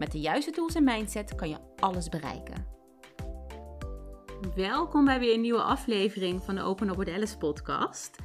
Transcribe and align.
Met 0.00 0.12
de 0.12 0.20
juiste 0.20 0.50
tools 0.50 0.74
en 0.74 0.84
mindset 0.84 1.34
kan 1.34 1.48
je 1.48 1.56
alles 1.76 2.08
bereiken. 2.08 2.66
Welkom 4.54 5.04
bij 5.04 5.18
weer 5.18 5.34
een 5.34 5.40
nieuwe 5.40 5.62
aflevering 5.62 6.42
van 6.42 6.54
de 6.54 6.62
Open 6.62 6.88
Up 6.88 6.96
with 6.96 7.08
Alice 7.08 7.38
podcast. 7.38 8.16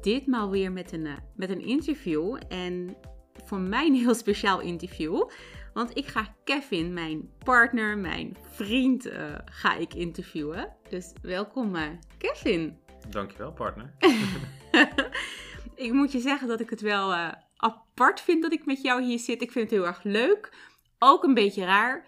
Ditmaal 0.00 0.50
weer 0.50 0.72
met 0.72 0.92
een, 0.92 1.06
eh, 1.06 1.16
met 1.34 1.50
een 1.50 1.60
interview 1.60 2.38
en 2.48 2.96
voor 3.44 3.58
mij 3.58 3.86
een 3.86 3.94
heel 3.94 4.14
speciaal 4.14 4.60
interview. 4.60 5.28
Want 5.72 5.96
ik 5.96 6.06
ga 6.06 6.36
Kevin, 6.44 6.92
mijn 6.92 7.30
partner, 7.44 7.98
mijn 7.98 8.36
vriend, 8.50 9.06
uh, 9.06 9.34
ga 9.44 9.76
ik 9.76 9.94
interviewen. 9.94 10.76
Dus 10.88 11.12
welkom 11.22 11.76
uh, 11.76 11.82
Kevin. 12.18 12.78
Dankjewel 13.08 13.52
partner. 13.52 13.94
ik 15.74 15.92
moet 15.92 16.12
je 16.12 16.20
zeggen 16.20 16.48
dat 16.48 16.60
ik 16.60 16.70
het 16.70 16.80
wel 16.80 17.12
uh, 17.12 17.32
apart 17.56 18.20
vind 18.20 18.42
dat 18.42 18.52
ik 18.52 18.66
met 18.66 18.82
jou 18.82 19.02
hier 19.02 19.18
zit. 19.18 19.42
Ik 19.42 19.52
vind 19.52 19.70
het 19.70 19.78
heel 19.78 19.88
erg 19.88 20.02
leuk. 20.02 20.69
Ook 21.02 21.24
een 21.24 21.34
beetje 21.34 21.64
raar. 21.64 22.06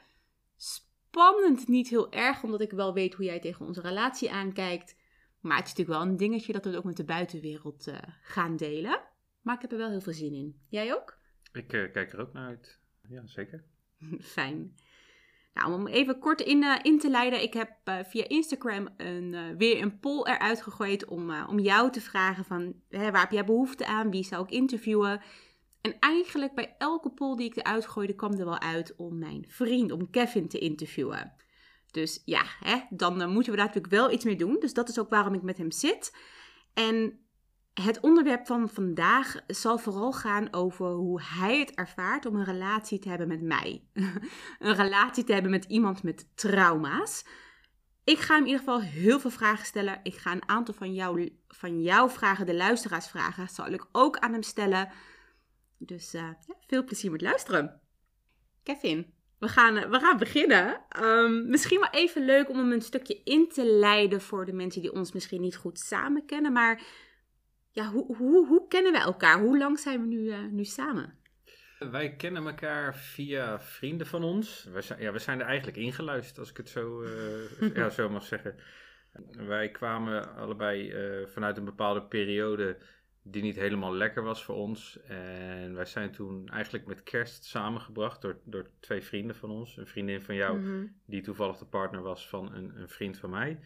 Spannend 0.56 1.69
niet 1.69 1.89
heel 1.89 2.12
erg, 2.12 2.42
omdat 2.42 2.61
ik 2.61 2.70
wel 2.70 2.94
weet 2.94 3.14
hoe 3.14 3.25
jij 3.25 3.41
tegen 3.41 3.67
onze 3.67 3.80
relatie 3.80 4.33
aankijkt. 4.33 4.97
Maar 5.41 5.56
het 5.56 5.67
is 5.67 5.72
natuurlijk 5.72 5.98
wel 5.98 6.08
een 6.08 6.17
dingetje 6.17 6.53
dat 6.53 6.64
we 6.64 6.70
het 6.70 6.78
ook 6.78 6.84
met 6.84 6.97
de 6.97 7.05
buitenwereld 7.05 7.86
uh, 7.86 7.94
gaan 8.22 8.56
delen. 8.56 9.00
Maar 9.41 9.55
ik 9.55 9.61
heb 9.61 9.72
er 9.72 9.78
wel 9.78 9.91
heel 9.91 10.00
veel 10.00 10.12
zin 10.12 10.33
in. 10.33 10.61
Jij 10.69 10.94
ook? 10.94 11.19
Ik 11.52 11.72
uh, 11.72 11.92
kijk 11.92 12.12
er 12.12 12.20
ook 12.20 12.33
naar 12.33 12.47
uit. 12.47 12.78
Ja, 13.08 13.27
zeker. 13.27 13.64
Fijn. 14.20 14.77
Nou, 15.55 15.72
om 15.72 15.86
even 15.86 16.19
kort 16.19 16.41
in, 16.41 16.62
uh, 16.62 16.78
in 16.83 16.98
te 16.98 17.11
leiden. 17.11 17.42
Ik 17.42 17.52
heb 17.52 17.70
via 17.84 18.28
Instagram 18.28 18.89
een, 18.97 19.56
weer 19.56 19.83
een 19.83 19.98
poll 20.00 20.27
eruit 20.27 20.62
gegooid 20.62 21.05
om, 21.05 21.45
om 21.45 21.58
jou 21.58 21.91
te 21.91 22.00
vragen 22.00 22.45
van... 22.45 22.74
Hè, 22.89 23.11
waar 23.11 23.20
heb 23.20 23.30
jij 23.30 23.45
behoefte 23.45 23.86
aan? 23.86 24.11
Wie 24.11 24.24
zou 24.24 24.45
ik 24.45 24.50
interviewen? 24.50 25.20
En 25.83 25.97
eigenlijk 25.98 26.55
bij 26.55 26.75
elke 26.78 27.11
poll 27.11 27.36
die 27.36 27.47
ik 27.47 27.56
eruit 27.56 27.86
gooide, 27.86 28.14
kwam 28.14 28.33
er 28.33 28.44
wel 28.44 28.61
uit 28.61 28.97
om 28.97 29.19
mijn 29.19 29.44
vriend, 29.48 29.92
om 29.92 30.11
Kevin 30.11 30.48
te 30.48 30.58
interviewen. 30.58 31.33
Dus 31.91 32.22
ja, 32.24 32.42
hè, 32.61 32.77
dan 32.91 33.20
uh, 33.20 33.28
moeten 33.28 33.50
we 33.52 33.58
daar 33.58 33.66
natuurlijk 33.66 33.94
wel 33.94 34.11
iets 34.11 34.24
mee 34.24 34.36
doen. 34.36 34.56
Dus 34.61 34.72
dat 34.72 34.89
is 34.89 34.98
ook 34.98 35.11
waarom 35.11 35.34
ik 35.34 35.42
met 35.42 35.58
hem 35.58 35.70
zit. 35.70 36.16
En 36.74 37.19
het 37.74 38.00
onderwerp 38.00 38.47
van 38.47 38.69
vandaag 38.69 39.36
zal 39.47 39.78
vooral 39.78 40.12
gaan 40.12 40.52
over 40.52 40.86
hoe 40.86 41.22
hij 41.22 41.58
het 41.58 41.74
ervaart 41.74 42.27
om 42.27 42.36
een 42.36 42.44
relatie 42.44 42.98
te 42.98 43.08
hebben 43.08 43.28
met 43.28 43.42
mij. 43.42 43.84
een 44.58 44.74
relatie 44.74 45.24
te 45.24 45.33
hebben 45.33 45.50
met 45.50 45.64
iemand 45.64 46.02
met 46.02 46.27
trauma's. 46.34 47.24
Ik 48.05 48.19
ga 48.19 48.34
hem 48.34 48.42
in 48.42 48.48
ieder 48.48 48.64
geval 48.64 48.80
heel 48.80 49.20
veel 49.20 49.30
vragen 49.30 49.67
stellen. 49.67 50.00
Ik 50.02 50.17
ga 50.17 50.33
een 50.33 50.48
aantal 50.48 50.74
van, 50.74 50.94
jou, 50.94 51.39
van 51.48 51.83
jouw 51.83 52.08
vragen, 52.08 52.46
de 52.46 52.55
luisteraarsvragen, 52.55 53.48
zal 53.48 53.67
ik 53.67 53.86
ook 53.92 54.19
aan 54.19 54.33
hem 54.33 54.42
stellen. 54.42 54.89
Dus 55.86 56.11
ja, 56.11 56.38
veel 56.66 56.84
plezier 56.84 57.11
met 57.11 57.20
luisteren. 57.20 57.80
Kevin, 58.62 59.14
we 59.38 59.48
gaan, 59.48 59.91
we 59.91 59.98
gaan 59.98 60.19
beginnen. 60.19 60.80
Um, 61.02 61.48
misschien 61.48 61.80
wel 61.80 61.91
even 61.91 62.24
leuk 62.24 62.48
om 62.48 62.56
hem 62.58 62.72
een 62.72 62.83
stukje 62.83 63.20
in 63.24 63.48
te 63.48 63.64
leiden 63.64 64.20
voor 64.20 64.45
de 64.45 64.52
mensen 64.52 64.83
die 64.83 64.92
ons 64.92 65.12
misschien 65.12 65.40
niet 65.40 65.57
goed 65.57 65.79
samen 65.79 66.27
kennen. 66.27 66.52
Maar 66.52 66.83
ja, 67.70 67.90
hoe, 67.90 68.17
hoe, 68.17 68.46
hoe 68.46 68.68
kennen 68.68 68.92
we 68.92 68.98
elkaar? 68.98 69.40
Hoe 69.40 69.58
lang 69.58 69.79
zijn 69.79 70.01
we 70.01 70.07
nu, 70.07 70.18
uh, 70.18 70.39
nu 70.51 70.64
samen? 70.64 71.18
Wij 71.79 72.17
kennen 72.17 72.46
elkaar 72.46 72.96
via 72.96 73.61
vrienden 73.61 74.07
van 74.07 74.24
ons. 74.24 74.68
We 74.73 74.80
zijn, 74.80 75.01
ja, 75.01 75.12
we 75.12 75.18
zijn 75.18 75.40
er 75.40 75.46
eigenlijk 75.46 75.77
ingeluisterd, 75.77 76.39
als 76.39 76.51
ik 76.51 76.57
het 76.57 76.68
zo, 76.68 77.02
uh, 77.02 77.74
ja, 77.74 77.89
zo 77.98 78.08
mag 78.08 78.24
zeggen. 78.24 78.55
Wij 79.30 79.70
kwamen 79.70 80.36
allebei 80.36 80.95
vanuit 81.27 81.57
een 81.57 81.64
bepaalde 81.64 82.02
periode 82.02 82.77
die 83.22 83.42
niet 83.42 83.56
helemaal 83.56 83.94
lekker 83.94 84.22
was 84.22 84.44
voor 84.44 84.55
ons. 84.55 85.00
En 85.02 85.74
wij 85.74 85.84
zijn 85.84 86.10
toen 86.12 86.48
eigenlijk 86.48 86.86
met 86.86 87.02
kerst 87.02 87.44
samengebracht 87.44 88.22
door, 88.22 88.40
door 88.44 88.70
twee 88.80 89.02
vrienden 89.02 89.36
van 89.36 89.50
ons. 89.50 89.77
Een 89.77 89.86
vriendin 89.86 90.22
van 90.22 90.34
jou, 90.34 90.58
Mhm. 90.58 90.86
die 91.06 91.22
toevallig 91.22 91.56
de 91.58 91.66
partner 91.66 92.02
was 92.02 92.28
van 92.28 92.55
een, 92.55 92.80
een 92.80 92.88
vriend 92.88 93.18
van 93.18 93.30
mij. 93.30 93.58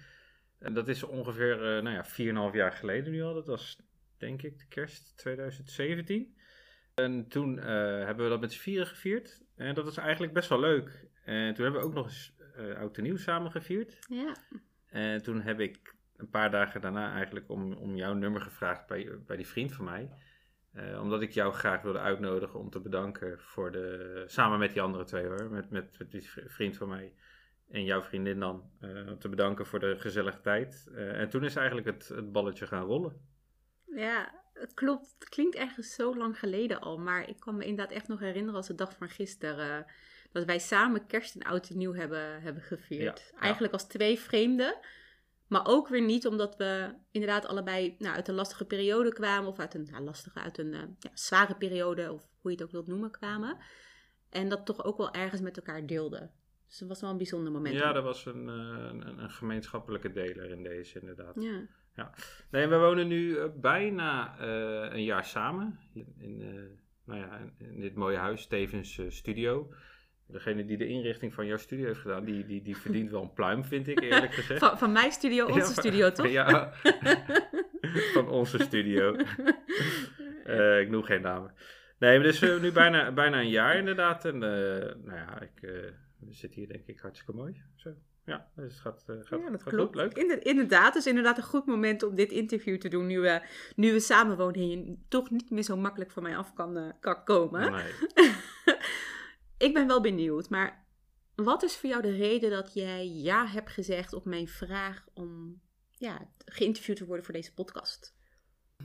En 0.58 0.74
dat 0.74 0.88
is 0.88 1.02
ongeveer, 1.02 1.76
uh, 1.76 1.82
nou 1.82 1.90
ja, 1.90 2.04
4,5 2.04 2.54
jaar 2.54 2.72
geleden 2.72 3.12
nu 3.12 3.22
al. 3.22 3.34
Dat 3.34 3.46
was, 3.46 3.82
denk 4.18 4.42
ik, 4.42 4.58
de 4.58 4.66
kerst 4.68 5.16
2017. 5.18 6.36
En 6.94 7.28
toen 7.28 7.56
uh, 7.56 7.64
hebben 8.04 8.24
we 8.24 8.30
dat 8.30 8.40
met 8.40 8.52
z'n 8.52 8.60
vieren 8.60 8.86
gevierd. 8.86 9.42
En 9.56 9.74
dat 9.74 9.84
was 9.84 9.96
eigenlijk 9.96 10.32
best 10.32 10.48
wel 10.48 10.60
leuk. 10.60 11.08
En 11.24 11.54
toen 11.54 11.64
hebben 11.64 11.82
we 11.82 11.86
ook 11.86 11.94
nog 11.94 12.04
eens 12.06 12.34
uh, 12.58 12.76
oud 12.78 12.96
en 12.96 13.02
nieuw 13.02 13.16
samen 13.16 13.50
gevierd. 13.50 13.98
Ja. 14.08 14.36
En 14.86 15.22
toen 15.22 15.40
heb 15.40 15.60
ik 15.60 15.94
een 16.16 16.31
paar 16.31 16.50
dagen 16.50 16.81
daarna 16.81 17.12
eigenlijk 17.12 17.49
om, 17.49 17.72
om 17.72 17.97
jouw 17.97 18.15
nummer 18.15 18.41
gevraagd 18.41 18.87
bij, 18.87 19.19
bij 19.27 19.37
die 19.37 19.47
vriend 19.47 19.72
van 19.72 19.84
mij. 19.84 20.10
Uh, 20.72 21.03
omdat 21.03 21.22
ik 21.22 21.31
jou 21.31 21.53
graag 21.53 21.82
wilde 21.82 21.99
uitnodigen 21.99 22.59
om 22.59 22.71
te 22.71 22.81
bedanken 22.81 23.41
voor 23.41 23.72
de. 23.72 24.25
Samen 24.27 24.59
met 24.59 24.72
die 24.72 24.82
andere 24.82 25.04
twee 25.04 25.27
hoor. 25.27 25.50
Met, 25.50 25.71
met, 25.71 25.99
met 25.99 26.10
die 26.10 26.31
vriend 26.47 26.77
van 26.77 26.88
mij 26.88 27.12
en 27.71 27.84
jouw 27.84 28.03
vriendin 28.03 28.41
dan. 28.41 28.71
Uh, 28.81 29.12
te 29.12 29.28
bedanken 29.28 29.66
voor 29.66 29.78
de 29.78 29.99
gezellige 29.99 30.41
tijd. 30.41 30.87
Uh, 30.91 31.21
en 31.21 31.28
toen 31.28 31.44
is 31.44 31.56
eigenlijk 31.56 31.87
het, 31.87 32.09
het 32.09 32.33
balletje 32.33 32.66
gaan 32.66 32.84
rollen. 32.84 33.21
Ja, 33.94 34.34
het 34.53 34.75
klopt. 34.75 35.15
Het 35.19 35.28
klinkt 35.28 35.56
ergens 35.56 35.94
zo 35.94 36.16
lang 36.16 36.38
geleden 36.38 36.81
al. 36.81 36.98
Maar 36.98 37.28
ik 37.28 37.41
kan 37.41 37.56
me 37.56 37.65
inderdaad 37.65 37.94
echt 37.94 38.09
nog 38.09 38.21
herinneren 38.21 38.56
als 38.56 38.66
de 38.66 38.75
dag 38.75 38.97
van 38.97 39.09
gisteren. 39.09 39.87
dat 40.33 40.44
wij 40.44 40.59
samen 40.59 41.06
kerst 41.06 41.34
en 41.34 41.43
oud 41.43 41.69
en 41.69 41.77
nieuw 41.77 41.94
hebben, 41.94 42.43
hebben 42.43 42.62
gevierd. 42.62 43.31
Ja, 43.33 43.41
eigenlijk 43.41 43.72
als 43.72 43.87
twee 43.87 44.19
vreemden. 44.19 44.78
Maar 45.46 45.66
ook 45.66 45.88
weer 45.88 46.02
niet 46.02 46.26
omdat 46.26 46.56
we 46.56 46.94
inderdaad 47.10 47.46
allebei 47.46 47.94
nou, 47.98 48.14
uit 48.14 48.28
een 48.28 48.34
lastige 48.34 48.64
periode 48.64 49.12
kwamen. 49.12 49.48
Of 49.48 49.58
uit 49.58 49.74
een 49.74 49.88
nou, 49.90 50.04
lastige, 50.04 50.38
uit 50.38 50.58
een 50.58 50.72
uh, 50.72 50.80
ja, 50.98 51.10
zware 51.14 51.56
periode. 51.56 52.12
Of 52.12 52.28
hoe 52.40 52.50
je 52.50 52.56
het 52.56 52.66
ook 52.66 52.72
wilt 52.72 52.86
noemen 52.86 53.10
kwamen. 53.10 53.58
En 54.30 54.48
dat 54.48 54.66
toch 54.66 54.84
ook 54.84 54.96
wel 54.96 55.12
ergens 55.12 55.40
met 55.40 55.56
elkaar 55.56 55.86
deelden. 55.86 56.30
Dus 56.66 56.78
dat 56.78 56.88
was 56.88 57.00
wel 57.00 57.10
een 57.10 57.16
bijzonder 57.16 57.52
moment. 57.52 57.74
Ja, 57.74 57.92
dat 57.92 58.02
was 58.04 58.26
een, 58.26 58.46
een, 58.46 59.22
een 59.22 59.30
gemeenschappelijke 59.30 60.12
deler 60.12 60.50
in 60.50 60.62
deze 60.62 61.00
inderdaad. 61.00 61.42
Ja. 61.42 61.66
ja. 61.94 62.14
Nee, 62.50 62.66
we 62.66 62.78
wonen 62.78 63.08
nu 63.08 63.28
uh, 63.28 63.44
bijna 63.54 64.40
uh, 64.40 64.92
een 64.92 65.04
jaar 65.04 65.24
samen. 65.24 65.78
In, 65.94 66.14
in 66.18 66.38
nou 67.04 67.20
ja, 67.20 67.52
in 67.58 67.80
dit 67.80 67.94
mooie 67.94 68.16
huis, 68.16 68.46
tevens 68.46 69.00
studio. 69.08 69.72
Degene 70.28 70.64
die 70.64 70.76
de 70.76 70.87
inrichting 70.87 71.34
van 71.34 71.47
jouw 71.47 71.56
studio 71.56 71.87
heeft 71.87 72.00
gedaan, 72.00 72.25
die, 72.25 72.47
die, 72.47 72.62
die 72.62 72.76
verdient 72.76 73.10
wel 73.10 73.22
een 73.22 73.32
pluim, 73.32 73.64
vind 73.64 73.88
ik 73.88 74.00
eerlijk 74.00 74.34
gezegd. 74.41 74.60
Van, 74.60 74.78
van 74.78 74.92
mijn 74.92 75.12
studio, 75.12 75.47
onze 75.47 75.59
ja, 75.59 75.64
studio, 75.64 76.12
toch? 76.12 76.28
Ja, 76.28 76.72
van 78.14 78.28
onze 78.28 78.59
studio. 78.59 79.16
uh, 80.47 80.81
ik 80.82 80.88
noem 80.91 81.03
geen 81.03 81.22
namen. 81.22 81.54
Nee, 81.98 82.19
maar 82.19 82.26
dus 82.26 82.42
uh, 82.42 82.60
nu 82.60 82.72
bijna, 82.72 83.12
bijna 83.12 83.41
een 83.41 83.48
jaar 83.48 83.76
inderdaad. 83.76 84.25
En 84.25 84.34
uh, 84.34 84.41
nou 85.04 85.16
ja, 85.16 85.41
ik 85.41 85.70
zit 86.31 86.54
hier 86.54 86.69
denk 86.69 86.86
ik 86.86 87.00
hartstikke 87.00 87.32
mooi. 87.32 87.62
Zo. 87.75 87.91
Ja, 88.25 88.48
dus 88.56 88.72
het 88.72 88.81
gaat, 88.81 89.04
gaat, 89.06 89.41
ja, 89.41 89.50
dat 89.50 89.62
gaat 89.62 89.72
klopt. 89.72 89.94
goed, 89.94 90.03
leuk. 90.03 90.16
Inder, 90.16 90.47
inderdaad, 90.47 90.94
dus 90.94 91.06
inderdaad 91.06 91.36
een 91.36 91.44
goed 91.44 91.66
moment 91.66 92.03
om 92.03 92.15
dit 92.15 92.31
interview 92.31 92.78
te 92.78 92.88
doen. 92.88 93.06
Nu 93.06 93.20
we, 93.20 93.41
nu 93.76 93.92
we 93.92 94.00
samen 94.00 94.36
wonen 94.36 94.54
en 94.54 94.69
je 94.69 94.97
toch 95.09 95.31
niet 95.31 95.50
meer 95.50 95.62
zo 95.62 95.76
makkelijk 95.76 96.10
van 96.10 96.22
mij 96.22 96.36
af 96.36 96.53
kan, 96.54 96.94
kan 97.00 97.25
komen. 97.25 97.72
Nee. 97.72 97.92
Ik 99.58 99.74
ben 99.74 99.86
wel 99.86 100.00
benieuwd, 100.00 100.48
maar 100.50 100.84
wat 101.34 101.62
is 101.62 101.76
voor 101.76 101.88
jou 101.88 102.03
de 102.03 102.16
reden 102.16 102.50
dat 102.50 102.74
jij 102.74 103.08
ja 103.08 103.47
hebt 103.47 103.70
gezegd 103.70 104.12
op 104.12 104.24
mijn 104.24 104.48
vraag 104.48 105.06
om 105.14 105.60
ja, 105.91 106.30
geïnterviewd 106.44 106.97
te 106.97 107.06
worden 107.06 107.24
voor 107.24 107.34
deze 107.34 107.54
podcast? 107.54 108.14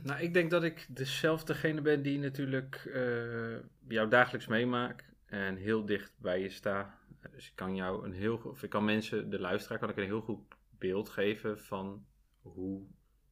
Nou, 0.02 0.20
ik 0.20 0.34
denk 0.34 0.50
dat 0.50 0.62
ik 0.62 0.86
dezelfdegene 0.88 1.80
ben 1.80 2.02
die 2.02 2.18
natuurlijk 2.18 2.82
uh, 2.86 3.58
jou 3.88 4.08
dagelijks 4.08 4.46
meemaakt 4.46 5.12
en 5.26 5.56
heel 5.56 5.86
dicht 5.86 6.12
bij 6.16 6.40
je 6.40 6.48
sta. 6.48 6.98
Dus 7.30 7.48
ik 7.48 7.56
kan 7.56 7.74
jou 7.74 8.04
een 8.04 8.12
heel 8.12 8.36
of 8.36 8.62
ik 8.62 8.70
kan 8.70 8.84
mensen, 8.84 9.30
de 9.30 9.40
luisteraar, 9.40 9.78
kan 9.78 9.88
ik 9.88 9.96
een 9.96 10.04
heel 10.04 10.20
goed 10.20 10.40
beeld 10.70 11.08
geven 11.08 11.58
van 11.58 12.06
hoe 12.40 12.86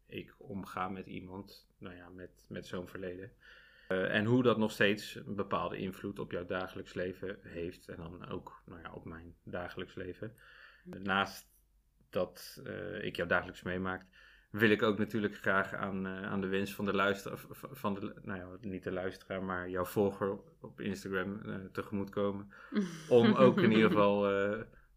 ik 0.07 0.35
omga 0.39 0.89
met 0.89 1.07
iemand, 1.07 1.69
nou 1.79 1.97
ja, 1.97 2.09
met, 2.09 2.45
met 2.49 2.67
zo'n 2.67 2.89
verleden. 2.89 3.33
Uh, 3.93 4.15
en 4.15 4.25
hoe 4.25 4.43
dat 4.43 4.59
nog 4.59 4.71
steeds 4.71 5.15
een 5.15 5.35
bepaalde 5.35 5.77
invloed 5.77 6.19
op 6.19 6.31
jouw 6.31 6.45
dagelijks 6.45 6.95
leven 6.95 7.39
heeft. 7.43 7.89
En 7.89 7.97
dan 7.97 8.29
ook 8.29 8.63
nou 8.67 8.81
ja, 8.81 8.93
op 8.93 9.05
mijn 9.05 9.35
dagelijks 9.45 9.95
leven. 9.95 10.35
Naast 10.85 11.49
dat 12.11 12.63
uh, 12.67 13.05
ik 13.05 13.17
jou 13.17 13.29
dagelijks 13.29 13.63
meemaakt, 13.63 14.07
wil 14.51 14.71
ik 14.71 14.83
ook 14.83 14.99
natuurlijk 14.99 15.37
graag 15.37 15.75
aan, 15.75 16.07
eh, 16.07 16.23
aan 16.23 16.41
de 16.41 16.47
wens 16.47 16.75
van 16.75 16.85
de 16.85 16.95
luisteraar, 16.95 17.39
van 17.51 17.95
de, 17.95 18.15
nou 18.23 18.39
ja, 18.39 18.49
niet 18.61 18.85
de 18.85 18.93
luisteraar, 18.93 19.43
maar 19.43 19.69
jouw 19.71 19.85
volger 19.85 20.39
op 20.61 20.81
Instagram 20.81 21.41
uh, 21.47 21.55
tegemoet 21.73 22.11
komen. 22.11 22.53
Om 23.09 23.35
ook 23.35 23.61
in 23.61 23.73
ieder 23.73 23.91
geval 23.91 24.27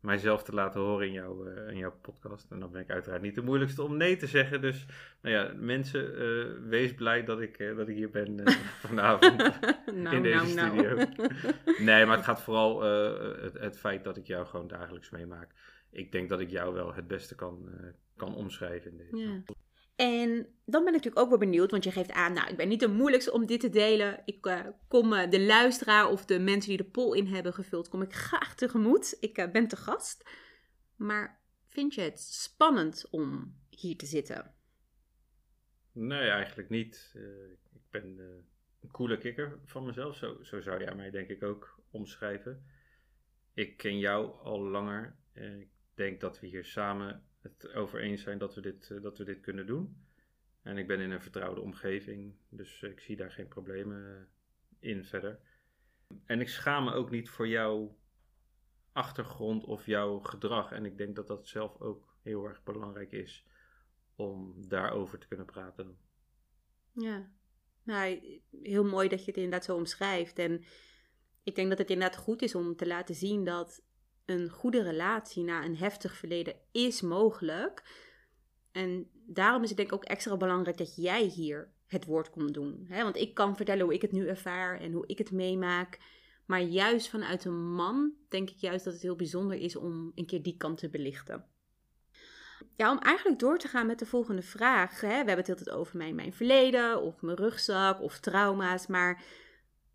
mijzelf 0.03 0.43
te 0.43 0.53
laten 0.53 0.81
horen 0.81 1.07
in, 1.07 1.13
jouw 1.13 1.45
in 1.67 1.77
jouw 1.77 1.93
podcast. 2.01 2.51
En 2.51 2.59
dan 2.59 2.71
ben 2.71 2.81
ik 2.81 2.89
uiteraard 2.89 3.21
niet 3.21 3.35
de 3.35 3.41
moeilijkste 3.41 3.83
om 3.83 3.97
nee 3.97 4.15
te 4.15 4.27
zeggen. 4.27 4.61
Dus 4.61 4.85
nou 5.21 5.35
ja, 5.35 5.53
mensen, 5.55 6.69
wees 6.69 6.93
blij 6.93 7.23
dat 7.23 7.41
ik, 7.41 7.73
dat 7.75 7.87
ik 7.87 7.95
hier 7.95 8.09
ben 8.09 8.43
vanavond 8.87 9.37
nou, 10.03 10.15
in 10.15 10.21
deze 10.23 10.55
nou, 10.55 10.75
nou. 10.75 11.01
studio. 11.01 11.05
nee, 11.89 12.05
maar 12.05 12.15
het 12.15 12.25
gaat 12.25 12.41
vooral 12.41 12.81
het, 12.81 13.59
het 13.59 13.79
feit 13.79 14.03
dat 14.03 14.17
ik 14.17 14.27
jou 14.27 14.45
gewoon 14.45 14.67
dagelijks 14.67 15.09
meemaak. 15.09 15.51
Ik 15.91 16.11
denk 16.11 16.29
dat 16.29 16.39
ik 16.39 16.49
jou 16.49 16.73
wel 16.73 16.93
het 16.93 17.07
beste 17.07 17.35
kan, 17.35 17.69
kan 18.15 18.35
omschrijven 18.35 18.91
in 18.91 18.97
deze. 18.97 19.17
Ja. 19.17 19.52
En 19.95 20.47
dan 20.65 20.83
ben 20.83 20.93
ik 20.93 21.03
natuurlijk 21.03 21.19
ook 21.19 21.29
wel 21.29 21.37
benieuwd, 21.37 21.71
want 21.71 21.83
je 21.83 21.91
geeft 21.91 22.11
aan, 22.11 22.33
nou, 22.33 22.49
ik 22.49 22.57
ben 22.57 22.67
niet 22.67 22.79
de 22.79 22.87
moeilijkste 22.87 23.31
om 23.31 23.45
dit 23.45 23.59
te 23.59 23.69
delen. 23.69 24.21
Ik 24.25 24.45
uh, 24.45 24.67
kom 24.87 25.13
uh, 25.13 25.29
de 25.29 25.41
luisteraar 25.41 26.09
of 26.09 26.25
de 26.25 26.39
mensen 26.39 26.69
die 26.69 26.83
de 26.83 26.89
poll 26.91 27.17
in 27.17 27.27
hebben 27.27 27.53
gevuld, 27.53 27.89
kom 27.89 28.01
ik 28.01 28.13
graag 28.13 28.55
tegemoet. 28.55 29.17
Ik 29.19 29.37
uh, 29.37 29.51
ben 29.51 29.67
te 29.67 29.75
gast. 29.75 30.29
Maar 30.95 31.41
vind 31.67 31.93
je 31.93 32.01
het 32.01 32.19
spannend 32.19 33.07
om 33.09 33.55
hier 33.69 33.97
te 33.97 34.05
zitten? 34.05 34.53
Nee, 35.91 36.29
eigenlijk 36.29 36.69
niet. 36.69 37.11
ik 37.73 37.89
ben 37.89 38.17
een 38.81 38.91
coole 38.91 39.17
kikker 39.17 39.59
van 39.65 39.85
mezelf. 39.85 40.15
Zo, 40.15 40.43
zo 40.43 40.61
zou 40.61 40.83
jij 40.83 40.95
mij 40.95 41.09
denk 41.09 41.29
ik 41.29 41.43
ook 41.43 41.79
omschrijven. 41.91 42.65
Ik 43.53 43.77
ken 43.77 43.97
jou 43.97 44.39
al 44.43 44.59
langer. 44.59 45.15
ik 45.33 45.69
denk 45.93 46.21
dat 46.21 46.39
we 46.39 46.47
hier 46.47 46.65
samen 46.65 47.23
het 47.43 47.73
over 47.73 47.99
eens 47.99 48.21
zijn 48.21 48.37
dat 48.37 48.55
we, 48.55 48.61
dit, 48.61 48.91
eh, 48.91 49.01
dat 49.01 49.17
we 49.17 49.23
dit 49.23 49.39
kunnen 49.39 49.65
doen. 49.65 50.05
En 50.61 50.77
ik 50.77 50.87
ben 50.87 50.99
in 50.99 51.11
een 51.11 51.21
vertrouwde 51.21 51.61
omgeving, 51.61 52.35
dus 52.49 52.81
ik 52.81 52.99
zie 52.99 53.15
daar 53.15 53.31
geen 53.31 53.47
problemen 53.47 54.17
eh, 54.79 54.89
in 54.89 55.05
verder. 55.05 55.39
En 56.25 56.41
ik 56.41 56.49
schaam 56.49 56.83
me 56.83 56.93
ook 56.93 57.09
niet 57.09 57.29
voor 57.29 57.47
jouw 57.47 57.97
achtergrond 58.91 59.63
of 59.65 59.85
jouw 59.85 60.19
gedrag. 60.19 60.71
En 60.71 60.85
ik 60.85 60.97
denk 60.97 61.15
dat 61.15 61.27
dat 61.27 61.47
zelf 61.47 61.81
ook 61.81 62.17
heel 62.21 62.45
erg 62.45 62.63
belangrijk 62.63 63.11
is 63.11 63.45
om 64.15 64.67
daarover 64.67 65.19
te 65.19 65.27
kunnen 65.27 65.45
praten. 65.45 65.97
Ja, 66.91 67.31
nou, 67.83 68.39
heel 68.61 68.83
mooi 68.83 69.09
dat 69.09 69.19
je 69.19 69.25
het 69.25 69.35
inderdaad 69.35 69.65
zo 69.65 69.75
omschrijft. 69.75 70.39
En 70.39 70.63
ik 71.43 71.55
denk 71.55 71.69
dat 71.69 71.77
het 71.77 71.89
inderdaad 71.89 72.17
goed 72.17 72.41
is 72.41 72.55
om 72.55 72.75
te 72.75 72.87
laten 72.87 73.15
zien 73.15 73.43
dat 73.43 73.83
een 74.25 74.49
goede 74.49 74.81
relatie 74.81 75.43
na 75.43 75.63
een 75.63 75.77
heftig 75.77 76.15
verleden 76.15 76.55
is 76.71 77.01
mogelijk. 77.01 77.83
En 78.71 79.09
daarom 79.25 79.63
is 79.63 79.67
het 79.67 79.77
denk 79.77 79.89
ik 79.89 79.95
ook 79.95 80.03
extra 80.03 80.37
belangrijk 80.37 80.77
dat 80.77 80.95
jij 80.95 81.23
hier 81.23 81.71
het 81.87 82.05
woord 82.05 82.29
komt 82.29 82.53
doen. 82.53 82.87
Want 82.89 83.17
ik 83.17 83.33
kan 83.33 83.55
vertellen 83.55 83.83
hoe 83.83 83.93
ik 83.93 84.01
het 84.01 84.11
nu 84.11 84.27
ervaar 84.27 84.79
en 84.79 84.91
hoe 84.91 85.07
ik 85.07 85.17
het 85.17 85.31
meemaak. 85.31 85.99
Maar 86.45 86.61
juist 86.61 87.09
vanuit 87.09 87.45
een 87.45 87.73
man 87.73 88.13
denk 88.29 88.49
ik 88.49 88.57
juist 88.57 88.83
dat 88.83 88.93
het 88.93 89.01
heel 89.01 89.15
bijzonder 89.15 89.57
is 89.57 89.75
om 89.75 90.11
een 90.15 90.25
keer 90.25 90.43
die 90.43 90.57
kant 90.57 90.77
te 90.77 90.89
belichten. 90.89 91.45
Ja, 92.75 92.91
om 92.91 92.99
eigenlijk 92.99 93.39
door 93.39 93.57
te 93.57 93.67
gaan 93.67 93.85
met 93.85 93.99
de 93.99 94.05
volgende 94.05 94.41
vraag. 94.41 95.01
Hè? 95.01 95.07
We 95.07 95.15
hebben 95.15 95.35
het 95.35 95.49
altijd 95.49 95.69
over 95.69 95.97
mijn, 95.97 96.33
verleden 96.33 97.01
of 97.01 97.21
mijn 97.21 97.37
rugzak 97.37 98.01
of 98.01 98.19
trauma's. 98.19 98.87
Maar 98.87 99.23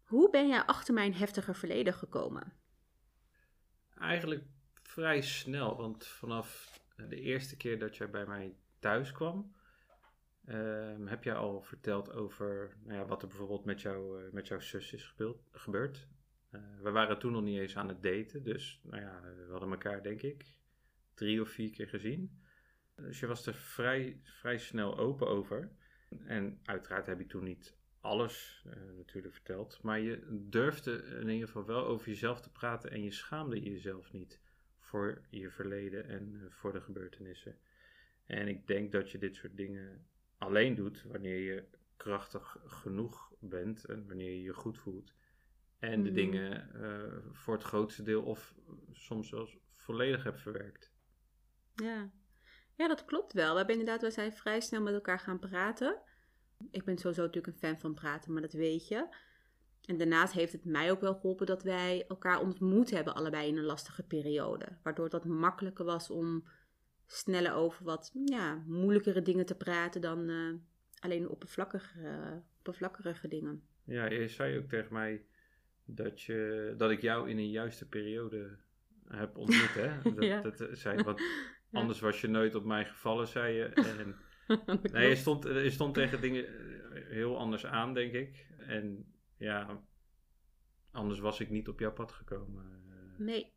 hoe 0.05 0.31
ben 0.31 0.49
jij 0.49 0.63
achter 0.63 0.95
mijn 0.95 1.15
heftige 1.15 1.55
verleden 1.55 1.95
gekomen? 1.95 2.53
Eigenlijk 4.01 4.45
vrij 4.83 5.21
snel, 5.21 5.77
want 5.77 6.07
vanaf 6.07 6.81
de 7.09 7.21
eerste 7.21 7.57
keer 7.57 7.79
dat 7.79 7.97
jij 7.97 8.11
bij 8.11 8.27
mij 8.27 8.57
thuis 8.79 9.13
kwam, 9.13 9.55
ehm, 10.45 11.07
heb 11.07 11.25
jij 11.25 11.35
al 11.35 11.63
verteld 11.63 12.13
over 12.13 12.77
nou 12.85 12.99
ja, 12.99 13.07
wat 13.07 13.23
er 13.23 13.29
bijvoorbeeld 13.29 13.65
met, 13.65 13.81
jou, 13.81 14.23
uh, 14.23 14.33
met 14.33 14.47
jouw 14.47 14.61
zus 14.61 14.93
is 14.93 15.15
gebeurd. 15.53 16.09
Uh, 16.51 16.61
we 16.83 16.91
waren 16.91 17.19
toen 17.19 17.33
nog 17.33 17.43
niet 17.43 17.59
eens 17.59 17.77
aan 17.77 17.89
het 17.89 18.03
daten, 18.03 18.43
dus 18.43 18.81
nou 18.83 19.03
ja, 19.03 19.21
we 19.23 19.51
hadden 19.51 19.71
elkaar 19.71 20.03
denk 20.03 20.23
ik 20.23 20.45
drie 21.15 21.41
of 21.41 21.49
vier 21.49 21.71
keer 21.71 21.89
gezien. 21.89 22.43
Dus 22.95 23.21
je 23.21 23.27
was 23.27 23.47
er 23.47 23.55
vrij, 23.55 24.21
vrij 24.23 24.59
snel 24.59 24.99
open 24.99 25.29
over. 25.29 25.71
En 26.27 26.61
uiteraard 26.65 27.07
heb 27.07 27.21
ik 27.21 27.29
toen 27.29 27.45
niet 27.45 27.77
alles 28.01 28.65
uh, 28.67 28.73
natuurlijk 28.97 29.35
verteld. 29.35 29.83
Maar 29.83 30.01
je 30.01 30.27
durfde 30.31 30.93
in 31.21 31.29
ieder 31.29 31.47
geval 31.47 31.65
wel 31.65 31.87
over 31.87 32.09
jezelf 32.09 32.41
te 32.41 32.53
praten 32.53 32.91
en 32.91 33.03
je 33.03 33.11
schaamde 33.11 33.61
jezelf 33.61 34.13
niet 34.13 34.41
voor 34.79 35.23
je 35.31 35.51
verleden 35.51 36.09
en 36.09 36.33
uh, 36.35 36.51
voor 36.51 36.73
de 36.73 36.81
gebeurtenissen. 36.81 37.59
En 38.27 38.49
ik 38.49 38.67
denk 38.67 38.93
dat 38.93 39.11
je 39.11 39.19
dit 39.19 39.37
soort 39.37 39.57
dingen 39.57 40.07
alleen 40.39 40.75
doet 40.75 41.03
wanneer 41.03 41.39
je 41.39 41.65
krachtig 41.97 42.57
genoeg 42.65 43.33
bent 43.41 43.85
en 43.85 44.07
wanneer 44.07 44.31
je 44.31 44.43
je 44.43 44.53
goed 44.53 44.79
voelt. 44.79 45.15
En 45.79 46.03
de 46.03 46.11
mhm. 46.11 46.15
dingen 46.15 46.71
uh, 46.75 47.33
voor 47.33 47.55
het 47.55 47.63
grootste 47.63 48.03
deel 48.03 48.23
of 48.23 48.55
soms 48.93 49.29
zelfs 49.29 49.57
volledig 49.75 50.25
hebt 50.25 50.41
verwerkt. 50.41 50.93
Ja. 51.75 52.11
ja, 52.75 52.89
dat 52.89 53.05
klopt 53.05 53.33
wel. 53.33 53.51
We 53.51 53.57
hebben 53.57 53.79
inderdaad, 53.79 54.03
we 54.03 54.11
zijn 54.11 54.33
vrij 54.33 54.61
snel 54.61 54.83
met 54.83 54.95
elkaar 54.95 55.21
gaan 55.21 55.39
praten. 55.39 56.03
Ik 56.71 56.85
ben 56.85 56.99
sowieso 56.99 57.23
natuurlijk 57.23 57.47
een 57.47 57.69
fan 57.69 57.79
van 57.79 57.95
praten, 57.95 58.33
maar 58.33 58.43
dat 58.43 58.53
weet 58.53 58.89
je. 58.89 59.07
En 59.85 59.97
daarnaast 59.97 60.33
heeft 60.33 60.53
het 60.53 60.65
mij 60.65 60.91
ook 60.91 61.01
wel 61.01 61.15
geholpen 61.15 61.47
dat 61.47 61.63
wij 61.63 62.05
elkaar 62.09 62.41
ontmoet 62.41 62.91
hebben, 62.91 63.15
allebei 63.15 63.49
in 63.49 63.57
een 63.57 63.65
lastige 63.65 64.03
periode. 64.03 64.67
Waardoor 64.83 65.09
dat 65.09 65.25
makkelijker 65.25 65.85
was 65.85 66.11
om 66.11 66.45
sneller 67.07 67.55
over 67.55 67.85
wat 67.85 68.13
ja, 68.25 68.63
moeilijkere 68.67 69.23
dingen 69.23 69.47
te 69.47 69.55
praten 69.55 70.01
dan 70.01 70.29
uh, 70.29 70.55
alleen 71.01 71.29
oppervlakkige, 71.29 72.43
oppervlakkige 72.59 73.29
dingen. 73.29 73.63
Ja, 73.85 74.07
je 74.11 74.29
zei 74.29 74.59
ook 74.59 74.69
tegen 74.69 74.93
mij 74.93 75.25
dat, 75.85 76.21
je, 76.21 76.75
dat 76.77 76.91
ik 76.91 77.01
jou 77.01 77.31
in 77.31 77.39
een 77.39 77.51
juiste 77.51 77.89
periode 77.89 78.57
heb 79.09 79.37
ontmoet. 79.37 79.75
Hè? 79.75 80.03
Dat, 80.15 80.25
ja. 80.25 80.41
dat, 80.41 80.61
eh, 80.61 80.75
zei, 80.75 81.03
want 81.03 81.21
anders 81.73 82.01
was 82.01 82.21
je 82.21 82.29
nooit 82.29 82.55
op 82.55 82.65
mij 82.65 82.85
gevallen, 82.85 83.29
zei 83.29 83.55
je. 83.55 83.65
En 83.65 84.17
nee, 84.93 85.09
je 85.09 85.17
stond, 85.17 85.45
je 85.45 85.71
stond 85.71 85.95
tegen 85.95 86.21
dingen 86.21 86.47
eh, 86.47 87.03
heel 87.09 87.39
anders 87.39 87.67
aan, 87.67 87.95
denk 87.95 88.13
ik. 88.13 88.47
En 88.59 89.13
ja, 89.37 89.81
anders 90.91 91.19
was 91.19 91.41
ik 91.41 91.51
niet 91.51 91.69
op 91.69 91.81
jouw 91.81 91.93
pad 91.93 92.13
gekomen. 92.13 92.83
Nee. 93.17 93.57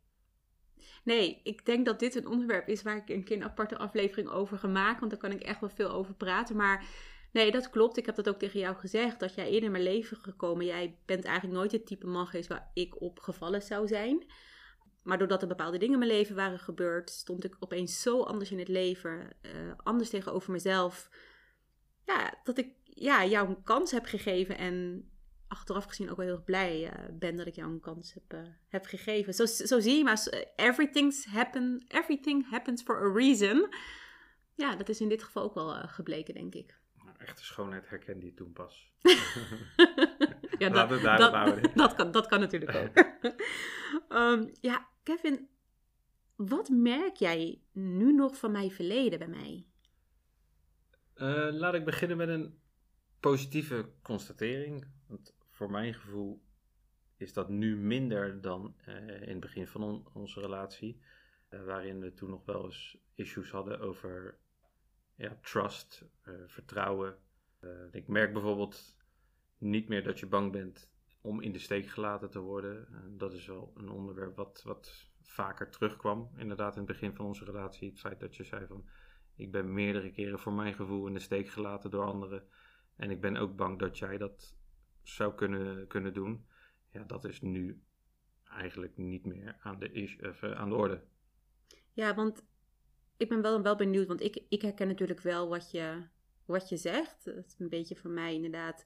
Nee, 1.04 1.40
ik 1.42 1.66
denk 1.66 1.86
dat 1.86 1.98
dit 1.98 2.14
een 2.14 2.26
onderwerp 2.26 2.68
is 2.68 2.82
waar 2.82 2.96
ik 2.96 3.08
een 3.08 3.24
keer 3.24 3.36
een 3.36 3.44
aparte 3.44 3.78
aflevering 3.78 4.28
over 4.28 4.58
ga 4.58 4.68
maken. 4.68 4.98
Want 4.98 5.10
daar 5.10 5.20
kan 5.20 5.32
ik 5.32 5.42
echt 5.42 5.60
wel 5.60 5.70
veel 5.70 5.90
over 5.90 6.14
praten. 6.14 6.56
Maar 6.56 6.84
nee, 7.32 7.50
dat 7.50 7.70
klopt. 7.70 7.96
Ik 7.96 8.06
heb 8.06 8.14
dat 8.14 8.28
ook 8.28 8.38
tegen 8.38 8.60
jou 8.60 8.76
gezegd. 8.76 9.20
Dat 9.20 9.34
jij 9.34 9.46
eerder 9.46 9.64
in 9.64 9.70
mijn 9.70 9.82
leven 9.82 10.16
gekomen. 10.16 10.66
Jij 10.66 10.98
bent 11.06 11.24
eigenlijk 11.24 11.56
nooit 11.58 11.72
het 11.72 11.86
type 11.86 12.06
man 12.06 12.26
geweest 12.26 12.48
waar 12.48 12.70
ik 12.74 13.00
op 13.00 13.18
gevallen 13.18 13.62
zou 13.62 13.86
zijn. 13.86 14.24
Maar 15.02 15.18
doordat 15.18 15.42
er 15.42 15.48
bepaalde 15.48 15.78
dingen 15.78 15.92
in 15.92 15.98
mijn 16.06 16.10
leven 16.10 16.34
waren 16.34 16.58
gebeurd, 16.58 17.10
stond 17.10 17.44
ik 17.44 17.56
opeens 17.58 18.02
zo 18.02 18.22
anders 18.22 18.50
in 18.50 18.58
het 18.58 18.68
leven, 18.68 19.28
uh, 19.42 19.72
anders 19.76 20.10
tegenover 20.10 20.52
mezelf. 20.52 21.10
Ja, 22.04 22.34
dat 22.44 22.58
ik 22.58 22.74
ja, 22.84 23.24
jou 23.24 23.48
een 23.48 23.62
kans 23.62 23.90
heb 23.90 24.04
gegeven 24.04 24.58
en 24.58 25.06
achteraf 25.48 25.84
gezien 25.84 26.10
ook 26.10 26.16
wel 26.16 26.26
heel 26.26 26.42
blij 26.44 26.82
uh, 26.82 27.18
ben 27.18 27.36
dat 27.36 27.46
ik 27.46 27.54
jou 27.54 27.72
een 27.72 27.80
kans 27.80 28.14
heb, 28.14 28.32
uh, 28.34 28.52
heb 28.68 28.86
gegeven. 28.86 29.34
Zo, 29.34 29.46
zo 29.46 29.80
zie 29.80 29.96
je 29.96 30.04
maar, 30.04 30.26
everything's 30.56 31.24
happen, 31.24 31.84
everything 31.88 32.50
happens 32.50 32.82
for 32.82 32.96
a 32.96 33.12
reason. 33.12 33.74
Ja, 34.54 34.76
dat 34.76 34.88
is 34.88 35.00
in 35.00 35.08
dit 35.08 35.22
geval 35.22 35.42
ook 35.42 35.54
wel 35.54 35.88
gebleken, 35.88 36.34
denk 36.34 36.54
ik. 36.54 36.80
Nou, 37.04 37.16
echte 37.18 37.44
schoonheid 37.44 37.88
herkende 37.88 38.26
je 38.26 38.34
toen 38.34 38.52
pas. 38.52 38.92
ja, 40.58 40.68
dat, 40.68 40.88
dat, 40.88 41.74
dat, 41.74 41.94
kan, 41.94 42.10
dat 42.10 42.26
kan 42.26 42.40
natuurlijk 42.40 42.74
ook. 42.74 43.04
um, 44.08 44.52
ja, 44.60 44.88
Kevin, 45.02 45.48
wat 46.36 46.68
merk 46.68 47.16
jij 47.16 47.60
nu 47.72 48.12
nog 48.12 48.36
van 48.36 48.52
mijn 48.52 48.70
verleden 48.70 49.18
bij 49.18 49.28
mij? 49.28 49.66
Uh, 51.14 51.48
laat 51.52 51.74
ik 51.74 51.84
beginnen 51.84 52.16
met 52.16 52.28
een 52.28 52.58
positieve 53.20 53.92
constatering. 54.02 54.86
Want 55.06 55.36
voor 55.48 55.70
mijn 55.70 55.94
gevoel 55.94 56.42
is 57.16 57.32
dat 57.32 57.48
nu 57.48 57.76
minder 57.76 58.40
dan 58.40 58.76
uh, 58.88 58.96
in 59.20 59.28
het 59.28 59.40
begin 59.40 59.66
van 59.66 60.06
onze 60.12 60.40
relatie. 60.40 61.00
Uh, 61.50 61.64
waarin 61.64 62.00
we 62.00 62.14
toen 62.14 62.30
nog 62.30 62.44
wel 62.44 62.64
eens 62.64 62.98
issues 63.14 63.50
hadden 63.50 63.80
over 63.80 64.38
ja, 65.14 65.38
trust, 65.40 66.04
vertrouwen. 66.46 67.18
ik 67.90 68.08
merk 68.08 68.32
bijvoorbeeld 68.32 68.96
niet 69.58 69.88
meer 69.88 70.02
dat 70.02 70.18
je 70.18 70.26
bang 70.26 70.52
bent 70.52 70.91
om 71.22 71.40
in 71.40 71.52
de 71.52 71.58
steek 71.58 71.86
gelaten 71.86 72.30
te 72.30 72.38
worden. 72.38 72.86
dat 73.16 73.32
is 73.32 73.46
wel 73.46 73.72
een 73.76 73.88
onderwerp 73.88 74.36
wat, 74.36 74.62
wat 74.64 75.10
vaker 75.22 75.70
terugkwam. 75.70 76.30
Inderdaad, 76.36 76.72
in 76.72 76.82
het 76.82 76.90
begin 76.90 77.14
van 77.14 77.26
onze 77.26 77.44
relatie. 77.44 77.88
Het 77.88 78.00
feit 78.00 78.20
dat 78.20 78.36
je 78.36 78.44
zei 78.44 78.66
van, 78.66 78.84
ik 79.36 79.50
ben 79.50 79.72
meerdere 79.72 80.10
keren 80.10 80.38
voor 80.38 80.52
mijn 80.52 80.74
gevoel 80.74 81.06
in 81.06 81.14
de 81.14 81.20
steek 81.20 81.48
gelaten 81.48 81.90
door 81.90 82.04
anderen. 82.04 82.44
En 82.96 83.10
ik 83.10 83.20
ben 83.20 83.36
ook 83.36 83.56
bang 83.56 83.78
dat 83.78 83.98
jij 83.98 84.18
dat 84.18 84.54
zou 85.02 85.34
kunnen, 85.34 85.86
kunnen 85.86 86.14
doen. 86.14 86.46
Ja, 86.90 87.04
dat 87.04 87.24
is 87.24 87.40
nu 87.40 87.82
eigenlijk 88.44 88.96
niet 88.96 89.26
meer 89.26 89.56
aan 89.60 89.78
de, 89.78 89.92
uh, 89.92 90.52
aan 90.52 90.68
de 90.68 90.74
orde. 90.74 91.02
Ja, 91.92 92.14
want 92.14 92.44
ik 93.16 93.28
ben 93.28 93.42
wel, 93.42 93.62
wel 93.62 93.76
benieuwd, 93.76 94.06
want 94.06 94.20
ik, 94.20 94.44
ik 94.48 94.62
herken 94.62 94.86
natuurlijk 94.86 95.20
wel 95.20 95.48
wat 95.48 95.70
je, 95.70 96.02
wat 96.44 96.68
je 96.68 96.76
zegt. 96.76 97.24
Het 97.24 97.46
is 97.46 97.58
een 97.58 97.68
beetje 97.68 97.96
voor 97.96 98.10
mij 98.10 98.34
inderdaad 98.34 98.84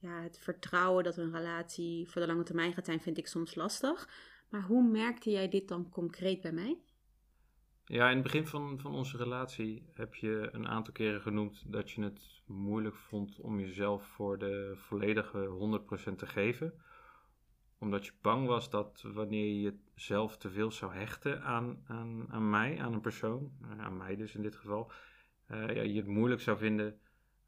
ja, 0.00 0.22
het 0.22 0.38
vertrouwen 0.38 1.04
dat 1.04 1.16
een 1.16 1.32
relatie 1.32 2.08
voor 2.08 2.20
de 2.20 2.26
lange 2.26 2.42
termijn 2.42 2.72
gaat 2.72 2.84
zijn, 2.84 3.00
vind 3.00 3.18
ik 3.18 3.26
soms 3.26 3.54
lastig. 3.54 4.08
Maar 4.48 4.62
hoe 4.62 4.82
merkte 4.82 5.30
jij 5.30 5.48
dit 5.48 5.68
dan 5.68 5.88
concreet 5.88 6.40
bij 6.40 6.52
mij? 6.52 6.78
Ja, 7.84 8.08
in 8.08 8.14
het 8.14 8.22
begin 8.22 8.46
van, 8.46 8.78
van 8.80 8.94
onze 8.94 9.16
relatie 9.16 9.88
heb 9.92 10.14
je 10.14 10.48
een 10.52 10.68
aantal 10.68 10.92
keren 10.92 11.20
genoemd 11.20 11.72
dat 11.72 11.90
je 11.90 12.02
het 12.02 12.42
moeilijk 12.46 12.96
vond 12.96 13.40
om 13.40 13.60
jezelf 13.60 14.06
voor 14.06 14.38
de 14.38 14.72
volledige 14.76 15.80
100% 16.12 16.16
te 16.16 16.26
geven. 16.26 16.72
Omdat 17.78 18.06
je 18.06 18.12
bang 18.20 18.46
was 18.46 18.70
dat 18.70 19.04
wanneer 19.12 19.46
je 19.46 19.78
jezelf 19.94 20.36
te 20.36 20.50
veel 20.50 20.70
zou 20.70 20.94
hechten 20.94 21.42
aan, 21.42 21.82
aan, 21.86 22.26
aan 22.28 22.50
mij, 22.50 22.80
aan 22.80 22.92
een 22.92 23.00
persoon, 23.00 23.52
eh, 23.62 23.78
aan 23.78 23.96
mij 23.96 24.16
dus 24.16 24.34
in 24.34 24.42
dit 24.42 24.56
geval, 24.56 24.92
uh, 25.50 25.74
ja, 25.74 25.82
je 25.82 25.96
het 25.96 26.06
moeilijk 26.06 26.40
zou 26.40 26.58
vinden 26.58 27.00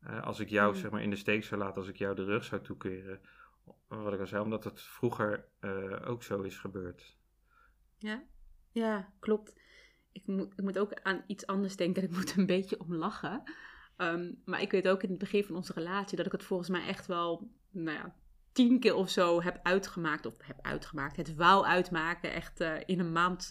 uh, 0.06 0.22
als 0.22 0.40
ik 0.40 0.48
jou 0.48 0.70
Hmm. 0.72 0.80
zeg 0.80 0.90
maar 0.90 1.02
in 1.02 1.10
de 1.10 1.16
steek 1.16 1.44
zou 1.44 1.60
laten, 1.60 1.76
als 1.76 1.88
ik 1.88 1.96
jou 1.96 2.14
de 2.14 2.24
rug 2.24 2.44
zou 2.44 2.62
toekeren. 2.62 3.20
Wat 3.88 4.12
ik 4.12 4.20
al 4.20 4.26
zei, 4.26 4.42
omdat 4.42 4.64
het 4.64 4.80
vroeger 4.80 5.48
uh, 5.60 6.08
ook 6.08 6.22
zo 6.22 6.42
is 6.42 6.58
gebeurd. 6.58 7.16
Ja, 7.96 8.22
ja 8.70 9.12
klopt. 9.20 9.60
Ik 10.12 10.26
moet, 10.26 10.52
ik 10.52 10.62
moet 10.62 10.78
ook 10.78 10.94
aan 11.02 11.24
iets 11.26 11.46
anders 11.46 11.76
denken. 11.76 12.02
Ik 12.08 12.10
moet 12.10 12.36
een 12.36 12.46
beetje 12.46 12.80
om 12.80 12.94
lachen. 12.94 13.42
Um, 13.96 14.42
maar 14.44 14.60
ik 14.60 14.70
weet 14.70 14.88
ook 14.88 15.02
in 15.02 15.10
het 15.10 15.18
begin 15.18 15.44
van 15.44 15.56
onze 15.56 15.72
relatie 15.72 16.16
dat 16.16 16.26
ik 16.26 16.32
het 16.32 16.44
volgens 16.44 16.68
mij 16.68 16.86
echt 16.86 17.06
wel, 17.06 17.50
nou 17.70 17.96
ja, 17.96 18.14
tien 18.52 18.80
keer 18.80 18.94
of 18.94 19.10
zo 19.10 19.42
heb 19.42 19.60
uitgemaakt. 19.62 20.26
Of 20.26 20.34
heb 20.38 20.58
uitgemaakt. 20.62 21.16
Het 21.16 21.34
wou 21.34 21.64
uitmaken. 21.64 22.32
Echt 22.32 22.60
uh, 22.60 22.74
in 22.86 23.00
een 23.00 23.12
maand, 23.12 23.50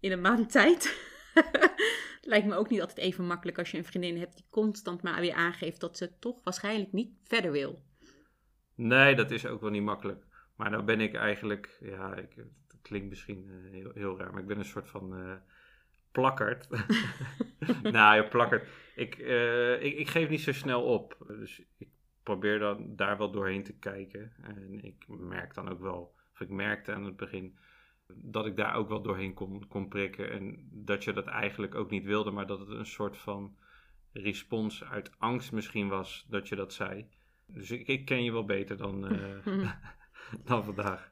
in 0.00 0.12
een 0.12 0.20
maand 0.20 0.50
tijd. 0.60 1.12
Lijkt 2.32 2.46
me 2.46 2.54
ook 2.54 2.70
niet 2.70 2.80
altijd 2.80 2.98
even 2.98 3.26
makkelijk 3.26 3.58
als 3.58 3.70
je 3.70 3.78
een 3.78 3.84
vriendin 3.84 4.18
hebt 4.18 4.36
die 4.36 4.46
constant 4.50 5.02
maar 5.02 5.20
weer 5.20 5.34
aangeeft 5.34 5.80
dat 5.80 5.96
ze 5.96 6.18
toch 6.18 6.40
waarschijnlijk 6.44 6.92
niet 6.92 7.12
verder 7.22 7.52
wil. 7.52 7.82
Nee, 8.74 9.14
dat 9.14 9.30
is 9.30 9.46
ook 9.46 9.60
wel 9.60 9.70
niet 9.70 9.82
makkelijk. 9.82 10.24
Maar 10.56 10.70
dan 10.70 10.84
ben 10.84 11.00
ik 11.00 11.14
eigenlijk, 11.14 11.78
ja, 11.80 12.16
ik, 12.16 12.34
het 12.68 12.82
klinkt 12.82 13.08
misschien 13.08 13.44
uh, 13.48 13.72
heel, 13.72 13.90
heel 13.94 14.18
raar, 14.18 14.32
maar 14.32 14.40
ik 14.40 14.46
ben 14.46 14.58
een 14.58 14.64
soort 14.64 14.88
van 14.88 15.18
uh, 15.18 15.34
plakkerd. 16.12 16.68
nou, 17.82 18.16
ja, 18.16 18.22
plakkerd. 18.22 18.68
Ik, 18.94 19.18
uh, 19.18 19.82
ik, 19.82 19.96
ik 19.96 20.08
geef 20.08 20.28
niet 20.28 20.40
zo 20.40 20.52
snel 20.52 20.82
op. 20.82 21.16
Dus 21.26 21.62
ik 21.78 21.88
probeer 22.22 22.58
dan 22.58 22.96
daar 22.96 23.18
wel 23.18 23.30
doorheen 23.30 23.64
te 23.64 23.78
kijken. 23.78 24.32
En 24.42 24.84
ik 24.84 25.04
merk 25.08 25.54
dan 25.54 25.68
ook 25.68 25.80
wel, 25.80 26.14
of 26.32 26.40
ik 26.40 26.48
merkte 26.48 26.92
aan 26.92 27.04
het 27.04 27.16
begin, 27.16 27.58
dat 28.06 28.46
ik 28.46 28.56
daar 28.56 28.74
ook 28.74 28.88
wel 28.88 29.02
doorheen 29.02 29.34
kon, 29.34 29.68
kon 29.68 29.88
prikken. 29.88 30.30
En 30.30 30.68
dat 30.70 31.04
je 31.04 31.12
dat 31.12 31.26
eigenlijk 31.26 31.74
ook 31.74 31.90
niet 31.90 32.04
wilde, 32.04 32.30
maar 32.30 32.46
dat 32.46 32.58
het 32.58 32.68
een 32.68 32.86
soort 32.86 33.16
van 33.16 33.56
respons 34.12 34.84
uit 34.84 35.10
angst 35.18 35.52
misschien 35.52 35.88
was 35.88 36.26
dat 36.28 36.48
je 36.48 36.56
dat 36.56 36.72
zei. 36.72 37.08
Dus 37.46 37.70
ik, 37.70 37.86
ik 37.86 38.04
ken 38.04 38.24
je 38.24 38.32
wel 38.32 38.44
beter 38.44 38.76
dan, 38.76 39.12
uh, 39.12 39.46
dan 40.44 40.64
vandaag. 40.64 41.08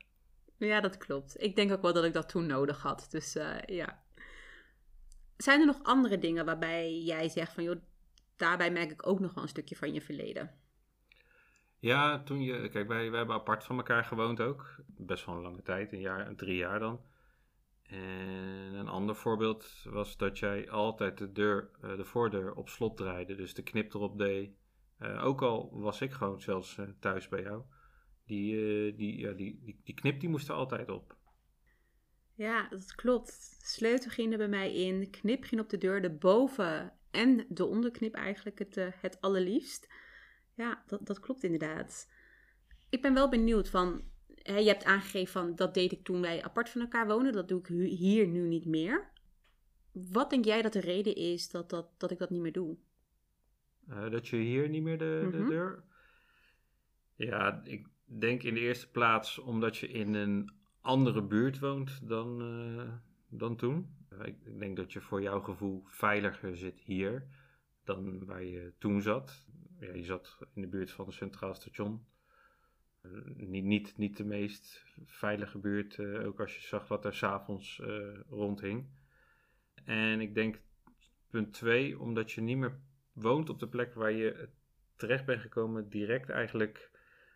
Ja, 0.57 0.81
dat 0.81 0.97
klopt. 0.97 1.43
Ik 1.43 1.57
denk 1.57 1.73
ook 1.73 1.83
wel 1.83 1.93
dat 1.93 2.05
ik 2.05 2.13
dat 2.13 2.29
toen 2.29 2.47
nodig 2.47 2.83
had. 2.83 3.07
Dus 3.11 3.37
uh, 3.37 3.61
ja. 3.67 4.03
Zijn 5.37 5.61
er 5.61 5.67
nog 5.67 5.83
andere 5.83 6.19
dingen 6.19 6.45
waarbij 6.45 7.03
jij 7.03 7.29
zegt 7.29 7.53
van, 7.53 7.65
joh, 7.65 7.81
daarbij 8.37 8.71
merk 8.71 8.91
ik 8.91 9.07
ook 9.07 9.21
nog 9.21 9.35
wel 9.35 9.43
een 9.43 9.49
stukje 9.49 9.77
van 9.77 9.93
je 9.93 10.01
verleden? 10.01 10.62
Ja, 11.83 12.23
toen 12.23 12.43
je, 12.43 12.69
kijk, 12.69 12.89
wij, 12.89 13.11
wij 13.11 13.19
hebben 13.19 13.37
apart 13.37 13.65
van 13.65 13.77
elkaar 13.77 14.05
gewoond 14.05 14.41
ook. 14.41 14.77
Best 14.87 15.27
wel 15.27 15.35
een 15.35 15.43
lange 15.43 15.63
tijd, 15.63 15.93
een 15.93 16.01
jaar, 16.01 16.35
drie 16.35 16.57
jaar 16.57 16.79
dan. 16.79 17.01
En 17.83 18.75
een 18.75 18.89
ander 18.89 19.17
voorbeeld 19.17 19.83
was 19.85 20.17
dat 20.17 20.39
jij 20.39 20.71
altijd 20.71 21.19
de, 21.19 21.33
deur, 21.33 21.71
uh, 21.85 21.97
de 21.97 22.05
voordeur 22.05 22.55
op 22.55 22.69
slot 22.69 22.97
draaide. 22.97 23.35
Dus 23.35 23.55
de 23.55 23.63
knip 23.63 23.95
erop 23.95 24.19
deed. 24.19 24.51
Uh, 24.99 25.25
ook 25.25 25.43
al 25.43 25.81
was 25.81 26.01
ik 26.01 26.13
gewoon 26.13 26.41
zelfs 26.41 26.77
uh, 26.77 26.89
thuis 27.01 27.29
bij 27.29 27.43
jou. 27.43 27.63
Die, 28.27 28.95
die, 28.95 29.19
ja, 29.19 29.33
die, 29.33 29.61
die, 29.63 29.81
die 29.85 29.95
knip 29.95 30.21
die 30.21 30.29
moest 30.29 30.49
er 30.49 30.55
altijd 30.55 30.91
op. 30.91 31.17
Ja, 32.35 32.69
dat 32.69 32.95
klopt. 32.95 33.59
Sleutel 33.63 34.11
ging 34.11 34.33
er 34.33 34.39
bij 34.39 34.49
mij 34.49 34.75
in. 34.75 35.11
Knip 35.11 35.45
ging 35.45 35.61
op 35.61 35.69
de 35.69 35.79
deur. 35.79 36.03
De 36.03 36.11
boven- 36.11 36.93
en 37.11 37.47
de 37.49 37.65
onderknip 37.65 38.15
eigenlijk 38.15 38.59
het, 38.59 38.75
het 39.01 39.21
allerliefst. 39.21 39.89
Ja, 40.55 40.83
dat, 40.87 41.07
dat 41.07 41.21
klopt 41.21 41.43
inderdaad. 41.43 42.11
Ik 42.89 43.03
ben 43.03 43.15
wel 43.15 43.29
benieuwd 43.29 43.69
van... 43.69 44.03
Hè, 44.43 44.57
je 44.57 44.69
hebt 44.69 44.85
aangegeven 44.85 45.33
van 45.33 45.57
dat 45.57 45.75
deed 45.75 45.93
ik 45.93 46.05
toen 46.05 46.21
wij 46.21 46.43
apart 46.43 46.69
van 46.69 46.81
elkaar 46.81 47.07
wonen. 47.07 47.33
Dat 47.33 47.49
doe 47.49 47.61
ik 47.61 47.67
hier 47.99 48.27
nu 48.27 48.49
niet 48.49 48.67
meer. 48.67 49.11
Wat 49.93 50.31
denk 50.31 50.45
jij 50.45 50.63
dat 50.63 50.73
de 50.73 50.81
reden 50.81 51.17
is 51.17 51.51
dat, 51.51 51.71
dat, 51.71 51.89
dat 51.99 52.11
ik 52.11 52.19
dat 52.19 52.31
niet 52.31 52.41
meer 52.41 52.53
doe? 52.53 52.77
Uh, 53.89 54.11
dat 54.11 54.29
je 54.29 54.37
hier 54.37 54.69
niet 54.69 54.83
meer 54.83 54.99
de, 54.99 55.29
de 55.31 55.37
mm 55.37 55.43
-hmm. 55.43 55.49
deur. 55.49 55.85
Ja, 57.15 57.61
ik 57.65 57.89
denk 58.05 58.43
in 58.43 58.55
de 58.55 58.61
eerste 58.61 58.91
plaats 58.91 59.39
omdat 59.39 59.77
je 59.77 59.89
in 59.89 60.15
een 60.15 60.51
andere 60.81 61.23
buurt 61.23 61.59
woont 61.59 62.09
dan, 62.09 62.43
uh, 62.43 62.93
dan 63.29 63.57
toen. 63.57 63.97
Ik, 64.25 64.37
ik, 64.45 64.59
denk 64.59 64.77
dat 64.77 64.93
je 64.93 65.01
voor 65.01 65.23
jouw 65.23 65.41
gevoel 65.41 65.85
veiliger 65.87 66.57
zit 66.57 66.81
hier 66.81 67.27
dan 67.85 68.25
waar 68.25 68.45
je 68.45 68.73
toen 68.79 69.03
zat. 69.03 69.47
Ja, 69.83 69.95
je 69.95 70.05
zat 70.05 70.39
in 70.55 70.63
de 70.63 70.69
buurt 70.69 70.91
van 70.91 71.07
het 71.07 71.15
Centraal 71.15 71.55
Station. 71.55 72.07
niet, 73.35 73.65
niet, 73.65 73.97
niet 73.97 74.17
de 74.17 74.25
meest 74.25 74.85
veilige 75.05 75.59
buurt, 75.59 75.99
ook 76.01 76.41
als 76.41 76.55
je 76.55 76.61
zag 76.61 76.89
wat 76.89 77.05
er 77.05 77.15
s'avonds 77.15 77.83
rondhing. 78.29 78.87
En 79.85 80.21
ik 80.21 80.35
denk 80.35 80.61
punt 81.31 81.53
twee, 81.53 81.99
omdat 81.99 82.33
je 82.33 82.41
niet 82.41 82.57
meer 82.57 82.79
woont 83.13 83.49
op 83.49 83.59
de 83.59 83.69
plek 83.69 83.95
waar 83.95 84.13
je 84.13 84.49
terecht 84.97 85.25
bent 85.25 85.41
gekomen, 85.41 85.89
direct 85.89 86.29
eigenlijk 86.29 86.91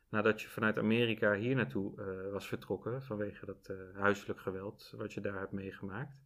nadat 0.08 0.42
je 0.42 0.48
vanuit 0.48 0.78
Amerika 0.78 1.34
hier 1.34 1.54
naartoe 1.54 1.94
was 2.32 2.48
vertrokken 2.48 3.02
vanwege 3.02 3.46
dat 3.46 3.68
uh, 3.70 3.76
huiselijk 4.00 4.40
geweld 4.40 4.92
wat 4.96 5.12
je 5.12 5.20
daar 5.20 5.38
hebt 5.38 5.52
meegemaakt. 5.52 6.22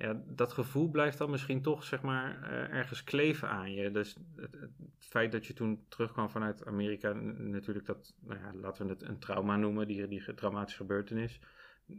Ja, 0.00 0.22
dat 0.26 0.52
gevoel 0.52 0.90
blijft 0.90 1.18
dan 1.18 1.30
misschien 1.30 1.62
toch 1.62 1.84
zeg 1.84 2.02
maar 2.02 2.38
uh, 2.42 2.76
ergens 2.76 3.04
kleven 3.04 3.48
aan 3.48 3.72
je. 3.72 3.90
Dus 3.90 4.16
het, 4.36 4.56
feit 4.98 5.32
dat 5.32 5.46
je 5.46 5.52
toen 5.52 5.84
terugkwam 5.88 6.30
vanuit 6.30 6.66
Amerika, 6.66 7.12
natuurlijk 7.12 7.86
dat, 7.86 8.14
nou 8.20 8.40
ja, 8.40 8.54
laten 8.54 8.86
we 8.86 8.92
het 8.92 9.02
een 9.02 9.18
trauma 9.18 9.56
noemen, 9.56 9.86
die, 9.86 10.08
die 10.08 10.34
traumatische 10.34 10.80
gebeurtenis, 10.80 11.40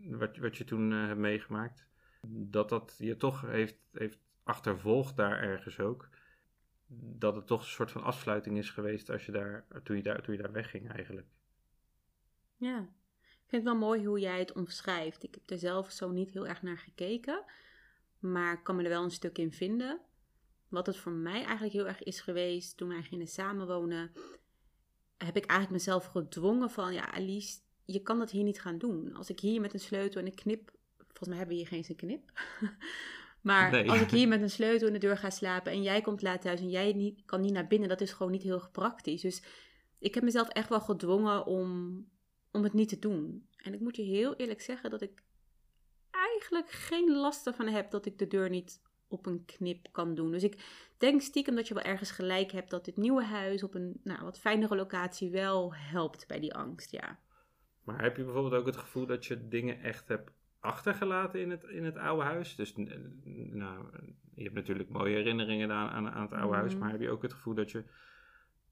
wat, 0.05 0.38
wat 0.38 0.58
je 0.58 0.63
toen 0.63 0.91
hebt 0.91 1.20
meegemaakt, 1.20 1.86
dat 2.27 2.70
dat 2.70 2.96
je 2.98 3.17
toch 3.17 3.41
heeft, 3.41 3.77
heeft 3.91 4.20
achtervolgd 4.43 5.15
daar 5.17 5.39
ergens 5.39 5.79
ook 5.79 6.10
dat 6.93 7.36
het 7.36 7.48
toch 7.48 7.62
een 7.62 7.67
soort 7.67 7.91
van 7.91 8.03
afsluiting 8.03 8.58
is 8.58 8.70
geweest 8.70 9.10
als 9.10 9.25
je 9.25 9.31
daar, 9.31 9.65
toen, 9.84 9.96
je 9.96 10.03
daar, 10.03 10.22
toen 10.22 10.36
je 10.36 10.41
daar 10.41 10.51
wegging 10.51 10.91
eigenlijk. 10.91 11.27
Ja, 12.58 12.79
ik 13.22 13.48
vind 13.48 13.63
het 13.63 13.63
wel 13.63 13.75
mooi 13.75 14.05
hoe 14.05 14.20
jij 14.20 14.39
het 14.39 14.53
omschrijft. 14.53 15.24
Ik 15.24 15.34
heb 15.34 15.50
er 15.50 15.58
zelf 15.58 15.91
zo 15.91 16.12
niet 16.12 16.31
heel 16.31 16.48
erg 16.48 16.62
naar 16.62 16.77
gekeken, 16.77 17.43
maar 18.21 18.53
ik 18.53 18.63
kan 18.63 18.75
me 18.75 18.83
er 18.83 18.89
wel 18.89 19.03
een 19.03 19.11
stuk 19.11 19.37
in 19.37 19.51
vinden. 19.51 19.99
Wat 20.67 20.85
het 20.85 20.97
voor 20.97 21.11
mij 21.11 21.43
eigenlijk 21.43 21.73
heel 21.73 21.87
erg 21.87 22.03
is 22.03 22.21
geweest 22.21 22.77
toen 22.77 22.87
wij 22.87 23.03
gingen 23.03 23.27
samenwonen, 23.27 24.11
heb 25.17 25.37
ik 25.37 25.45
eigenlijk 25.45 25.71
mezelf 25.71 26.05
gedwongen 26.05 26.69
van, 26.69 26.93
ja 26.93 27.11
Alice, 27.11 27.59
je 27.85 28.01
kan 28.01 28.19
dat 28.19 28.31
hier 28.31 28.43
niet 28.43 28.61
gaan 28.61 28.77
doen. 28.77 29.13
Als 29.15 29.29
ik 29.29 29.39
hier 29.39 29.61
met 29.61 29.73
een 29.73 29.79
sleutel 29.79 30.21
en 30.21 30.25
een 30.27 30.35
knip, 30.35 30.71
volgens 30.97 31.27
mij 31.27 31.37
hebben 31.37 31.55
we 31.55 31.61
hier 31.61 31.71
geen 31.71 31.83
zijn 31.83 31.97
knip, 31.97 32.31
maar 33.41 33.71
nee. 33.71 33.89
als 33.89 34.01
ik 34.01 34.11
hier 34.11 34.27
met 34.33 34.41
een 34.41 34.49
sleutel 34.49 34.87
in 34.87 34.93
de 34.93 34.99
deur 34.99 35.17
ga 35.17 35.29
slapen 35.29 35.71
en 35.71 35.81
jij 35.81 36.01
komt 36.01 36.21
laat 36.21 36.41
thuis 36.41 36.59
en 36.59 36.69
jij 36.69 36.93
niet, 36.93 37.25
kan 37.25 37.41
niet 37.41 37.53
naar 37.53 37.67
binnen, 37.67 37.89
dat 37.89 38.01
is 38.01 38.13
gewoon 38.13 38.31
niet 38.31 38.43
heel 38.43 38.69
praktisch. 38.71 39.21
Dus 39.21 39.43
ik 39.99 40.13
heb 40.13 40.23
mezelf 40.23 40.47
echt 40.47 40.69
wel 40.69 40.81
gedwongen 40.81 41.45
om, 41.45 42.05
om 42.51 42.63
het 42.63 42.73
niet 42.73 42.89
te 42.89 42.99
doen. 42.99 43.47
En 43.55 43.73
ik 43.73 43.79
moet 43.79 43.95
je 43.95 44.03
heel 44.03 44.35
eerlijk 44.35 44.61
zeggen 44.61 44.89
dat 44.89 45.01
ik 45.01 45.23
eigenlijk 46.41 46.71
geen 46.71 47.12
last 47.12 47.48
ervan 47.48 47.67
heb 47.67 47.91
dat 47.91 48.05
ik 48.05 48.17
de 48.17 48.27
deur 48.27 48.50
niet 48.50 48.81
op 49.07 49.25
een 49.25 49.45
knip 49.45 49.88
kan 49.91 50.15
doen. 50.15 50.31
Dus 50.31 50.43
ik 50.43 50.63
denk 50.98 51.21
stiekem 51.21 51.55
dat 51.55 51.67
je 51.67 51.74
wel 51.74 51.83
ergens 51.83 52.12
gelijk 52.12 52.51
hebt 52.51 52.69
dat 52.69 52.86
dit 52.86 52.98
nieuwe 52.98 53.24
huis 53.24 53.63
op 53.63 53.74
een 53.74 54.00
nou, 54.03 54.24
wat 54.24 54.39
fijnere 54.39 54.75
locatie 54.75 55.29
wel 55.29 55.75
helpt 55.75 56.27
bij 56.27 56.39
die 56.39 56.53
angst, 56.53 56.91
ja. 56.91 57.19
Maar 57.83 58.01
heb 58.01 58.17
je 58.17 58.24
bijvoorbeeld 58.24 58.53
ook 58.53 58.65
het 58.65 58.77
gevoel 58.77 59.05
dat 59.05 59.25
je 59.25 59.48
dingen 59.48 59.81
echt 59.81 60.07
hebt 60.07 60.31
achtergelaten 60.60 61.41
in 61.41 61.50
het, 61.50 61.63
in 61.63 61.83
het 61.83 61.98
oude 61.98 62.24
huis. 62.24 62.55
Dus 62.55 62.75
nou, 62.75 63.86
je 64.36 64.43
hebt 64.43 64.55
natuurlijk 64.55 64.89
mooie 64.89 65.15
herinneringen 65.15 65.71
aan, 65.71 65.89
aan, 65.89 66.10
aan 66.10 66.21
het 66.21 66.31
oude 66.31 66.48
mm. 66.48 66.53
huis, 66.53 66.75
maar 66.75 66.91
heb 66.91 67.01
je 67.01 67.10
ook 67.10 67.21
het 67.21 67.33
gevoel 67.33 67.53
dat 67.53 67.71
je 67.71 67.83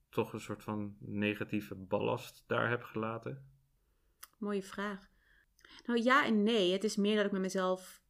toch 0.10 0.34
een 0.34 0.40
soort 0.40 0.64
van 0.64 0.96
negatieve 1.00 1.76
ballast 1.76 2.44
daar 2.48 2.70
hebt 2.70 2.86
gelaten? 2.86 3.48
Mooie 4.38 4.64
vraag. 4.64 5.10
Nou 5.86 6.04
ja 6.04 6.26
en 6.26 6.44
nee. 6.44 6.72
Het 6.72 6.84
is 6.84 6.96
meer 6.96 7.16
dat 7.16 7.26
ik 7.26 7.32
met 7.32 7.42
mezelf 7.42 8.02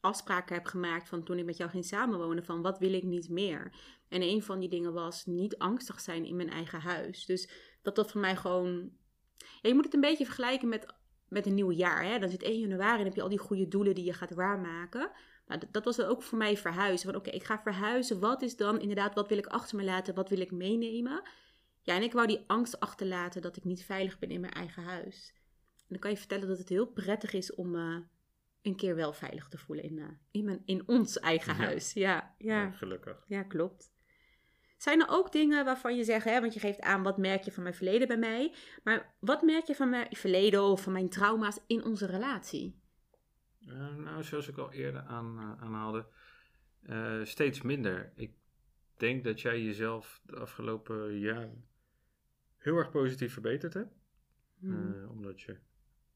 afspraken 0.00 0.54
heb 0.54 0.66
gemaakt 0.66 1.08
van 1.08 1.24
toen 1.24 1.38
ik 1.38 1.44
met 1.44 1.56
jou 1.56 1.70
ging 1.70 1.84
samenwonen 1.84 2.44
van 2.44 2.62
wat 2.62 2.78
wil 2.78 2.92
ik 2.92 3.02
niet 3.02 3.28
meer. 3.28 3.72
En 4.08 4.22
een 4.22 4.42
van 4.42 4.58
die 4.58 4.68
dingen 4.68 4.92
was 4.92 5.26
niet 5.26 5.58
angstig 5.58 6.00
zijn 6.00 6.24
in 6.24 6.36
mijn 6.36 6.50
eigen 6.50 6.80
huis. 6.80 7.26
Dus 7.26 7.50
dat 7.82 7.96
dat 7.96 8.10
voor 8.10 8.20
mij 8.20 8.36
gewoon... 8.36 8.90
Je 9.62 9.74
moet 9.74 9.84
het 9.84 9.94
een 9.94 10.00
beetje 10.00 10.24
vergelijken 10.24 10.68
met 10.68 10.86
met 11.34 11.46
een 11.46 11.54
nieuw 11.54 11.70
jaar. 11.70 12.04
Hè? 12.04 12.18
Dan 12.18 12.28
zit 12.28 12.42
1 12.42 12.60
januari 12.60 12.98
en 12.98 13.04
heb 13.04 13.14
je 13.14 13.22
al 13.22 13.28
die 13.28 13.38
goede 13.38 13.68
doelen 13.68 13.94
die 13.94 14.04
je 14.04 14.12
gaat 14.12 14.34
waarmaken. 14.34 15.10
Nou, 15.46 15.60
dat, 15.60 15.72
dat 15.72 15.84
was 15.84 16.00
ook 16.00 16.22
voor 16.22 16.38
mij 16.38 16.56
verhuizen. 16.56 17.10
Van 17.10 17.20
oké, 17.20 17.30
ik 17.30 17.44
ga 17.44 17.58
verhuizen. 17.58 18.20
Wat 18.20 18.42
is 18.42 18.56
dan 18.56 18.80
inderdaad, 18.80 19.14
wat 19.14 19.28
wil 19.28 19.38
ik 19.38 19.46
achter 19.46 19.76
me 19.76 19.84
laten? 19.84 20.14
Wat 20.14 20.28
wil 20.28 20.40
ik 20.40 20.50
meenemen? 20.50 21.22
Ja, 21.82 21.94
en 21.94 22.02
ik 22.02 22.12
wou 22.12 22.26
die 22.26 22.44
angst 22.46 22.80
achterlaten 22.80 23.42
dat 23.42 23.56
ik 23.56 23.64
niet 23.64 23.84
veilig 23.84 24.18
ben 24.18 24.30
in 24.30 24.40
mijn 24.40 24.52
eigen 24.52 24.82
huis. 24.82 25.34
En 25.94 26.00
dan 26.00 26.10
kan 26.10 26.10
je 26.20 26.26
vertellen 26.26 26.48
dat 26.48 26.58
het 26.58 26.68
heel 26.68 26.86
prettig 26.86 27.32
is 27.32 27.54
om 27.54 27.74
uh, 27.74 27.96
een 28.62 28.76
keer 28.76 28.94
wel 28.94 29.12
veilig 29.12 29.48
te 29.48 29.58
voelen 29.58 29.84
in, 29.84 29.96
uh, 29.96 30.08
in, 30.30 30.44
mijn, 30.44 30.62
in 30.64 30.88
ons 30.88 31.18
eigen 31.18 31.54
huis. 31.54 31.92
Ja, 31.92 32.34
ja. 32.38 32.62
Ja, 32.62 32.70
gelukkig. 32.70 33.24
Ja, 33.28 33.42
klopt. 33.42 33.92
Zijn 34.76 35.00
er 35.00 35.08
ook 35.08 35.32
dingen 35.32 35.64
waarvan 35.64 35.96
je 35.96 36.04
zegt, 36.04 36.24
hè, 36.24 36.40
want 36.40 36.54
je 36.54 36.60
geeft 36.60 36.80
aan 36.80 37.02
wat 37.02 37.18
merk 37.18 37.42
je 37.42 37.52
van 37.52 37.62
mijn 37.62 37.74
verleden 37.74 38.08
bij 38.08 38.18
mij, 38.18 38.54
maar 38.84 39.14
wat 39.20 39.42
merk 39.42 39.66
je 39.66 39.74
van 39.74 39.90
mijn 39.90 40.16
verleden 40.16 40.62
of 40.62 40.82
van 40.82 40.92
mijn 40.92 41.08
trauma's 41.08 41.58
in 41.66 41.84
onze 41.84 42.06
relatie? 42.06 42.80
Eh, 43.66 43.94
nou, 43.94 44.22
zoals 44.22 44.48
ik 44.48 44.56
al 44.56 44.72
eerder 44.72 45.00
aan, 45.02 45.38
eh, 45.38 45.62
aanhaalde, 45.62 46.06
eh, 46.82 47.24
steeds 47.24 47.62
minder. 47.62 48.12
Ik 48.14 48.34
denk 48.96 49.24
dat 49.24 49.40
jij 49.40 49.62
jezelf 49.62 50.20
de 50.26 50.36
afgelopen 50.36 51.18
jaren 51.18 51.64
heel 52.56 52.76
erg 52.76 52.90
positief 52.90 53.32
verbeterd 53.32 53.74
hebt. 53.74 54.02
Hmm. 54.58 55.02
Eh, 55.02 55.10
omdat 55.10 55.40
je 55.40 55.56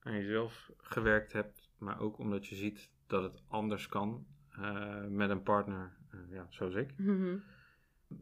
aan 0.08 0.16
jezelf 0.16 0.70
gewerkt 0.76 1.32
hebt, 1.32 1.70
maar 1.78 2.00
ook 2.00 2.18
omdat 2.18 2.46
je 2.46 2.54
ziet 2.54 2.90
dat 3.06 3.22
het 3.22 3.42
anders 3.48 3.88
kan 3.88 4.26
eh, 4.50 5.04
met 5.04 5.30
een 5.30 5.42
partner 5.42 5.96
eh, 6.10 6.18
ja, 6.30 6.46
zoals 6.50 6.74
ik. 6.74 6.98
Mhm. 6.98 7.36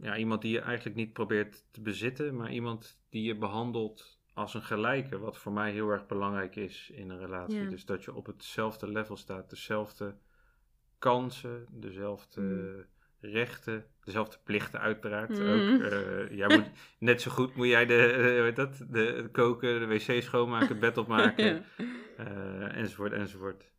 Ja, 0.00 0.16
iemand 0.16 0.42
die 0.42 0.52
je 0.52 0.60
eigenlijk 0.60 0.96
niet 0.96 1.12
probeert 1.12 1.64
te 1.70 1.80
bezitten, 1.80 2.36
maar 2.36 2.52
iemand 2.52 3.00
die 3.08 3.22
je 3.22 3.36
behandelt 3.36 4.20
als 4.34 4.54
een 4.54 4.62
gelijke, 4.62 5.18
wat 5.18 5.38
voor 5.38 5.52
mij 5.52 5.72
heel 5.72 5.88
erg 5.88 6.06
belangrijk 6.06 6.56
is 6.56 6.90
in 6.90 7.10
een 7.10 7.18
relatie. 7.18 7.68
Dus 7.68 7.84
dat 7.84 8.04
je 8.04 8.14
op 8.14 8.26
hetzelfde 8.26 8.88
level 8.88 9.16
staat, 9.16 9.50
dezelfde 9.50 10.16
kansen, 10.98 11.66
dezelfde 11.70 12.40
Mm. 12.40 12.84
Rechten, 13.20 13.84
dezelfde 14.04 14.38
plichten 14.44 14.80
uiteraard 14.80 15.38
Mm. 15.38 15.46
ook. 15.46 15.80
Eh, 15.80 16.30
jij 16.36 16.56
moet, 16.56 16.70
net 16.98 17.22
zo 17.22 17.30
goed 17.30 17.54
moet 17.54 17.66
jij 17.66 17.86
de, 17.86 18.12
eh, 18.48 18.54
dat, 18.54 18.76
de, 18.76 18.86
de 19.22 19.28
koken, 19.32 19.80
de 19.80 19.86
wc 19.86 20.22
schoonmaken, 20.22 20.68
het 20.68 20.80
bed 20.80 20.98
opmaken, 20.98 21.64
eh, 22.16 22.76
enzovoort, 22.76 23.12
enzovoort. 23.12 23.72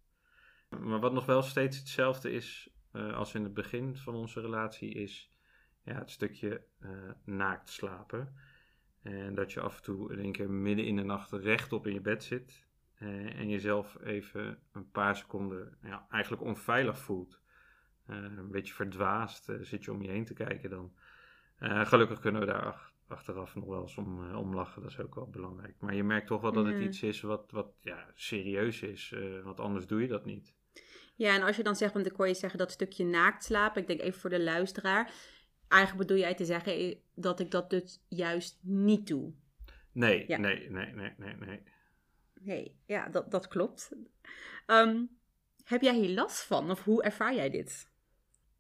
Maar 0.80 1.00
wat 1.00 1.14
nog 1.14 1.26
wel 1.26 1.42
steeds 1.42 1.78
hetzelfde 1.78 2.32
is 2.32 2.70
als 2.92 3.36
in 3.36 3.44
het 3.44 3.54
begin 3.54 3.96
van 3.98 4.16
onze 4.16 4.42
relatie 4.42 4.94
is 4.94 5.32
ja, 5.84 5.94
het 5.94 6.12
stukje 6.12 6.62
naakt 7.24 7.70
slapen. 7.70 8.36
En 9.04 9.36
dat 9.36 9.54
je 9.54 9.60
af 9.60 9.78
en 9.78 9.84
toe 9.84 10.14
in 10.14 10.20
één 10.20 10.32
keer 10.32 10.50
midden 10.50 10.86
in 10.86 10.96
de 10.96 11.04
nacht 11.04 11.32
rechtop 11.32 11.88
in 11.88 11.94
je 11.94 12.02
bed 12.02 12.24
zit. 12.24 12.68
en 12.98 13.50
jezelf 13.50 13.98
even 14.04 14.60
een 14.72 14.92
paar 14.92 15.16
seconden 15.16 15.78
ja, 15.82 16.08
eigenlijk 16.10 16.44
onveilig 16.44 17.00
voelt. 17.00 17.42
Eh, 18.08 18.16
een 18.16 18.52
beetje 18.52 18.74
verdwaasd 18.74 19.50
eh, 19.50 19.56
zit 19.62 19.84
je 19.84 19.92
om 19.92 20.02
je 20.02 20.10
heen 20.10 20.26
te 20.26 20.34
kijken 20.34 20.70
dan. 20.70 20.94
Eh, 21.58 21.86
gelukkig 21.86 22.20
kunnen 22.20 22.42
we 22.42 22.48
daar 22.48 22.66
ach- 22.66 22.94
achteraf 23.08 23.56
nog 23.56 23.66
wel 23.66 23.82
eens 23.82 23.98
om, 23.98 24.36
om 24.36 24.56
lachen. 24.56 24.82
Dat 24.82 24.92
is 24.92 25.00
ook 25.00 25.16
wel 25.16 25.30
belangrijk. 25.30 25.76
Maar 25.80 25.96
je 25.96 26.04
merkt 26.04 26.28
toch 26.28 26.42
wel 26.42 26.52
dat 26.52 26.66
het 26.66 26.80
iets 26.80 27.04
is 27.04 27.22
wat, 27.22 27.52
wat 27.52 27.68
ja, 27.82 28.08
serieus 28.16 28.82
is. 28.82 29.14
want 29.44 29.60
anders 29.60 29.88
doe 29.88 30.02
je 30.02 30.08
dat 30.08 30.26
niet. 30.26 30.54
Ja, 31.16 31.36
en 31.36 31.42
als 31.44 31.56
je 31.56 31.64
dan 31.64 31.76
zegt, 31.76 31.94
want 31.94 32.06
ik 32.06 32.16
hoor 32.16 32.28
je 32.28 32.34
zeggen 32.34 32.60
dat 32.60 32.72
stukje 32.72 33.06
naakt 33.06 33.44
slapen, 33.44 33.82
ik 33.82 33.88
denk 33.88 34.00
even 34.02 34.20
voor 34.20 34.30
de 34.30 34.42
luisteraar, 34.44 35.12
eigenlijk 35.68 36.08
bedoel 36.08 36.24
jij 36.24 36.36
te 36.36 36.46
zeggen 36.46 36.98
dat 37.16 37.40
ik 37.40 37.52
dat 37.52 37.70
dus 37.70 38.04
juist 38.08 38.60
niet 38.62 39.08
doe. 39.08 39.34
Nee, 39.92 40.24
Ja. 40.28 40.38
nee, 40.38 40.70
nee, 40.70 40.94
nee, 40.94 41.14
nee, 41.18 41.36
nee. 41.36 41.64
Nee, 42.40 42.76
ja, 42.86 43.08
dat, 43.10 43.32
dat 43.32 43.48
klopt. 43.48 43.92
Ehm, 44.66 45.04
heb 45.64 45.82
jij 45.82 45.96
hier 45.96 46.10
last 46.10 46.44
van 46.44 46.72
of 46.72 46.84
hoe 46.84 47.04
ervaar 47.04 47.36
jij 47.36 47.50
dit? 47.50 47.92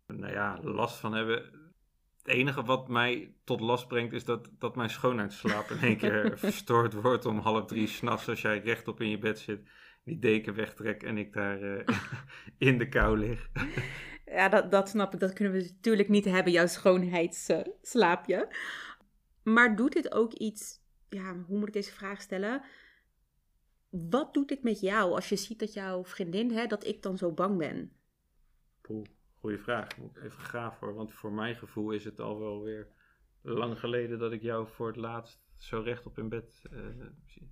Nou 0.07 0.33
ja, 0.33 0.59
last 0.61 0.97
van 0.97 1.13
hebben. 1.13 1.35
Het 2.17 2.35
enige 2.35 2.63
wat 2.63 2.87
mij 2.87 3.33
tot 3.43 3.59
last 3.59 3.87
brengt 3.87 4.13
is 4.13 4.25
dat, 4.25 4.49
dat 4.59 4.75
mijn 4.75 4.89
schoonheidsslaap 4.89 5.69
in 5.69 5.79
één 5.79 5.97
keer 5.97 6.37
verstoord 6.39 6.93
wordt 6.93 7.25
om 7.25 7.39
half 7.39 7.65
drie 7.65 7.87
s'nachts 7.87 8.29
als 8.29 8.41
jij 8.41 8.59
rechtop 8.59 9.01
in 9.01 9.09
je 9.09 9.17
bed 9.17 9.39
zit, 9.39 9.69
die 10.03 10.19
deken 10.19 10.53
wegtrek 10.53 11.03
en 11.03 11.17
ik 11.17 11.33
daar 11.33 11.61
eh, 11.61 11.97
in 12.69 12.77
de 12.77 12.89
kou 12.89 13.17
lig. 13.17 13.49
Ja, 14.25 14.49
dat, 14.49 14.71
dat 14.71 14.89
snap 14.89 15.13
ik. 15.13 15.19
Dat 15.19 15.33
kunnen 15.33 15.53
we 15.53 15.71
natuurlijk 15.73 16.09
niet 16.09 16.25
hebben, 16.25 16.53
jouw 16.53 16.67
schoonheidsslaapje. 16.67 18.47
maar 19.43 19.75
doet 19.75 19.93
dit 19.93 20.11
ook 20.11 20.33
iets, 20.33 20.79
ja, 21.09 21.35
hoe 21.47 21.57
moet 21.57 21.67
ik 21.67 21.73
deze 21.73 21.91
vraag 21.91 22.21
stellen? 22.21 22.61
Wat 23.89 24.33
doet 24.33 24.47
dit 24.47 24.63
met 24.63 24.79
jou 24.79 25.13
als 25.13 25.29
je 25.29 25.35
ziet 25.35 25.59
dat 25.59 25.73
jouw 25.73 26.05
vriendin, 26.05 26.51
hè, 26.51 26.65
dat 26.65 26.85
ik 26.85 27.01
dan 27.01 27.17
zo 27.17 27.31
bang 27.31 27.57
ben? 27.57 27.91
Poeh, 28.81 29.05
goeie 29.39 29.57
vraag. 29.57 29.97
Moet 29.97 30.17
ik 30.17 30.23
even 30.23 30.43
graven 30.43 30.77
voor, 30.77 30.93
want 30.93 31.13
voor 31.13 31.33
mijn 31.33 31.55
gevoel 31.55 31.91
is 31.91 32.05
het 32.05 32.19
al 32.19 32.39
wel 32.39 32.63
weer 32.63 32.87
lang 33.41 33.79
geleden 33.79 34.19
dat 34.19 34.31
ik 34.31 34.41
jou 34.41 34.67
voor 34.67 34.87
het 34.87 34.95
laatst 34.95 35.41
zo 35.55 35.81
rechtop 35.81 36.17
in 36.17 36.29
bed 36.29 36.61
eh, 36.71 36.79
zie. 37.25 37.51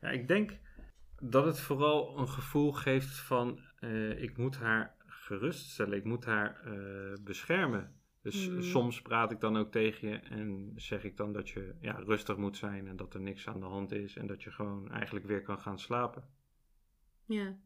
Ja, 0.00 0.08
ik 0.08 0.28
denk 0.28 0.58
dat 1.18 1.44
het 1.44 1.60
vooral 1.60 2.18
een 2.18 2.28
gevoel 2.28 2.72
geeft 2.72 3.18
van 3.18 3.60
eh, 3.78 4.22
ik 4.22 4.36
moet 4.36 4.56
haar 4.56 4.96
geruststellen, 5.06 5.98
ik 5.98 6.04
moet 6.04 6.24
haar 6.24 6.60
eh, 6.64 7.22
beschermen. 7.24 8.02
Dus 8.22 8.48
Mm. 8.48 8.62
soms 8.62 9.02
praat 9.02 9.30
ik 9.30 9.40
dan 9.40 9.56
ook 9.56 9.70
tegen 9.72 10.08
je 10.08 10.16
en 10.16 10.72
zeg 10.76 11.04
ik 11.04 11.16
dan 11.16 11.32
dat 11.32 11.48
je 11.48 11.74
ja, 11.80 11.92
rustig 11.92 12.36
moet 12.36 12.56
zijn 12.56 12.86
en 12.86 12.96
dat 12.96 13.14
er 13.14 13.20
niks 13.20 13.48
aan 13.48 13.60
de 13.60 13.66
hand 13.66 13.92
is 13.92 14.16
en 14.16 14.26
dat 14.26 14.42
je 14.42 14.50
gewoon 14.50 14.90
eigenlijk 14.90 15.26
weer 15.26 15.42
kan 15.42 15.58
gaan 15.58 15.78
slapen. 15.78 16.28
Ja. 17.24 17.56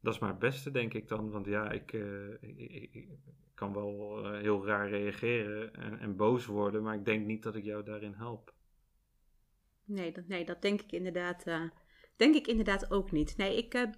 Dat 0.00 0.14
is 0.14 0.20
maar 0.20 0.30
het 0.30 0.38
beste, 0.38 0.70
denk 0.70 0.94
ik 0.94 1.08
dan. 1.08 1.30
Want 1.30 1.46
ja, 1.46 1.70
ik, 1.70 1.92
eh, 1.92 2.42
ik, 2.42 3.08
kan 3.54 3.72
wel 3.72 4.24
eh, 4.24 4.40
heel 4.40 4.66
raar 4.66 4.88
reageren 4.88 5.74
en, 5.74 5.98
en 5.98 6.16
boos 6.16 6.46
worden, 6.46 6.82
maar 6.82 6.94
ik 6.94 7.04
denk 7.04 7.26
niet 7.26 7.42
dat 7.42 7.54
ik 7.54 7.64
jou 7.64 7.84
daarin 7.84 8.12
help. 8.12 8.54
Nee, 9.84 10.12
dat, 10.12 10.26
nee, 10.26 10.44
dat 10.44 10.62
denk 10.62 10.80
ik 10.80 10.92
inderdaad, 10.92 11.46
eh, 11.46 11.62
denk 12.16 12.34
ik 12.34 12.46
inderdaad 12.46 12.90
ook 12.90 13.10
niet. 13.10 13.36
Nee, 13.36 13.56
ik 13.56 13.88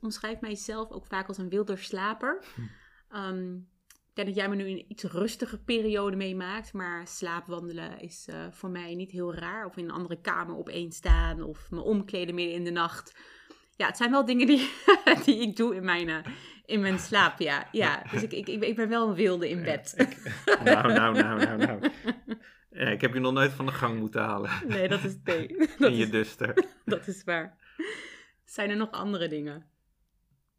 omschrijf 0.00 0.40
mijzelf 0.40 0.90
ook 0.90 1.06
vaak 1.06 1.28
als 1.28 1.38
een 1.38 1.48
wilder 1.48 1.78
slaper. 1.78 2.44
Hm. 2.54 2.60
Ehm, 3.08 3.54
ik 3.88 4.16
denk 4.16 4.28
dat 4.28 4.36
jij 4.36 4.48
me 4.48 4.56
nu 4.56 4.68
in 4.68 4.76
een 4.76 4.90
iets 4.90 5.04
rustige 5.04 5.62
periode 5.62 6.16
meemaakt, 6.16 6.72
maar 6.72 7.06
slaapwandelen 7.06 8.00
is 8.00 8.28
voor 8.50 8.70
mij 8.70 8.94
niet 8.94 9.10
heel 9.10 9.34
raar. 9.34 9.66
Of 9.66 9.76
in 9.76 9.84
een 9.84 9.90
andere 9.90 10.20
kamer 10.20 10.56
opeens 10.56 10.96
staan 10.96 11.42
of 11.42 11.70
me 11.70 11.80
omkleden 11.80 12.34
midden 12.34 12.54
in 12.54 12.64
de 12.64 12.70
nacht. 12.70 13.14
Ja, 13.80 13.86
het 13.86 13.96
zijn 13.96 14.10
wel 14.10 14.24
dingen 14.24 14.46
die, 14.46 14.70
die 15.24 15.40
ik 15.40 15.56
doe 15.56 15.74
in 15.74 15.84
mijn, 15.84 16.08
eh, 16.08 16.32
in 16.64 16.80
mijn 16.80 16.98
slaap, 16.98 17.38
ja. 17.38 17.68
ja. 17.72 18.02
Dus 18.10 18.22
ik, 18.22 18.32
ik, 18.32 18.48
ik 18.48 18.76
ben- 18.76 18.88
wel 18.88 19.08
een 19.08 19.14
wilde 19.14 19.48
in 19.48 19.62
bed. 19.62 19.92
Ja, 19.96 20.04
ik- 20.04 20.44
nou, 20.64 20.92
nou, 20.92 21.14
nou, 21.14 21.38
nou, 21.44 21.56
nou. 21.58 21.90
Ja, 22.70 22.88
ik 22.88 23.00
heb 23.00 23.14
je 23.14 23.20
nog 23.20 23.32
nooit 23.32 23.52
van 23.52 23.66
de 23.66 23.72
gang 23.72 23.98
moeten 23.98 24.22
halen. 24.22 24.50
Nee, 24.66 24.88
dat 24.88 25.04
is, 25.04 25.16
nee, 25.24 25.46
In 25.56 25.68
dat 25.78 25.96
je 25.96 26.02
is, 26.02 26.10
duster. 26.10 26.64
dat 26.84 27.06
is 27.06 27.24
waar. 27.24 27.58
Zijn 28.44 28.70
er 28.70 28.76
nog 28.76 28.90
andere 28.90 29.28
dingen? 29.28 29.66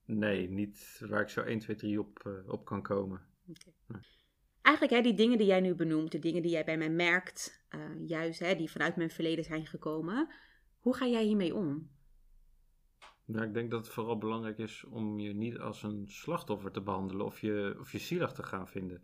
Nee, 0.06 0.50
niet 0.50 1.02
waar 1.10 1.22
ik 1.22 1.30
zo 1.30 1.42
1, 1.42 1.60
2, 1.60 1.76
3 1.76 2.00
op, 2.00 2.20
eh, 2.26 2.52
op 2.52 2.66
kan 2.66 2.82
komen. 2.82 3.22
Eigenlijk 4.62 4.96
hè, 4.96 5.02
die 5.02 5.14
dingen 5.18 5.38
die 5.38 5.48
jij 5.48 5.62
nu 5.62 5.76
benoemt, 5.76 6.12
de 6.12 6.20
dingen 6.20 6.42
die 6.42 6.52
jij 6.52 6.64
bij 6.64 6.78
mij 6.78 6.90
merkt, 6.90 7.66
eh, 7.70 7.80
juist 8.08 8.40
hè, 8.40 8.56
die 8.56 8.72
vanuit 8.72 8.96
mijn 8.96 9.12
verleden 9.12 9.44
zijn 9.44 9.66
gekomen. 9.66 10.30
Hoe 10.80 10.96
ga 10.96 11.06
jij 11.08 11.24
hiermee 11.24 11.56
om? 11.56 11.90
Nou, 13.32 13.46
ik 13.46 13.54
denk 13.54 13.72
dat 13.72 13.86
het 13.86 13.94
vooral 13.94 14.18
belangrijk 14.18 14.58
is 14.58 14.84
om 14.84 15.20
je 15.20 15.34
niet 15.34 15.60
als 15.60 15.84
een 15.84 16.06
slachtoffer 16.08 16.72
te 16.72 16.82
behandelen 16.82 17.26
of 17.26 17.40
je, 17.40 17.76
of 17.80 17.92
je 17.92 17.98
zielig 17.98 18.32
te 18.32 18.44
gaan 18.44 18.68
vinden. 18.68 19.04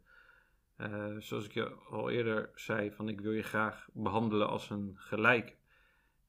Eh, 0.76 1.16
zoals 1.18 1.46
ik 1.46 1.52
je 1.52 1.70
al 1.70 2.10
eerder 2.10 2.50
zei, 2.56 2.92
van 2.92 3.10
ik 3.10 3.22
wil 3.22 3.32
je 3.32 3.44
graag 3.44 3.90
behandelen 3.94 4.50
als 4.50 4.70
een 4.70 4.92
gelijk. 4.96 5.58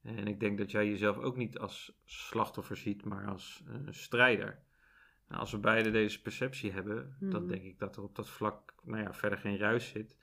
En 0.01 0.27
ik 0.27 0.39
denk 0.39 0.57
dat 0.57 0.71
jij 0.71 0.87
jezelf 0.89 1.17
ook 1.17 1.35
niet 1.35 1.57
als 1.59 1.99
slachtoffer 2.05 2.77
ziet, 2.77 3.05
maar 3.05 3.27
als 3.27 3.63
een 3.65 3.93
strijder. 3.93 4.59
Nou, 5.27 5.41
als 5.41 5.51
we 5.51 5.57
beide 5.57 5.91
deze 5.91 6.21
perceptie 6.21 6.71
hebben, 6.71 7.15
dan 7.19 7.41
Mhm. 7.41 7.47
denk 7.51 7.63
ik 7.63 7.79
dat 7.79 7.95
er 7.95 8.03
op 8.03 8.15
dat 8.15 8.29
vlak 8.29 8.73
nou 8.83 9.03
ja, 9.03 9.13
verder 9.13 9.39
geen 9.39 9.57
ruis 9.57 9.87
zit. 9.87 10.15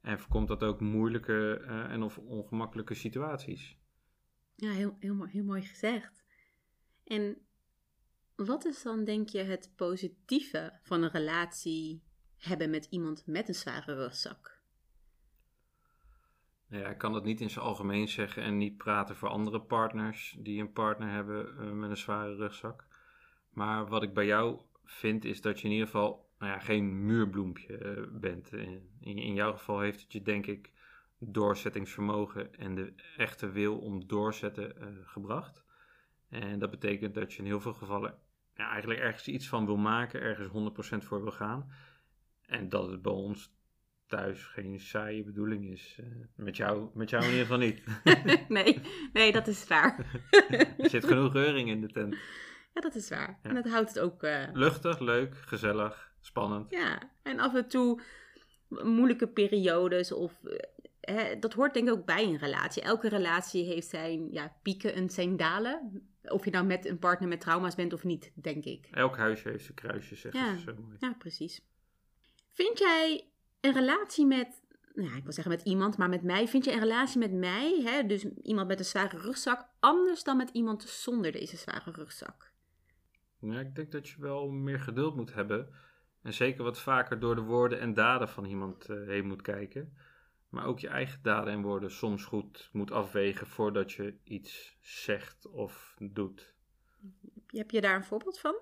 En 0.00 0.18
voorkomt 0.18 0.48
dat 0.48 0.62
ook 0.62 0.80
moeilijke 0.80 1.64
eh, 1.66 1.90
en 1.92 2.02
of 2.02 2.18
ongemakkelijke 2.18 2.94
situaties. 2.94 3.78
Ja, 4.54 4.70
heel, 4.70 4.96
heel 4.98 5.44
mooi 5.44 5.62
gezegd. 5.62 6.24
En 7.08 7.36
wat 8.36 8.64
is 8.64 8.82
dan, 8.82 9.04
denk 9.04 9.28
je, 9.28 9.42
het 9.42 9.72
positieve 9.76 10.78
van 10.82 11.02
een 11.02 11.10
relatie 11.10 12.02
hebben 12.36 12.70
met 12.70 12.86
iemand 12.90 13.26
met 13.26 13.48
een 13.48 13.54
zware 13.54 13.94
rugzak? 13.94 14.58
Nou 16.66 16.82
ja, 16.82 16.88
ik 16.88 16.98
kan 16.98 17.12
dat 17.12 17.24
niet 17.24 17.40
in 17.40 17.50
zijn 17.50 17.64
algemeen 17.64 18.08
zeggen 18.08 18.42
en 18.42 18.58
niet 18.58 18.76
praten 18.76 19.16
voor 19.16 19.28
andere 19.28 19.60
partners 19.60 20.36
die 20.38 20.60
een 20.60 20.72
partner 20.72 21.10
hebben 21.10 21.58
eh, 21.58 21.70
met 21.70 21.90
een 21.90 21.96
zware 21.96 22.34
rugzak. 22.34 22.86
Maar 23.50 23.86
wat 23.86 24.02
ik 24.02 24.14
bij 24.14 24.26
jou 24.26 24.60
vind 24.84 25.24
is 25.24 25.40
dat 25.40 25.60
je 25.60 25.66
in 25.66 25.72
ieder 25.72 25.86
geval 25.86 26.28
nou 26.38 26.52
ja, 26.52 26.58
geen 26.58 27.06
muurbloempje 27.06 27.78
eh, 27.78 28.02
bent. 28.10 28.52
In, 28.52 28.90
in 29.00 29.34
jouw 29.34 29.52
geval 29.52 29.80
heeft 29.80 30.00
het 30.00 30.12
je 30.12 30.22
denk 30.22 30.46
ik 30.46 30.72
doorzettingsvermogen 31.18 32.54
en 32.54 32.74
de 32.74 32.92
echte 33.16 33.50
wil 33.50 33.78
om 33.78 34.06
doorzetten 34.06 34.80
eh, 34.80 34.88
gebracht. 35.02 35.66
En 36.28 36.58
dat 36.58 36.70
betekent 36.70 37.14
dat 37.14 37.32
je 37.32 37.38
in 37.38 37.44
heel 37.44 37.60
veel 37.60 37.74
gevallen 37.74 38.14
ja, 38.54 38.70
eigenlijk 38.70 39.00
ergens 39.00 39.28
iets 39.28 39.48
van 39.48 39.66
wil 39.66 39.76
maken, 39.76 40.20
ergens 40.20 40.48
100% 41.02 41.04
voor 41.06 41.22
wil 41.22 41.32
gaan. 41.32 41.72
En 42.46 42.68
dat 42.68 42.90
het 42.90 43.02
bij 43.02 43.12
ons 43.12 43.56
thuis 44.06 44.44
geen 44.44 44.80
saaie 44.80 45.24
bedoeling 45.24 45.70
is. 45.70 45.96
Eh, 46.00 46.06
met, 46.34 46.56
jou, 46.56 46.88
met 46.94 47.10
jou 47.10 47.24
in 47.24 47.30
ieder 47.30 47.46
geval 47.46 47.58
niet. 47.58 47.82
nee, 48.48 48.80
nee, 49.12 49.32
dat 49.32 49.46
is 49.46 49.66
waar. 49.66 50.20
er 50.78 50.90
zit 50.90 51.04
genoeg 51.04 51.32
reuring 51.32 51.68
in 51.68 51.80
de 51.80 51.88
tent. 51.92 52.16
Ja, 52.74 52.80
dat 52.80 52.94
is 52.94 53.08
waar. 53.08 53.38
En 53.42 53.54
dat 53.54 53.68
houdt 53.68 53.88
het 53.88 53.98
ook... 53.98 54.22
eh, 54.22 54.48
Luchtig, 54.52 54.98
leuk, 54.98 55.34
gezellig, 55.36 56.12
spannend. 56.20 56.70
Ja, 56.70 57.10
en 57.22 57.38
af 57.38 57.54
en 57.54 57.68
toe 57.68 58.00
moeilijke 58.68 59.28
periodes 59.28 60.12
of... 60.12 60.32
Hè, 61.12 61.38
dat 61.38 61.52
hoort 61.52 61.74
denk 61.74 61.88
ik 61.88 61.94
ook 61.94 62.04
bij 62.06 62.24
een 62.24 62.38
relatie. 62.38 62.82
Elke 62.82 63.08
relatie 63.08 63.64
heeft 63.64 63.88
zijn 63.88 64.32
ja, 64.32 64.56
pieken 64.62 64.94
en 64.94 65.10
zijn 65.10 65.36
dalen. 65.36 66.02
Of 66.22 66.44
je 66.44 66.50
nou 66.50 66.64
met 66.66 66.86
een 66.86 66.98
partner 66.98 67.28
met 67.28 67.40
trauma's 67.40 67.74
bent 67.74 67.92
of 67.92 68.04
niet, 68.04 68.32
denk 68.34 68.64
ik. 68.64 68.88
Elk 68.90 69.16
huisje 69.16 69.48
heeft 69.48 69.64
zijn 69.64 69.74
kruisjes, 69.76 70.20
zeggen 70.20 70.40
Ja. 70.40 70.56
ze 70.56 70.60
zo 70.60 70.74
mooi. 70.80 70.96
Ja, 70.98 71.14
precies. 71.18 71.60
Vind 72.52 72.78
jij 72.78 73.28
een 73.60 73.72
relatie 73.72 74.26
met, 74.26 74.62
nou 74.94 75.16
ik 75.16 75.22
wil 75.22 75.32
zeggen 75.32 75.52
met 75.52 75.62
iemand, 75.62 75.96
maar 75.96 76.08
met 76.08 76.22
mij, 76.22 76.48
vind 76.48 76.64
je 76.64 76.72
een 76.72 76.78
relatie 76.78 77.18
met 77.18 77.32
mij, 77.32 77.80
hè, 77.84 78.06
dus 78.06 78.24
iemand 78.24 78.68
met 78.68 78.78
een 78.78 78.84
zware 78.84 79.18
rugzak, 79.18 79.66
anders 79.80 80.24
dan 80.24 80.36
met 80.36 80.50
iemand 80.52 80.82
zonder 80.82 81.32
deze 81.32 81.56
zware 81.56 81.90
rugzak? 81.90 82.52
Ja, 83.40 83.60
ik 83.60 83.74
denk 83.74 83.92
dat 83.92 84.08
je 84.08 84.20
wel 84.20 84.48
meer 84.48 84.80
geduld 84.80 85.16
moet 85.16 85.34
hebben. 85.34 85.68
En 86.22 86.34
zeker 86.34 86.64
wat 86.64 86.78
vaker 86.80 87.18
door 87.20 87.34
de 87.34 87.40
woorden 87.40 87.80
en 87.80 87.94
daden 87.94 88.28
van 88.28 88.44
iemand 88.44 88.88
eh, 88.88 89.06
heen 89.06 89.26
moet 89.26 89.42
kijken. 89.42 89.96
Maar 90.48 90.64
ook 90.66 90.78
je 90.78 90.88
eigen 90.88 91.22
daden 91.22 91.52
en 91.52 91.62
woorden 91.62 91.90
soms 91.90 92.24
goed 92.24 92.68
moet 92.72 92.90
afwegen 92.90 93.46
voordat 93.46 93.92
je 93.92 94.18
iets 94.24 94.76
zegt 94.80 95.46
of 95.46 95.96
doet. 95.98 96.54
Heb 97.46 97.70
je 97.70 97.80
daar 97.80 97.96
een 97.96 98.04
voorbeeld 98.04 98.38
van? 98.38 98.56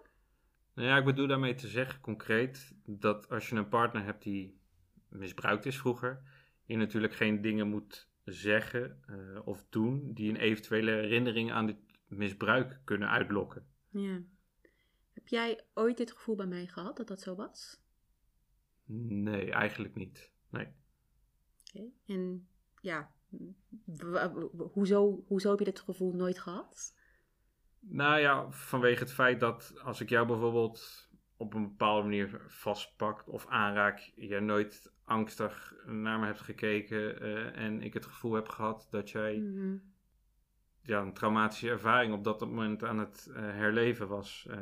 Nou 0.75 0.89
ja, 0.89 0.97
ik 0.97 1.05
bedoel 1.05 1.27
daarmee 1.27 1.55
te 1.55 1.69
zeggen 1.69 2.01
concreet 2.01 2.75
dat 2.85 3.29
als 3.29 3.49
je 3.49 3.57
een 3.57 3.69
partner 3.69 4.05
hebt 4.05 4.23
die 4.23 4.61
misbruikt 5.09 5.67
is 5.67 5.79
vroeger, 5.79 6.23
je 6.65 6.77
natuurlijk 6.77 7.15
geen 7.15 7.41
dingen 7.41 7.69
moet 7.69 8.09
zeggen 8.25 9.03
eh, 9.07 9.47
of 9.47 9.67
doen 9.71 10.13
die 10.15 10.31
een 10.31 10.37
eventuele 10.37 10.91
herinnering 10.91 11.53
aan 11.53 11.67
dit 11.67 11.77
misbruik 12.07 12.81
kunnen 12.85 13.09
uitlokken. 13.09 13.67
Ja. 13.91 14.23
Heb 15.13 15.29
jij 15.29 15.65
ooit 15.75 15.97
dit 15.97 16.13
gevoel 16.13 16.37
bij 16.37 16.47
mij 16.47 16.67
gehad 16.67 16.97
dat 16.97 17.09
dat 17.09 17.21
zo 17.21 17.35
was? 17.35 17.81
Nee, 18.85 19.51
eigenlijk 19.51 19.95
niet. 19.95 20.33
Nee. 20.51 20.69
En 22.07 22.49
ja, 22.81 23.11
hoezo, 24.73 25.25
hoezo 25.27 25.51
heb 25.51 25.59
je 25.59 25.65
dit 25.65 25.81
gevoel 25.81 26.13
nooit 26.13 26.39
gehad? 26.39 26.95
Nou 27.81 28.21
ja, 28.21 28.51
vanwege 28.51 29.01
het 29.01 29.13
feit 29.13 29.41
dat 29.41 29.75
als 29.85 30.01
ik 30.01 30.09
jou 30.09 30.27
bijvoorbeeld 30.27 31.09
op 31.37 31.55
een 31.55 31.69
bepaalde 31.69 32.03
manier 32.03 32.41
vastpakt 32.47 33.29
of 33.29 33.47
aanraak, 33.47 34.13
je 34.15 34.41
nooit 34.41 34.93
angstig 35.05 35.75
naar 35.87 36.19
me 36.19 36.27
hebt 36.27 36.41
gekeken 36.41 37.21
eh, 37.21 37.65
en 37.65 37.83
ik 37.83 37.95
het 37.95 38.07
gevoel 38.07 38.33
heb 38.33 38.49
gehad 38.49 38.89
dat 38.91 39.11
jij 39.11 39.37
Mhm. 39.37 39.77
ja, 40.83 41.01
een 41.01 41.13
traumatische 41.13 41.69
ervaring 41.69 42.15
op 42.15 42.25
dat 42.25 42.41
moment 42.41 42.85
aan 42.85 42.99
het 42.99 43.31
eh, 43.35 43.43
herleven 43.43 44.09
was. 44.09 44.47
Eh, 44.51 44.59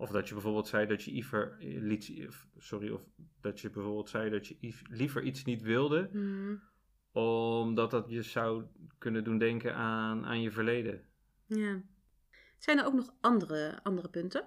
of 0.00 0.10
dat 0.10 0.28
je 0.28 0.34
bijvoorbeeld 0.34 0.68
zei 0.68 0.86
dat 0.86 1.02
je 1.04 1.12
liever, 1.12 1.56
liet, 1.60 2.24
of- 2.28 2.46
sorry, 2.58 2.90
of 2.90 3.02
dat 3.40 3.60
je 3.60 3.70
bijvoorbeeld 3.70 4.08
zei 4.08 4.30
dat 4.30 4.46
je 4.46 4.56
liever 4.90 5.22
iets 5.22 5.44
niet 5.44 5.62
wilde, 5.62 6.08
Mhm. 6.12 6.54
omdat 7.12 7.90
dat 7.90 8.10
je 8.10 8.22
zou 8.22 8.64
kunnen 8.98 9.24
doen 9.24 9.38
denken 9.38 9.74
aan, 9.74 10.26
aan 10.26 10.40
je 10.40 10.50
verleden. 10.50 11.02
Ja. 11.46 11.80
Zijn 12.58 12.78
er 12.78 12.84
ook 12.86 12.92
nog 12.94 13.14
andere, 13.20 13.78
andere 13.82 14.08
punten? 14.08 14.42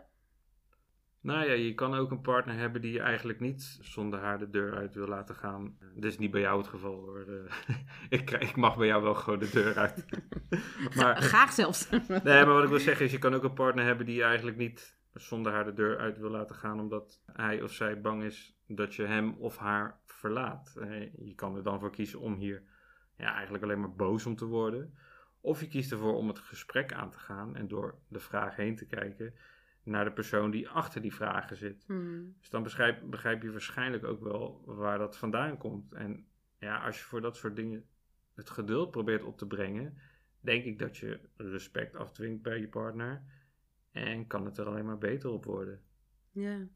Nou 1.22 1.46
ja, 1.46 1.54
je 1.54 1.74
kan 1.74 1.94
ook 1.94 2.12
een 2.12 2.22
partner 2.22 2.56
hebben 2.56 2.82
die 2.82 2.92
je 2.94 3.00
eigenlijk 3.00 3.40
niet 3.40 3.78
zonder 3.82 4.20
haar 4.20 4.40
de 4.40 4.50
deur 4.50 4.76
uit 4.76 4.96
wil 4.96 5.08
laten 5.08 5.36
gaan. 5.36 5.78
Dit 5.96 6.04
is 6.12 6.18
niet 6.18 6.32
bij 6.32 6.42
jou 6.42 6.58
het 6.58 6.68
geval 6.68 6.94
hoor. 7.00 7.26
Eh, 7.28 7.76
ik, 8.20 8.32
ik 8.32 8.56
mag 8.56 8.78
bij 8.78 8.88
jou 8.88 9.04
wel 9.04 9.16
gewoon 9.16 9.40
de 9.40 9.50
deur 9.50 9.78
uit. 9.78 10.06
maar, 10.96 11.22
Graag 11.22 11.52
zelfs. 11.52 11.90
nee, 11.90 12.22
maar 12.24 12.46
wat 12.46 12.64
ik 12.64 12.70
wil 12.70 12.80
zeggen 12.80 13.06
is, 13.06 13.12
je 13.12 13.18
kan 13.18 13.34
ook 13.34 13.44
een 13.44 13.54
partner 13.54 13.86
hebben 13.86 14.06
die 14.06 14.16
je 14.16 14.24
eigenlijk 14.24 14.58
niet 14.58 15.00
zonder 15.14 15.52
haar 15.52 15.66
de 15.66 15.74
deur 15.74 15.98
uit 15.98 16.18
wil 16.18 16.30
laten 16.30 16.56
gaan, 16.56 16.80
omdat 16.80 17.22
hij 17.26 17.62
of 17.62 17.72
zij 17.72 18.02
bang 18.02 18.24
is 18.24 18.58
dat 18.68 18.96
je 18.96 19.04
hem 19.04 19.34
of 19.38 19.58
haar 19.58 20.00
verlaat. 20.06 20.74
Je 21.18 21.34
kan 21.36 21.56
er 21.56 21.64
dan 21.64 21.80
voor 21.80 21.92
kiezen 21.92 22.20
om 22.20 22.36
hier 22.36 22.64
ja, 23.18 23.34
eigenlijk 23.34 23.64
alleen 23.64 23.80
maar 23.80 23.96
boos 23.96 24.26
om 24.26 24.36
te 24.36 24.46
worden. 24.46 24.94
Of 25.42 25.60
je 25.60 25.68
kiest 25.68 25.92
ervoor 25.92 26.16
om 26.16 26.28
het 26.28 26.40
gesprek 26.40 26.94
aan 26.94 27.10
te 27.10 27.18
gaan 27.18 27.56
en 27.56 27.68
door 27.68 28.00
de 28.08 28.20
vraag 28.20 28.56
heen 28.56 28.76
te 28.76 28.86
kijken 28.86 29.34
naar 29.84 30.06
de 30.06 30.12
persoon 30.12 30.52
die 30.52 30.70
achter 30.70 31.02
die 31.02 31.14
vragen 31.14 31.58
zit. 31.58 31.88
Mhm. 31.88 32.24
Dus 32.40 32.50
dan 32.50 32.64
begrijp, 32.64 33.10
begrijp 33.10 33.42
je 33.42 33.52
waarschijnlijk 33.52 34.04
ook 34.04 34.24
wel 34.24 34.64
waar 34.66 34.98
dat 34.98 35.18
vandaan 35.18 35.58
komt. 35.58 35.94
En 35.94 36.26
ja, 36.60 36.86
als 36.86 36.98
je 36.98 37.04
voor 37.04 37.22
dat 37.22 37.38
soort 37.38 37.56
dingen 37.56 37.86
het 38.36 38.50
geduld 38.50 38.92
probeert 38.92 39.24
op 39.24 39.38
te 39.38 39.48
brengen, 39.48 39.98
denk 40.40 40.64
ik 40.64 40.80
dat 40.80 40.98
je 40.98 41.20
respect 41.38 41.96
afdwingt 41.96 42.42
bij 42.42 42.60
je 42.60 42.68
partner. 42.68 43.24
En 43.92 44.28
kan 44.28 44.46
het 44.46 44.58
er 44.58 44.66
alleen 44.66 44.86
maar 44.86 44.98
beter 44.98 45.30
op 45.30 45.46
worden. 45.46 45.82
Ja. 46.32 46.68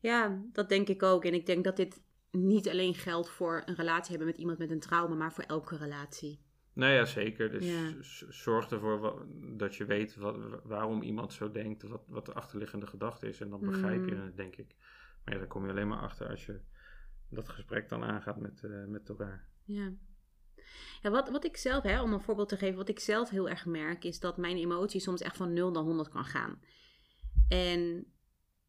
ja, 0.00 0.42
dat 0.52 0.68
denk 0.68 0.88
ik 0.88 1.02
ook. 1.02 1.24
En 1.24 1.34
ik 1.34 1.46
denk 1.46 1.64
dat 1.64 1.76
dit 1.76 2.02
niet 2.30 2.68
alleen 2.68 2.94
geldt 2.94 3.28
voor 3.30 3.62
een 3.66 3.74
relatie 3.74 4.08
hebben 4.10 4.26
met 4.26 4.38
iemand 4.38 4.58
met 4.58 4.70
een 4.70 4.80
trauma, 4.80 5.14
maar 5.14 5.32
voor 5.32 5.44
elke 5.44 5.76
relatie. 5.76 6.40
Nou 6.72 6.92
ja, 6.92 7.04
zeker. 7.04 7.50
Dus 7.50 7.66
Ja. 7.66 7.92
zorg 8.32 8.70
ervoor 8.70 9.26
dat 9.56 9.74
je 9.76 9.84
weet 9.84 10.16
wat, 10.16 10.60
waarom 10.64 11.02
iemand 11.02 11.32
zo 11.32 11.50
denkt, 11.50 11.82
wat, 11.82 12.04
wat 12.08 12.26
de 12.26 12.32
achterliggende 12.34 12.86
gedachte 12.86 13.28
is. 13.28 13.40
En 13.40 13.50
dan 13.50 13.60
begrijp 13.60 14.08
je 14.08 14.14
Mm. 14.14 14.20
het, 14.24 14.36
denk 14.36 14.56
ik. 14.56 14.74
Maar 15.24 15.34
ja, 15.34 15.40
daar 15.40 15.48
kom 15.48 15.64
je 15.64 15.70
alleen 15.70 15.88
maar 15.88 16.00
achter 16.00 16.28
als 16.28 16.46
je 16.46 16.60
dat 17.28 17.48
gesprek 17.48 17.88
dan 17.88 18.02
aangaat 18.04 18.36
met, 18.40 18.64
eh, 18.64 18.84
met 18.84 19.08
elkaar. 19.08 19.46
Ja. 19.64 19.92
Ja, 21.02 21.10
wat, 21.10 21.30
wat 21.30 21.44
ik 21.44 21.56
zelf, 21.56 21.82
hè, 21.82 22.02
om 22.02 22.12
een 22.12 22.20
voorbeeld 22.20 22.48
te 22.48 22.56
geven, 22.56 22.76
wat 22.76 22.88
ik 22.88 23.00
zelf 23.00 23.30
heel 23.30 23.48
erg 23.48 23.66
merk, 23.66 24.04
is 24.04 24.20
dat 24.20 24.36
mijn 24.36 24.56
emotie 24.56 25.00
soms 25.00 25.20
echt 25.20 25.36
van 25.36 25.52
0 25.52 25.70
naar 25.70 25.82
100 25.82 26.08
kan 26.08 26.24
gaan. 26.24 26.60
En 27.48 28.06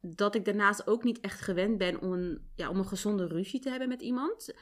dat 0.02 0.36
ik 0.36 0.46
daarnaast 0.46 0.88
ook 0.88 1.04
niet 1.04 1.20
echt 1.20 1.42
gewend 1.42 1.78
ben 1.78 2.02
om 2.02 2.12
een, 2.14 2.52
ja, 2.56 2.70
om 2.70 2.78
een 2.78 2.88
gezonde 2.88 3.28
ruzie 3.28 3.60
te 3.60 3.70
hebben 3.70 3.88
met 3.88 4.02
iemand. 4.02 4.54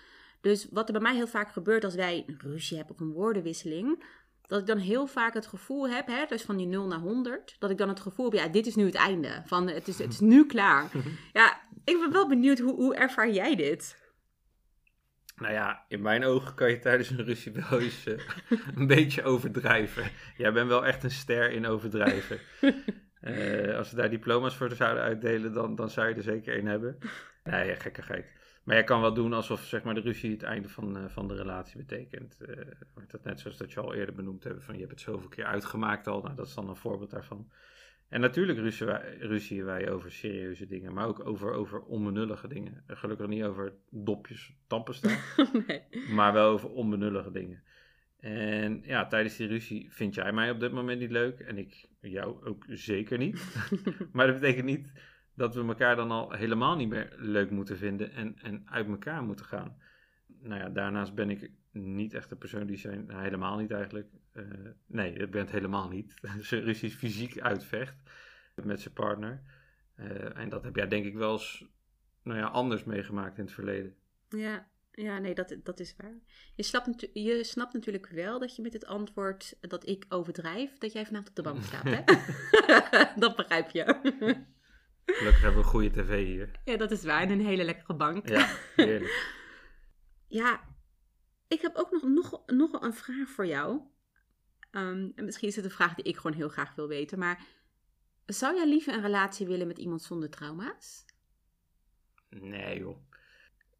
Dus 0.42 0.68
wat 0.72 0.88
er 0.88 0.94
bij 0.94 1.02
mij 1.02 1.16
heel 1.16 1.28
vaak 1.28 1.52
gebeurt 1.52 1.84
als 1.84 1.96
wij 1.96 2.24
een 2.28 2.40
ruzie 2.40 2.78
hebben 2.78 2.96
of 2.96 3.02
een 3.02 3.12
woordenwisseling, 3.12 4.04
dat 4.48 4.60
ik 4.60 4.68
dan 4.68 4.78
heel 4.78 5.08
vaak 5.08 5.34
het 5.34 5.48
gevoel 5.48 5.90
heb, 5.90 6.08
hè, 6.08 6.26
dus 6.26 6.42
van 6.42 6.58
die 6.58 6.68
0 6.68 6.88
naar 6.88 7.00
100, 7.00 7.56
dat 7.60 7.70
ik 7.70 7.78
dan 7.78 7.90
het 7.90 8.00
gevoel 8.00 8.26
heb, 8.26 8.34
ja, 8.34 8.48
dit 8.48 8.66
is 8.66 8.76
nu 8.76 8.86
het 8.86 8.96
einde. 8.96 9.42
Van 9.46 9.68
het 9.68 9.88
is, 9.88 9.98
het 9.98 10.14
is 10.14 10.20
nu 10.20 10.46
klaar. 10.46 10.92
Ja, 11.34 11.62
ik 11.84 12.00
ben 12.00 12.12
wel 12.12 12.28
benieuwd, 12.28 12.60
hoe, 12.60 12.74
hoe 12.74 12.96
ervaar 12.96 13.32
jij 13.32 13.56
dit? 13.56 13.98
Nou 15.36 15.54
ja, 15.54 15.86
in 15.88 16.02
mijn 16.02 16.24
ogen 16.24 16.56
kan 16.56 16.70
je 16.70 16.80
tijdens 16.80 17.10
een 17.10 17.24
ruzie 17.24 17.52
wel 17.52 17.80
eens 17.80 18.06
een 18.76 18.88
beetje 18.88 19.24
overdrijven. 19.24 20.04
Jij 20.38 20.54
bent 20.54 20.68
wel 20.68 20.86
echt 20.86 21.04
een 21.04 21.12
ster 21.12 21.52
in 21.52 21.66
overdrijven. 21.66 22.40
Eh, 23.24 23.78
als 23.78 23.90
we 23.90 23.96
daar 23.96 24.10
diploma's 24.10 24.56
voor 24.56 24.72
zouden 24.72 25.04
uitdelen, 25.04 25.54
dan, 25.54 25.76
dan 25.76 25.90
zou 25.90 26.10
je 26.10 26.16
er 26.16 26.22
zeker 26.22 26.54
één 26.54 26.66
hebben. 26.66 26.98
Nee, 27.44 27.68
ja, 27.68 27.76
gekkigheid. 27.76 28.26
Maar 28.64 28.76
jij 28.76 28.84
kan 28.84 29.02
wel 29.02 29.14
doen 29.14 29.34
alsof 29.34 29.64
zeg 29.64 29.84
maar, 29.84 29.94
de 29.94 30.02
ruzie 30.02 30.32
het 30.32 30.44
einde 30.44 30.70
van, 30.70 30.98
eh, 30.98 31.04
van 31.08 31.28
de 31.28 31.36
relatie 31.36 31.78
betekent. 31.78 32.42
Eh, 32.42 32.56
wordt 32.94 33.12
dat 33.12 33.24
net 33.24 33.40
zoals 33.40 33.58
dat 33.58 33.72
je 33.72 33.80
al 33.80 33.94
eerder 33.94 34.16
benoemd 34.16 34.44
hebt, 34.44 34.64
van 34.64 34.74
je 34.74 34.80
hebt 34.80 34.92
het 34.92 35.02
zoveel 35.02 35.30
keer 35.30 35.46
uitgemaakt 35.46 36.08
al. 36.08 36.22
Nou, 36.22 36.36
dat 36.36 36.48
is 36.48 36.54
dan 36.54 36.70
een 36.70 36.76
voorbeeld 36.76 37.12
daarvan. 37.12 37.52
En 38.14 38.22
natuurlijk 38.22 38.60
ruzien 39.20 39.66
wij, 39.66 39.82
wij 39.82 39.92
over 39.92 40.12
serieuze 40.12 40.68
dingen, 40.68 40.94
maar 40.94 41.08
ook 41.08 41.26
over, 41.26 41.52
over 41.52 41.82
onbenullige 41.82 42.48
dingen. 42.48 42.84
Gelukkig 42.88 43.28
niet 43.28 43.44
over 43.44 43.74
dopjes 43.90 44.56
tandpasta. 44.68 45.10
nee. 45.68 45.82
Maar 46.10 46.34
wel 46.34 46.52
over 46.52 46.70
onbenullige 46.70 47.32
dingen. 47.32 47.64
En 48.20 48.82
ja, 48.86 49.08
tijdens 49.08 49.36
die 49.36 49.48
ruzie 49.48 49.88
vind 49.92 50.16
jij 50.16 50.32
mij 50.32 50.52
op 50.52 50.60
dit 50.60 50.72
moment 50.72 51.00
niet 51.00 51.12
leuk. 51.12 51.40
En 51.40 51.58
ik 51.58 51.86
jou 52.02 52.46
ook 52.46 52.66
zeker 52.68 53.18
niet. 53.18 53.70
maar 54.14 54.28
dat 54.28 54.40
betekent 54.40 54.66
niet 54.66 54.94
dat 55.36 55.56
we 55.56 55.66
elkaar 55.66 55.96
dan 55.96 56.12
al 56.12 56.32
helemaal 56.32 56.76
niet 56.76 56.90
meer 56.90 57.14
leuk 57.18 57.50
moeten 57.50 57.78
vinden 57.78 58.12
en, 58.12 58.36
en 58.42 58.62
uit 58.66 58.88
elkaar 58.88 59.24
moeten 59.24 59.46
gaan. 59.46 59.78
Nou 60.42 60.60
ja, 60.62 60.70
daarnaast 60.70 61.16
ben 61.16 61.30
ik 61.30 61.52
niet 61.74 62.14
echt 62.14 62.30
de 62.30 62.36
persoon 62.36 62.66
die 62.66 62.78
zijn, 62.78 63.06
nou, 63.06 63.22
helemaal 63.22 63.58
niet 63.58 63.72
eigenlijk. 63.72 64.08
Eh, 64.32 64.44
nee, 64.86 65.14
ik 65.14 65.32
ben 65.32 65.42
het 65.42 65.52
helemaal 65.52 65.90
niet. 65.90 66.14
Zijn 66.40 66.64
ruzies 66.64 66.96
fysiek 66.96 67.40
uitvecht 67.40 67.96
met 68.64 68.82
zijn 68.82 68.94
partner. 68.94 69.42
Eh, 69.96 70.38
en 70.38 70.50
dat 70.50 70.64
heb 70.64 70.76
jij 70.76 70.88
denk 70.88 71.06
ik 71.06 71.16
wel 71.16 71.32
eens 71.32 71.66
nou 72.24 72.40
ja, 72.40 72.46
anders 72.46 72.84
meegemaakt 72.84 73.38
in 73.38 73.44
het 73.44 73.54
verleden. 73.54 73.96
Ja, 74.30 74.68
ja 74.92 75.18
nee, 75.18 75.36
dat, 75.36 75.56
dat 75.64 75.80
is 75.80 75.96
waar. 75.98 76.20
Je 76.56 76.64
snapt, 76.64 77.10
je 77.14 77.44
snapt 77.44 77.74
natuurlijk 77.74 78.08
wel 78.08 78.40
dat 78.40 78.56
je 78.56 78.62
met 78.62 78.74
het 78.74 78.86
antwoord 78.86 79.58
dat 79.62 79.88
ik 79.88 80.06
overdrijf, 80.10 80.78
dat 80.78 80.94
jij 80.94 81.06
vanavond 81.06 81.30
op 81.30 81.36
de 81.36 81.42
bank 81.42 81.64
slaapt, 81.70 81.90
hè? 81.90 82.04
dat 83.22 83.36
begrijp 83.36 83.70
je. 83.70 83.84
Gelukkig 85.06 85.42
hebben 85.42 85.62
we 85.62 85.68
goede 85.68 85.90
tv 85.90 86.26
hier. 86.26 86.52
ja, 86.66 86.78
dat 86.78 86.92
is 86.92 87.04
waar. 87.04 87.22
En 87.22 87.30
een 87.30 87.46
hele 87.46 87.64
lekkere 87.64 87.96
bank. 87.96 88.30
Ja, 88.30 88.56
heerlijk. 88.76 89.42
Ja, 90.28 90.62
ik 91.54 91.62
heb 91.62 91.76
ook 91.76 91.92
nog, 91.92 92.04
nog, 92.04 92.44
nog 92.46 92.82
een 92.82 92.94
vraag 92.94 93.30
voor 93.30 93.46
jou. 93.46 93.82
Ehm, 94.72 95.10
en 95.16 95.26
misschien 95.26 95.48
is 95.48 95.56
het 95.56 95.66
een 95.66 95.72
vraag 95.72 95.94
die 95.96 96.06
ik 96.06 96.18
gewoon 96.18 96.38
heel 96.38 96.50
graag 96.50 96.76
wil 96.76 96.88
weten. 96.88 97.20
Maar 97.20 97.46
Zou 98.26 98.56
jij 98.56 98.68
liever 98.68 98.94
een 98.94 99.02
relatie 99.02 99.48
willen 99.48 99.68
met 99.68 99.78
iemand 99.78 100.02
zonder 100.02 100.30
trauma's? 100.30 101.06
Nee 102.30 102.80
joh. 102.80 102.98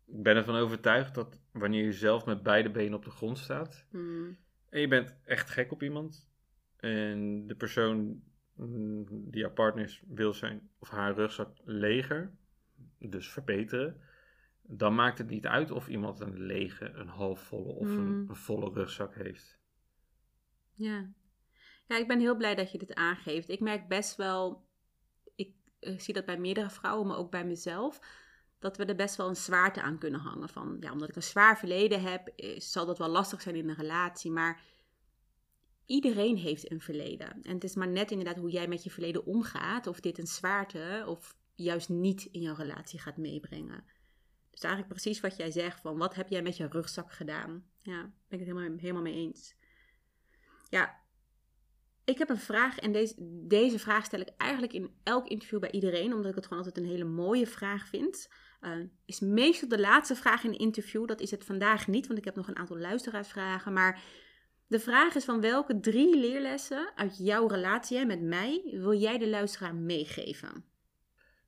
Ik 0.06 0.24
ben 0.24 0.36
ervan 0.36 0.56
overtuigd 0.56 1.16
dat 1.16 1.40
wanneer 1.52 1.86
je 1.86 1.92
zelf 1.92 2.26
met 2.26 2.44
beide 2.44 2.72
benen 2.72 2.94
op 2.94 3.04
de 3.04 3.12
grond 3.12 3.38
staat 3.38 3.86
Hmm. 3.90 4.38
en 4.70 4.82
je 4.82 4.88
bent 4.88 5.16
echt 5.24 5.50
gek 5.50 5.72
op 5.72 5.84
iemand 5.84 6.30
en 6.78 7.48
de 7.48 7.56
persoon 7.56 8.24
mm, 8.56 9.06
die 9.32 9.42
jouw 9.42 9.54
partner 9.54 9.84
is 9.84 10.04
wil 10.08 10.34
zijn 10.34 10.70
of 10.80 10.90
haar 10.90 11.14
rugzak 11.14 11.58
leger, 11.64 12.36
dus 13.00 13.32
verbeteren, 13.32 14.02
dan 14.68 14.96
maakt 14.96 15.18
het 15.18 15.30
niet 15.30 15.46
uit 15.46 15.72
of 15.72 15.88
iemand 15.88 16.20
een 16.20 16.40
lege, 16.40 16.90
een 16.90 17.08
halfvolle 17.08 17.74
of 17.74 17.88
een, 17.88 18.22
Mm. 18.22 18.30
een 18.30 18.36
volle 18.36 18.70
rugzak 18.74 19.16
heeft. 19.16 19.58
Ja. 20.74 21.10
ja, 21.88 21.98
ik 21.98 22.08
ben 22.08 22.20
heel 22.20 22.36
blij 22.36 22.56
dat 22.56 22.72
je 22.72 22.78
dit 22.78 22.94
aangeeft. 22.94 23.50
Ik 23.50 23.60
merk 23.60 23.88
best 23.88 24.16
wel, 24.16 24.66
ik 25.36 25.54
eh, 25.80 26.00
zie 26.00 26.14
dat 26.14 26.26
bij 26.26 26.38
meerdere 26.38 26.70
vrouwen, 26.70 27.08
maar 27.08 27.18
ook 27.18 27.32
bij 27.32 27.46
mezelf, 27.46 28.00
dat 28.60 28.78
we 28.78 28.86
er 28.86 28.96
best 28.96 29.16
wel 29.16 29.28
een 29.28 29.36
zwaarte 29.36 29.82
aan 29.82 29.98
kunnen 29.98 30.20
hangen. 30.20 30.50
Van, 30.50 30.78
ja, 30.80 30.92
omdat 30.92 31.10
ik 31.10 31.16
een 31.16 31.24
zwaar 31.24 31.58
verleden 31.58 32.02
heb, 32.02 32.28
eh, 32.28 32.60
zal 32.60 32.86
dat 32.86 32.98
wel 32.98 33.10
lastig 33.10 33.42
zijn 33.42 33.56
in 33.56 33.70
een 33.70 33.76
relatie. 33.76 34.32
Maar 34.32 34.62
iedereen 35.86 36.38
heeft 36.38 36.72
een 36.72 36.82
verleden. 36.82 37.42
En 37.42 37.54
het 37.54 37.64
is 37.64 37.76
maar 37.76 37.88
net 37.88 38.12
inderdaad 38.12 38.38
hoe 38.38 38.52
jij 38.52 38.68
met 38.68 38.84
je 38.84 38.92
verleden 38.92 39.26
omgaat, 39.26 39.88
of 39.88 40.00
dit 40.00 40.18
een 40.18 40.28
zwaarte 40.28 41.04
of 41.08 41.36
juist 41.56 41.90
niet 41.90 42.26
in 42.32 42.42
jouw 42.42 42.56
relatie 42.56 43.00
gaat 43.00 43.18
meebrengen. 43.18 43.84
Dus 44.54 44.62
eigenlijk 44.62 44.94
precies 44.94 45.20
wat 45.20 45.38
jij 45.38 45.52
zegt, 45.52 45.82
van 45.82 45.98
wat 45.98 46.16
heb 46.16 46.30
jij 46.30 46.42
met 46.42 46.58
je 46.58 46.68
rugzak 46.68 47.12
gedaan? 47.12 47.66
Ja, 47.82 48.02
ben 48.02 48.40
ik 48.40 48.46
het 48.46 48.48
helemaal, 48.48 48.78
helemaal 48.78 49.02
mee 49.02 49.14
eens. 49.14 49.56
Ja, 50.70 51.02
ik 52.06 52.18
heb 52.18 52.30
een 52.30 52.38
vraag 52.38 52.80
en 52.80 52.92
deze, 52.92 53.14
deze 53.48 53.80
vraag 53.80 54.06
stel 54.06 54.20
ik 54.20 54.30
eigenlijk 54.38 54.74
in 54.74 54.96
elk 55.04 55.28
interview 55.28 55.60
bij 55.60 55.72
iedereen, 55.72 56.14
omdat 56.14 56.30
ik 56.30 56.36
het 56.36 56.48
gewoon 56.48 56.64
altijd 56.64 56.86
een 56.86 56.92
hele 56.92 57.04
mooie 57.04 57.48
vraag 57.48 57.88
vind. 57.88 58.30
Eh, 58.60 58.72
is 59.06 59.20
meestal 59.20 59.70
de 59.70 59.80
laatste 59.80 60.16
vraag 60.16 60.44
in 60.44 60.50
een 60.50 60.58
interview. 60.58 61.08
Dat 61.08 61.22
is 61.22 61.32
het 61.32 61.44
vandaag 61.44 61.88
niet, 61.88 62.08
want 62.08 62.20
ik 62.20 62.26
heb 62.26 62.36
nog 62.36 62.48
een 62.48 62.58
aantal 62.58 62.78
luisteraarsvragen. 62.78 63.74
Maar 63.74 64.02
de 64.68 64.80
vraag 64.80 65.16
is 65.16 65.26
van 65.26 65.42
welke 65.42 65.80
drie 65.80 66.18
leerlessen 66.18 66.92
uit 66.96 67.18
jouw 67.18 67.48
relatie 67.48 68.06
met 68.06 68.22
mij 68.22 68.62
wil 68.66 68.94
jij 68.94 69.18
de 69.18 69.30
luisteraar 69.30 69.76
meegeven? 69.76 70.66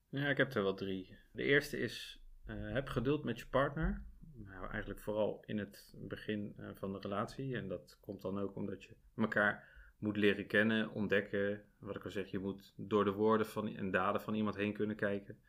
Ja, 0.10 0.28
ik 0.28 0.38
heb 0.38 0.54
er 0.54 0.64
wel 0.64 0.76
drie. 0.76 1.18
De 1.32 1.44
eerste 1.44 1.78
is, 1.78 2.20
eh, 2.46 2.56
heb 2.74 2.88
geduld 2.88 3.24
met 3.24 3.40
je 3.40 3.48
partner. 3.48 4.04
Nou, 4.34 4.70
eigenlijk 4.70 5.00
vooral 5.00 5.44
in 5.46 5.58
het 5.58 5.94
begin 5.98 6.54
eh, 6.58 6.70
van 6.74 6.94
de 6.94 7.00
relatie. 7.00 7.56
En 7.56 7.68
dat 7.68 7.98
komt 8.02 8.22
dan 8.22 8.40
ook 8.40 8.56
omdat 8.56 8.84
je 8.84 8.96
elkaar 9.16 9.74
moet 9.98 10.18
leren 10.18 10.48
kennen, 10.48 10.92
ontdekken. 10.92 11.62
Wat 11.80 11.96
ik 11.96 12.04
al 12.04 12.12
zeg, 12.12 12.32
je 12.32 12.40
moet 12.40 12.74
door 12.78 13.04
de 13.04 13.12
woorden 13.12 13.48
van, 13.48 13.76
en 13.76 13.92
daden 13.92 14.22
van 14.22 14.34
iemand 14.34 14.56
heen 14.56 14.74
kunnen 14.74 14.96
kijken. 14.96 15.40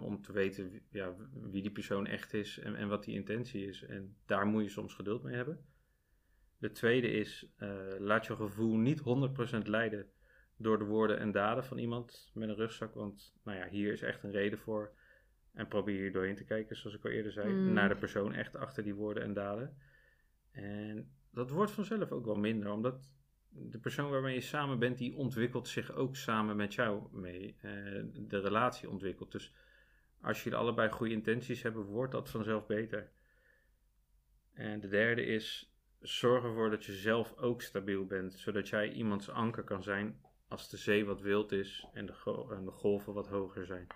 Om 0.00 0.22
te 0.22 0.32
weten 0.32 0.82
ja, 0.90 1.14
wie 1.32 1.62
die 1.62 1.70
persoon 1.70 2.06
echt 2.06 2.34
is 2.34 2.58
en, 2.58 2.76
en 2.76 2.88
wat 2.88 3.04
die 3.04 3.14
intentie 3.14 3.66
is. 3.66 3.82
En 3.82 4.16
daar 4.26 4.46
moet 4.46 4.62
je 4.62 4.68
soms 4.68 4.94
geduld 4.94 5.22
mee 5.22 5.34
hebben. 5.34 5.64
De 6.58 6.70
tweede 6.70 7.10
is, 7.10 7.52
eh, 7.56 7.68
laat 7.98 8.26
je 8.26 8.36
gevoel 8.36 8.76
niet 8.76 9.00
100% 9.00 9.66
leiden 9.68 10.10
door 10.56 10.78
de 10.78 10.84
woorden 10.84 11.18
en 11.18 11.32
daden 11.32 11.64
van 11.64 11.78
iemand 11.78 12.30
met 12.34 12.48
een 12.48 12.54
rugzak. 12.54 12.94
Want 12.94 13.34
nou 13.44 13.58
ja, 13.58 13.68
hier 13.68 13.92
is 13.92 14.02
echt 14.02 14.22
een 14.22 14.30
reden 14.30 14.58
voor. 14.58 14.92
En 15.56 15.68
probeer 15.68 15.98
hier 15.98 16.12
doorheen 16.12 16.34
te 16.36 16.44
kijken, 16.44 16.76
zoals 16.76 16.96
ik 16.96 17.04
al 17.04 17.10
eerder 17.10 17.32
zei, 17.32 17.52
Mm. 17.52 17.72
naar 17.72 17.88
de 17.88 17.96
persoon 17.96 18.32
echt 18.34 18.56
achter 18.56 18.82
die 18.82 18.94
woorden 18.94 19.22
en 19.22 19.32
daden. 19.32 19.76
En 20.50 21.10
dat 21.30 21.50
wordt 21.50 21.70
vanzelf 21.72 22.10
ook 22.10 22.24
wel 22.24 22.34
minder, 22.34 22.70
omdat 22.72 23.10
de 23.48 23.78
persoon 23.78 24.10
waarmee 24.10 24.34
je 24.34 24.40
samen 24.40 24.78
bent, 24.78 24.98
die 24.98 25.14
ontwikkelt 25.16 25.68
zich 25.68 25.92
ook 25.92 26.16
samen 26.16 26.56
met 26.56 26.74
jou 26.74 27.08
mee. 27.18 27.56
Eh, 27.60 27.72
de 28.14 28.40
relatie 28.40 28.90
ontwikkelt. 28.90 29.32
Dus 29.32 29.54
als 30.20 30.42
jullie 30.44 30.58
allebei 30.58 30.90
goede 30.90 31.12
intenties 31.14 31.62
hebben, 31.62 31.82
wordt 31.84 32.12
dat 32.12 32.30
vanzelf 32.30 32.66
beter. 32.66 33.10
En 34.52 34.80
de 34.80 34.88
derde 34.88 35.24
is, 35.24 35.74
zorg 36.00 36.44
ervoor 36.44 36.70
dat 36.70 36.84
je 36.84 36.92
zelf 36.92 37.36
ook 37.36 37.62
stabiel 37.62 38.06
bent, 38.06 38.34
zodat 38.34 38.68
jij 38.68 38.92
iemands 38.92 39.30
anker 39.30 39.62
kan 39.64 39.82
zijn 39.82 40.20
als 40.48 40.70
de 40.70 40.76
zee 40.76 41.04
wat 41.04 41.20
wild 41.20 41.52
is 41.52 41.86
en 41.92 42.06
de, 42.06 42.12
go- 42.12 42.50
en 42.50 42.64
de 42.64 42.70
golven 42.70 43.12
wat 43.12 43.28
hoger 43.28 43.66
zijn. 43.66 43.86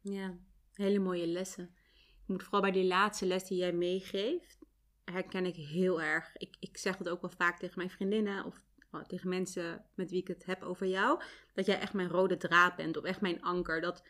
Ja, 0.00 0.36
hele 0.76 0.98
mooie 0.98 1.26
lessen. 1.26 1.74
Ik 1.94 2.32
moet 2.32 2.42
vooral 2.42 2.60
bij 2.60 2.70
die 2.70 2.84
laatste 2.84 3.26
les 3.26 3.44
die 3.44 3.58
jij 3.58 3.72
meegeeft, 3.72 4.58
herken 5.04 5.46
ik 5.46 5.56
heel 5.56 6.02
erg. 6.02 6.36
Ik, 6.36 6.56
ik 6.60 6.76
zeg 6.76 6.98
het 6.98 7.08
ook 7.08 7.20
wel 7.20 7.30
vaak 7.30 7.58
tegen 7.58 7.74
mijn 7.76 7.90
vriendinnen 7.90 8.44
of 8.44 8.64
oh, 8.90 9.02
tegen 9.02 9.28
mensen 9.28 9.84
met 9.94 10.10
wie 10.10 10.20
ik 10.20 10.28
het 10.28 10.46
heb 10.46 10.62
over 10.62 10.86
jou. 10.86 11.20
Dat 11.54 11.66
jij 11.66 11.78
echt 11.78 11.92
mijn 11.92 12.08
rode 12.08 12.36
draad 12.36 12.76
bent 12.76 12.96
of 12.96 13.04
echt 13.04 13.20
mijn 13.20 13.42
anker. 13.42 13.80
Dat 13.80 14.04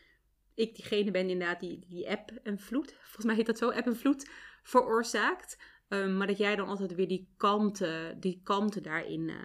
ik 0.53 0.75
diegene 0.75 1.11
ben 1.11 1.29
inderdaad 1.29 1.59
die, 1.59 1.85
die 1.87 2.09
app 2.09 2.31
en 2.43 2.59
vloed, 2.59 2.93
volgens 3.03 3.25
mij 3.25 3.35
heet 3.35 3.45
dat 3.45 3.57
zo, 3.57 3.69
app 3.69 3.85
en 3.85 3.97
vloed, 3.97 4.29
veroorzaakt. 4.63 5.57
Um, 5.89 6.17
maar 6.17 6.27
dat 6.27 6.37
jij 6.37 6.55
dan 6.55 6.67
altijd 6.67 6.95
weer 6.95 7.07
die 7.07 7.33
kalmte, 7.37 8.15
die 8.19 8.41
kalmte 8.43 8.81
daarin 8.81 9.27
uh, 9.27 9.37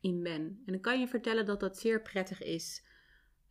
in 0.00 0.22
bent. 0.22 0.58
En 0.66 0.72
dan 0.72 0.80
kan 0.80 1.00
je 1.00 1.08
vertellen 1.08 1.46
dat 1.46 1.60
dat 1.60 1.78
zeer 1.78 2.02
prettig 2.02 2.42
is 2.42 2.84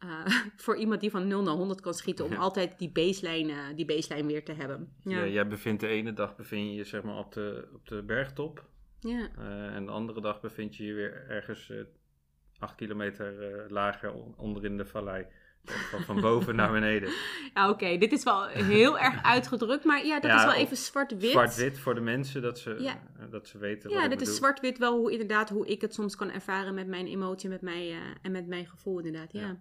uh, 0.03 0.25
voor 0.65 0.75
iemand 0.77 1.01
die 1.01 1.11
van 1.11 1.27
0 1.27 1.41
naar 1.43 1.53
100 1.53 1.81
kan 1.81 1.93
schieten. 1.93 2.25
Om 2.25 2.31
Ja. 2.31 2.37
altijd 2.37 2.79
die 2.79 2.89
baseline, 2.91 3.51
uh, 3.51 3.57
die 3.75 3.85
baseline 3.85 4.27
weer 4.27 4.43
te 4.43 4.53
hebben. 4.53 4.93
Ja. 5.03 5.25
jij 5.27 5.47
bevindt 5.47 5.81
de 5.81 5.87
ene 5.87 6.13
dag 6.13 6.35
bevind 6.35 6.69
je 6.69 6.75
je 6.75 6.83
zeg 6.83 7.03
maar 7.03 7.17
op 7.17 7.33
de, 7.33 7.67
op 7.73 7.87
de 7.87 8.03
bergtop. 8.03 8.65
Ja. 8.99 9.29
Uh, 9.39 9.75
en 9.75 9.85
de 9.85 9.91
andere 9.91 10.21
dag 10.21 10.41
bevind 10.41 10.75
je 10.75 10.85
je 10.85 10.93
weer 10.93 11.25
ergens 11.29 11.69
uh, 11.69 11.81
acht 12.59 12.75
kilometer 12.75 13.33
lager 13.69 14.13
onderin 14.37 14.77
de 14.77 14.85
vallei. 14.85 15.25
Van, 15.63 16.01
van 16.01 16.21
boven 16.21 16.55
naar 16.55 16.71
beneden. 16.71 17.09
Ja, 17.53 17.69
oké. 17.69 17.73
Okay. 17.83 17.97
Dit 17.97 18.11
is 18.11 18.23
wel 18.23 18.45
heel 18.47 18.99
erg 18.99 19.23
uitgedrukt. 19.23 19.83
Maar 19.83 20.05
ja, 20.05 20.19
dat 20.19 20.31
Ja, 20.31 20.37
is 20.37 20.43
wel 20.43 20.53
even 20.53 20.77
zwart-wit. 20.77 21.31
Zwart-wit 21.31 21.79
voor 21.79 21.95
de 21.95 22.01
mensen, 22.01 22.41
dat 22.41 22.59
ze, 22.59 22.75
Ja. 22.79 23.01
dat 23.29 23.47
ze 23.47 23.57
weten 23.57 23.89
Ja, 23.89 23.95
wat 23.95 24.11
ik 24.11 24.19
dit 24.19 24.27
is 24.27 24.35
zwart-wit 24.35 24.77
wel 24.77 24.97
hoe 24.97 25.11
inderdaad 25.11 25.49
hoe 25.49 25.67
ik 25.67 25.81
het 25.81 25.93
soms 25.93 26.15
kan 26.15 26.31
ervaren 26.31 26.73
met 26.73 26.87
mijn 26.87 27.07
emotie 27.07 27.49
met 27.49 27.61
mij, 27.61 27.91
uh, 27.91 27.97
en 28.21 28.31
met 28.31 28.47
mijn 28.47 28.65
gevoel 28.67 28.97
inderdaad. 28.97 29.31
Ja. 29.31 29.41
Ja. 29.41 29.57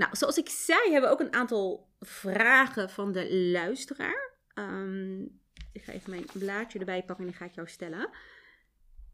Nou, 0.00 0.16
zoals 0.16 0.38
ik 0.38 0.48
zei, 0.48 0.90
hebben 0.90 1.10
we 1.10 1.14
ook 1.14 1.20
een 1.20 1.34
aantal 1.34 1.88
vragen 2.00 2.90
van 2.90 3.12
de 3.12 3.36
luisteraar. 3.36 4.32
Um, 4.54 5.40
ik 5.72 5.82
ga 5.82 5.92
even 5.92 6.10
mijn 6.10 6.24
blaadje 6.32 6.78
erbij 6.78 7.04
pakken 7.04 7.24
en 7.24 7.30
die 7.30 7.40
ga 7.40 7.44
ik 7.44 7.54
jou 7.54 7.68
stellen. 7.68 8.10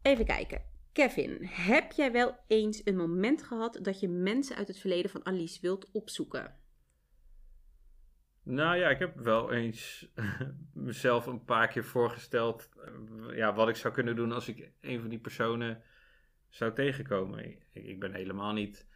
Even 0.01 0.25
kijken. 0.25 0.61
Kevin, 0.91 1.37
heb 1.41 1.91
jij 1.91 2.11
wel 2.11 2.39
eens 2.47 2.81
een 2.83 2.95
moment 2.95 3.43
gehad 3.43 3.79
dat 3.81 3.99
je 3.99 4.07
mensen 4.07 4.55
uit 4.55 4.67
het 4.67 4.79
verleden 4.79 5.11
van 5.11 5.25
Alice 5.25 5.61
wilt 5.61 5.91
opzoeken? 5.91 6.55
Nou 8.43 8.77
ja, 8.77 8.89
ik 8.89 8.99
heb 8.99 9.15
wel 9.15 9.51
eens 9.51 10.07
mezelf 10.73 11.25
een 11.25 11.43
paar 11.43 11.67
keer 11.67 11.85
voorgesteld 11.85 12.69
uh, 12.77 13.37
ja, 13.37 13.53
wat 13.53 13.69
ik 13.69 13.75
zou 13.75 13.93
kunnen 13.93 14.15
doen 14.15 14.31
als 14.31 14.47
ik 14.47 14.71
een 14.81 14.99
van 14.99 15.09
die 15.09 15.19
personen 15.19 15.83
zou 16.49 16.73
tegenkomen. 16.73 17.55
Ik 17.71 17.99
ben 17.99 18.13
helemaal 18.13 18.53
niet 18.53 18.87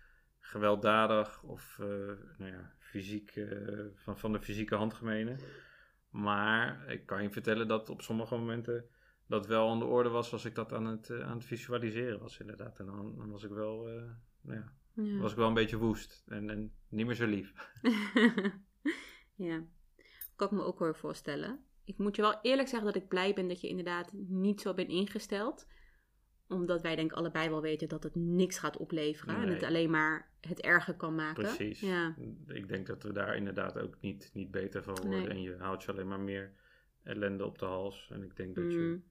gewelddadig 0.51 1.43
of 1.43 1.77
uh, 1.81 1.87
nou 2.37 2.51
ja, 2.51 2.73
fysiek, 2.77 3.35
uh, 3.35 3.85
van, 3.95 4.17
van 4.17 4.31
de 4.31 4.41
fysieke 4.41 4.75
handgemenen. 4.75 5.39
Maar 6.09 6.91
ik 6.91 7.05
kan 7.05 7.23
je 7.23 7.31
vertellen 7.31 7.67
dat 7.67 7.89
op 7.89 8.01
sommige 8.01 8.35
momenten 8.35 8.85
dat 9.27 9.47
wel 9.47 9.69
aan 9.69 9.79
de 9.79 9.85
orde 9.85 10.09
was 10.09 10.31
als 10.31 10.45
ik 10.45 10.55
dat 10.55 10.73
aan 10.73 10.85
het, 10.85 11.09
uh, 11.09 11.27
aan 11.27 11.37
het 11.37 11.45
visualiseren 11.45 12.19
was 12.19 12.39
inderdaad. 12.39 12.79
En 12.79 12.85
dan, 12.85 13.15
dan 13.17 13.31
was 13.31 13.43
ik 13.43 13.51
wel, 13.51 13.83
nou 14.41 14.59
ja, 14.59 14.73
ja. 14.93 15.19
was 15.19 15.31
ik 15.31 15.37
wel 15.37 15.47
een 15.47 15.53
beetje 15.53 15.77
woest 15.77 16.23
en, 16.27 16.49
en 16.49 16.73
niet 16.89 17.05
meer 17.05 17.15
zo 17.15 17.25
lief. 17.25 17.53
ja, 19.47 19.63
kan 20.35 20.47
ik 20.47 20.53
me 20.53 20.63
ook 20.63 20.79
wel 20.79 20.93
voorstellen. 20.93 21.65
Ik 21.85 21.97
moet 21.97 22.15
je 22.15 22.21
wel 22.21 22.39
eerlijk 22.41 22.67
zeggen 22.67 22.93
dat 22.93 23.01
ik 23.01 23.07
blij 23.07 23.33
ben 23.33 23.47
dat 23.47 23.61
je 23.61 23.67
inderdaad 23.67 24.11
niet 24.27 24.61
zo 24.61 24.73
bent 24.73 24.89
ingesteld. 24.89 25.67
Omdat 26.51 26.81
wij 26.81 26.95
denk 26.95 27.11
ik 27.11 27.17
allebei 27.17 27.49
wel 27.49 27.61
weten 27.61 27.87
dat 27.89 28.03
het 28.03 28.15
niks 28.15 28.57
gaat 28.59 28.77
opleveren. 28.77 29.35
Nee. 29.35 29.45
En 29.45 29.53
het 29.53 29.63
alleen 29.63 29.89
maar 29.89 30.31
het 30.41 30.59
erger 30.61 30.95
kan 30.95 31.15
maken. 31.15 31.43
Precies. 31.43 31.79
Ja. 31.79 32.15
Ik 32.47 32.67
denk 32.67 32.87
dat 32.87 33.03
we 33.03 33.13
daar 33.13 33.35
inderdaad 33.35 33.77
ook 33.79 33.97
niet, 34.01 34.29
niet 34.33 34.51
beter 34.51 34.83
van 34.83 34.95
worden. 34.95 35.19
Nee. 35.19 35.27
En 35.27 35.41
je 35.41 35.55
houdt 35.57 35.83
je 35.83 35.91
alleen 35.91 36.07
maar 36.07 36.19
meer 36.19 36.53
ellende 37.03 37.45
op 37.45 37.57
de 37.59 37.65
hals. 37.65 38.09
En 38.13 38.23
ik 38.23 38.35
denk 38.35 38.55
dat 38.55 38.71
je 38.71 38.77
Mm. 38.77 39.03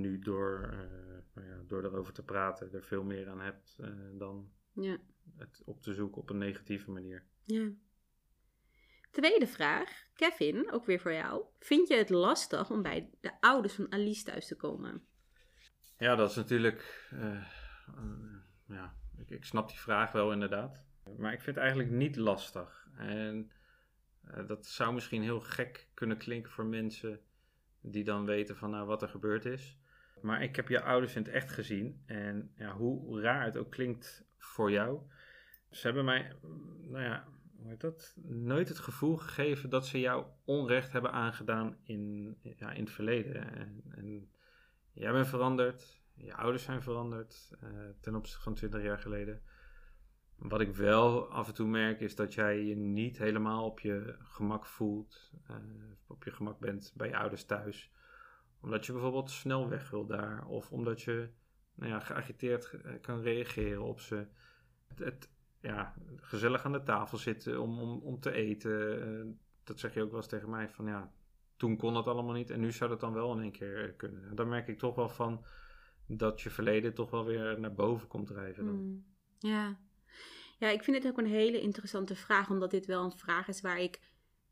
nu 0.00 0.18
door, 0.18 0.60
uh, 0.72 0.78
nou 1.34 1.46
ja, 1.48 1.62
door 1.66 1.84
erover 1.84 2.12
te 2.12 2.22
praten 2.24 2.72
er 2.72 2.82
veel 2.84 3.02
meer 3.04 3.28
aan 3.28 3.40
hebt 3.40 3.76
uh, 3.80 3.88
dan 4.18 4.50
Ja. 4.72 4.96
het 5.36 5.62
op 5.64 5.82
te 5.82 5.94
zoeken 5.94 6.20
op 6.22 6.30
een 6.30 6.38
negatieve 6.38 6.90
manier. 6.90 7.24
ja. 7.44 7.70
Tweede 9.10 9.46
vraag. 9.46 10.06
Kevin, 10.14 10.70
ook 10.72 10.86
weer 10.86 11.00
voor 11.00 11.12
jou. 11.12 11.44
Vind 11.58 11.88
je 11.88 11.94
het 11.96 12.10
lastig 12.10 12.70
om 12.70 12.82
bij 12.82 13.10
de 13.20 13.40
ouders 13.40 13.74
van 13.74 13.92
Alice 13.92 14.24
thuis 14.24 14.46
te 14.46 14.56
komen? 14.56 15.02
Ja, 15.98 16.14
dat 16.16 16.30
is 16.30 16.36
natuurlijk. 16.36 17.08
Uh, 17.14 17.44
ja, 18.66 18.94
ik, 19.16 19.30
ik, 19.30 19.44
snap 19.44 19.68
die 19.68 19.78
vraag 19.78 20.12
wel 20.12 20.32
inderdaad. 20.32 20.82
Maar 21.16 21.32
ik 21.32 21.40
vind 21.40 21.56
het 21.56 21.64
eigenlijk 21.64 21.90
niet 21.90 22.16
lastig. 22.16 22.88
En 22.96 23.50
uh, 24.30 24.46
dat 24.46 24.66
zou 24.66 24.94
misschien 24.94 25.22
heel 25.22 25.40
gek 25.40 25.88
kunnen 25.94 26.16
klinken 26.16 26.52
voor 26.52 26.66
mensen 26.66 27.20
die 27.80 28.04
dan 28.04 28.24
weten 28.24 28.56
van 28.56 28.70
nou, 28.70 28.86
wat 28.86 29.02
er 29.02 29.08
gebeurd 29.08 29.44
is. 29.44 29.78
Maar 30.22 30.42
ik 30.42 30.56
heb 30.56 30.68
jouw 30.68 30.82
ouders 30.82 31.16
in 31.16 31.22
het 31.22 31.32
echt 31.32 31.52
gezien. 31.52 32.02
En 32.06 32.52
ja, 32.56 32.72
hoe 32.72 33.20
raar 33.20 33.44
het 33.44 33.56
ook 33.56 33.70
klinkt 33.70 34.24
voor 34.36 34.70
jou. 34.70 35.00
Ze 35.70 35.86
hebben 35.86 36.04
mij, 36.04 36.32
nou 36.80 37.02
ja, 37.04 37.28
hoe 37.56 37.68
heet 37.68 37.80
dat? 37.80 38.14
Nooit 38.24 38.68
het 38.68 38.78
gevoel 38.78 39.16
gegeven 39.16 39.70
dat 39.70 39.86
ze 39.86 40.00
jou 40.00 40.26
onrecht 40.44 40.92
hebben 40.92 41.12
aangedaan 41.12 41.76
in, 41.82 42.36
ja, 42.42 42.72
in 42.72 42.84
het 42.84 42.92
verleden. 42.92 43.54
En, 43.54 43.82
en 43.90 44.30
jij 44.98 45.12
bent 45.12 45.26
veranderd. 45.26 46.02
Je 46.14 46.34
ouders 46.34 46.62
zijn 46.64 46.82
veranderd 46.82 47.50
uh, 47.64 47.68
ten 48.00 48.14
opzichte 48.14 48.42
van 48.42 48.54
20 48.54 48.82
jaar 48.82 48.98
geleden. 48.98 49.42
Wat 50.36 50.60
ik 50.60 50.74
wel 50.74 51.30
af 51.30 51.48
en 51.48 51.54
toe 51.54 51.66
merk 51.66 52.00
is 52.00 52.14
dat 52.14 52.34
jij 52.34 52.64
je 52.64 52.76
niet 52.76 53.18
helemaal 53.18 53.64
op 53.64 53.80
je 53.80 54.16
gemak 54.18 54.66
voelt. 54.66 55.32
Uh, 55.50 55.56
op 56.06 56.24
je 56.24 56.30
gemak 56.30 56.58
bent 56.58 56.92
bij 56.96 57.08
je 57.08 57.16
ouders 57.16 57.44
thuis. 57.44 57.92
Omdat 58.60 58.86
je 58.86 58.92
bijvoorbeeld 58.92 59.30
snel 59.30 59.68
weg 59.68 59.90
wil 59.90 60.06
daar. 60.06 60.46
Of 60.46 60.72
omdat 60.72 61.02
je 61.02 61.30
nou 61.74 61.92
ja, 61.92 62.00
geagiteerd 62.00 62.70
eh, 62.70 62.92
kan 63.00 63.20
reageren 63.20 63.82
op 63.82 64.00
ze. 64.00 64.26
Het, 64.94 65.30
ja, 65.60 65.94
gezellig 66.16 66.64
aan 66.64 66.72
de 66.72 66.82
tafel 66.82 67.18
zitten 67.18 67.60
om, 67.60 67.80
om, 67.80 68.00
om 68.02 68.20
te 68.20 68.32
eten. 68.32 69.40
Dat 69.64 69.78
zeg 69.78 69.94
je 69.94 70.02
ook 70.02 70.10
wel 70.10 70.18
eens 70.18 70.28
tegen 70.28 70.50
mij. 70.50 70.68
Van 70.68 70.86
ja, 70.86 71.12
toen 71.58 71.76
kon 71.76 71.94
dat 71.94 72.06
allemaal 72.06 72.34
niet. 72.34 72.50
En 72.50 72.60
nu 72.60 72.72
zou 72.72 72.90
dat 72.90 73.00
dan 73.00 73.12
wel 73.12 73.32
in 73.32 73.42
één 73.42 73.52
keer 73.52 73.94
kunnen. 73.96 74.28
En 74.28 74.34
daar 74.34 74.46
merk 74.46 74.68
ik 74.68 74.78
toch 74.78 74.94
wel 74.94 75.08
van 75.08 75.44
dat 76.06 76.40
je 76.40 76.50
verleden 76.50 76.94
toch 76.94 77.10
wel 77.10 77.24
weer 77.24 77.60
naar 77.60 77.74
boven 77.74 78.08
komt 78.08 78.26
drijven. 78.26 78.64
Dan. 78.64 78.74
Mm, 78.74 79.04
ja. 79.38 79.78
ja, 80.58 80.68
ik 80.68 80.82
vind 80.82 80.96
het 80.96 81.06
ook 81.06 81.18
een 81.18 81.26
hele 81.26 81.60
interessante 81.60 82.14
vraag, 82.14 82.50
omdat 82.50 82.70
dit 82.70 82.86
wel 82.86 83.04
een 83.04 83.16
vraag 83.16 83.48
is 83.48 83.60
waar 83.60 83.80
ik 83.80 84.00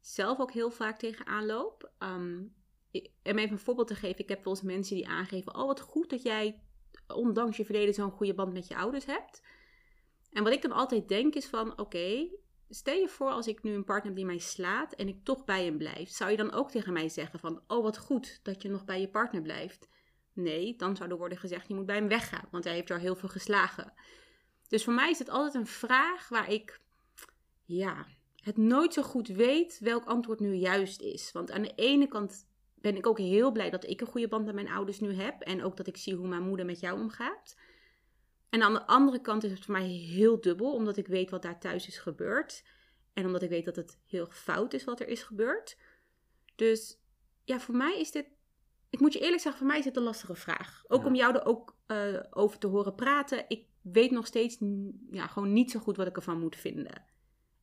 zelf 0.00 0.40
ook 0.40 0.52
heel 0.52 0.70
vaak 0.70 0.98
tegenaan 0.98 1.46
loop. 1.46 1.92
Um, 1.98 2.54
om 3.02 3.38
even 3.38 3.52
een 3.52 3.58
voorbeeld 3.58 3.88
te 3.88 3.94
geven, 3.94 4.18
ik 4.18 4.28
heb 4.28 4.44
wel 4.44 4.52
eens 4.54 4.62
mensen 4.62 4.96
die 4.96 5.08
aangeven: 5.08 5.54
Oh, 5.54 5.66
wat 5.66 5.80
goed 5.80 6.10
dat 6.10 6.22
jij, 6.22 6.62
ondanks 7.06 7.56
je 7.56 7.64
verleden, 7.64 7.94
zo'n 7.94 8.10
goede 8.10 8.34
band 8.34 8.52
met 8.52 8.68
je 8.68 8.76
ouders 8.76 9.06
hebt. 9.06 9.42
En 10.30 10.42
wat 10.42 10.52
ik 10.52 10.62
dan 10.62 10.72
altijd 10.72 11.08
denk 11.08 11.34
is 11.34 11.46
van: 11.46 11.78
Oké, 11.78 12.28
stel 12.68 12.94
je 12.94 13.08
voor 13.08 13.30
als 13.30 13.46
ik 13.46 13.62
nu 13.62 13.72
een 13.72 13.84
partner 13.84 14.06
heb 14.06 14.16
die 14.16 14.24
mij 14.24 14.38
slaat 14.38 14.92
en 14.92 15.08
ik 15.08 15.24
toch 15.24 15.44
bij 15.44 15.64
hem 15.64 15.78
blijf. 15.78 16.08
Zou 16.08 16.30
je 16.30 16.36
dan 16.36 16.52
ook 16.52 16.70
tegen 16.70 16.92
mij 16.92 17.08
zeggen 17.08 17.38
van: 17.38 17.62
Oh, 17.66 17.82
wat 17.82 17.98
goed 17.98 18.40
dat 18.42 18.62
je 18.62 18.68
nog 18.68 18.84
bij 18.84 19.00
je 19.00 19.08
partner 19.08 19.42
blijft? 19.42 19.88
Nee, 20.32 20.76
dan 20.76 20.96
zou 20.96 21.10
er 21.10 21.16
worden 21.16 21.38
gezegd: 21.38 21.68
je 21.68 21.74
moet 21.74 21.86
bij 21.86 21.96
hem 21.96 22.08
weggaan, 22.08 22.48
want 22.50 22.64
hij 22.64 22.74
heeft 22.74 22.88
jou 22.88 23.00
heel 23.00 23.16
veel 23.16 23.28
geslagen. 23.28 23.92
Dus 24.68 24.84
voor 24.84 24.92
mij 24.92 25.10
is 25.10 25.18
het 25.18 25.28
altijd 25.28 25.54
een 25.54 25.66
vraag 25.66 26.28
waar 26.28 26.52
ik, 26.52 26.80
ja, 27.64 28.06
het 28.36 28.56
nooit 28.56 28.94
zo 28.94 29.02
goed 29.02 29.28
weet 29.28 29.78
welk 29.78 30.04
antwoord 30.04 30.40
nu 30.40 30.54
juist 30.54 31.00
is. 31.00 31.32
Want 31.32 31.50
aan 31.50 31.62
de 31.62 31.72
ene 31.74 32.08
kant 32.08 32.48
ben 32.74 32.96
ik 32.96 33.06
ook 33.06 33.18
heel 33.18 33.52
blij 33.52 33.70
dat 33.70 33.84
ik 33.84 34.00
een 34.00 34.06
goede 34.06 34.28
band 34.28 34.44
met 34.44 34.54
mijn 34.54 34.68
ouders 34.68 35.00
nu 35.00 35.14
heb. 35.14 35.40
En 35.40 35.62
ook 35.62 35.76
dat 35.76 35.86
ik 35.86 35.96
zie 35.96 36.14
hoe 36.14 36.28
mijn 36.28 36.42
moeder 36.42 36.66
met 36.66 36.80
jou 36.80 37.00
omgaat. 37.00 37.56
En 38.48 38.62
aan 38.62 38.72
de 38.72 38.86
andere 38.86 39.20
kant 39.20 39.44
is 39.44 39.50
het 39.50 39.64
voor 39.64 39.74
mij 39.74 39.88
heel 39.88 40.40
dubbel, 40.40 40.72
omdat 40.72 40.96
ik 40.96 41.06
weet 41.06 41.30
wat 41.30 41.42
daar 41.42 41.60
thuis 41.60 41.86
is 41.86 41.98
gebeurd. 41.98 42.64
En 43.12 43.26
omdat 43.26 43.42
ik 43.42 43.50
weet 43.50 43.64
dat 43.64 43.76
het 43.76 43.98
heel 44.06 44.26
fout 44.30 44.72
is 44.72 44.84
wat 44.84 45.00
er 45.00 45.08
is 45.08 45.22
gebeurd. 45.22 45.76
Dus 46.54 46.98
ja, 47.44 47.60
voor 47.60 47.76
mij 47.76 48.00
is 48.00 48.10
dit 48.10 48.26
ik 48.90 49.00
moet 49.02 49.12
je 49.12 49.20
eerlijk 49.20 49.42
zeggen, 49.42 49.60
voor 49.60 49.70
mij 49.70 49.78
is 49.78 49.84
het 49.84 49.96
een 49.96 50.02
lastige 50.02 50.34
vraag. 50.34 50.84
Ook 50.88 51.04
om 51.04 51.14
jou 51.14 51.34
er 51.34 51.44
ook 51.44 51.76
uh, 51.86 52.20
over 52.30 52.58
te 52.58 52.66
horen 52.66 52.94
praten. 52.94 53.44
Ik 53.48 53.66
weet 53.80 54.10
nog 54.10 54.26
steeds 54.26 54.56
ja, 55.10 55.26
gewoon 55.26 55.52
niet 55.52 55.70
zo 55.70 55.80
goed 55.80 55.96
wat 55.96 56.06
ik 56.06 56.16
ervan 56.16 56.40
moet 56.40 56.56
vinden. 56.56 57.04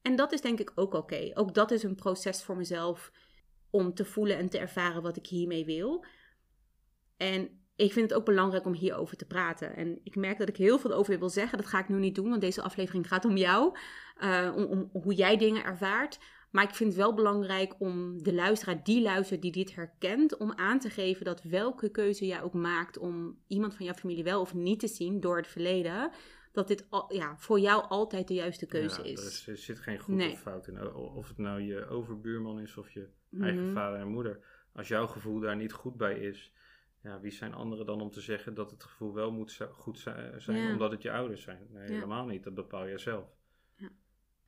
En 0.02 0.16
dat 0.16 0.32
is 0.32 0.42
denk 0.42 0.60
ik 0.60 0.72
ook 0.76 0.94
oké. 0.94 1.32
Ook 1.34 1.54
dat 1.54 1.72
is 1.72 1.84
een 1.84 1.96
proces 1.96 2.44
voor 2.44 2.58
mezelf 2.58 3.12
om 3.70 3.94
te 3.94 4.06
voelen 4.06 4.38
en 4.38 4.50
te 4.50 4.58
ervaren 4.58 5.02
wat 5.02 5.18
ik 5.18 5.28
hiermee 5.28 5.66
wil. 5.66 6.06
En 7.18 7.63
ik 7.76 7.94
vind 7.94 8.10
het 8.10 8.20
ook 8.20 8.26
belangrijk 8.26 8.66
om 8.66 8.74
hierover 8.74 9.18
te 9.18 9.26
praten. 9.26 9.76
En 9.76 10.00
ik 10.04 10.16
merk 10.16 10.38
dat 10.38 10.50
ik 10.50 10.58
heel 10.58 10.80
veel 10.80 10.94
over 10.94 11.20
wil 11.20 11.30
zeggen. 11.30 11.58
Dat 11.58 11.68
ga 11.68 11.80
ik 11.80 11.90
nu 11.90 12.00
niet 12.00 12.16
doen, 12.16 12.30
want 12.30 12.42
deze 12.42 12.62
aflevering 12.62 13.08
gaat 13.08 13.26
om 13.26 13.38
jou. 13.38 13.78
Uh, 14.24 14.54
om, 14.56 14.64
om, 14.64 14.90
hoe 14.92 15.14
jij 15.14 15.38
dingen 15.38 15.64
ervaart. 15.64 16.20
Maar 16.52 16.64
ik 16.64 16.76
vind 16.76 16.90
het 16.90 17.02
wel 17.02 17.14
belangrijk 17.14 17.76
om 17.80 18.24
de 18.24 18.34
luisteraar 18.34 18.84
die 18.84 19.02
luistert, 19.02 19.42
die 19.42 19.52
dit 19.52 19.76
herkent, 19.76 20.38
om 20.38 20.54
aan 20.56 20.80
te 20.80 20.90
geven 20.90 21.26
dat 21.26 21.44
welke 21.44 21.90
keuze 21.92 22.26
jij 22.26 22.42
ook 22.42 22.54
maakt 22.54 22.98
om 22.98 23.40
iemand 23.48 23.76
van 23.76 23.86
jouw 23.86 23.94
familie 23.94 24.24
wel 24.24 24.42
of 24.42 24.54
niet 24.54 24.80
te 24.80 24.88
zien 24.88 25.20
door 25.20 25.38
het 25.38 25.48
verleden, 25.48 26.12
dat 26.52 26.68
dit 26.68 26.86
al, 26.90 27.14
ja, 27.14 27.38
voor 27.38 27.60
jou 27.60 27.84
altijd 27.88 28.28
de 28.28 28.34
juiste 28.34 28.66
keuze 28.66 29.04
ja, 29.04 29.10
is. 29.10 29.48
Er 29.48 29.58
zit 29.58 29.80
geen 29.80 30.00
goed 30.00 30.32
of 30.32 30.40
fout 30.40 30.68
in. 30.68 30.94
Of 30.94 31.28
het 31.28 31.38
nou 31.38 31.62
je 31.62 31.88
overbuurman 31.88 32.60
is 32.60 32.78
of 32.78 32.92
je 32.92 33.08
eigen 33.40 33.66
mhm. 33.66 33.74
vader 33.74 34.00
en 34.00 34.08
moeder. 34.08 34.40
Als 34.74 34.88
jouw 34.88 35.08
gevoel 35.08 35.40
daar 35.40 35.56
niet 35.56 35.74
goed 35.74 35.98
bij 35.98 36.20
is, 36.20 36.54
ja, 37.04 37.20
wie 37.20 37.32
zijn 37.32 37.54
anderen 37.54 37.86
dan 37.86 38.02
om 38.02 38.12
te 38.12 38.22
zeggen 38.22 38.54
dat 38.54 38.72
het 38.72 38.84
gevoel 38.84 39.14
wel 39.14 39.32
moet 39.32 39.60
goed 39.72 40.00
zijn 40.00 40.72
omdat 40.72 40.92
het 40.92 41.02
je 41.02 41.12
ouders 41.12 41.42
zijn? 41.42 41.68
Nee, 41.70 41.92
helemaal 41.92 42.26
niet. 42.26 42.44
Dat 42.44 42.54
bepaal 42.54 42.88
jij 42.88 42.98
zelf. 42.98 43.26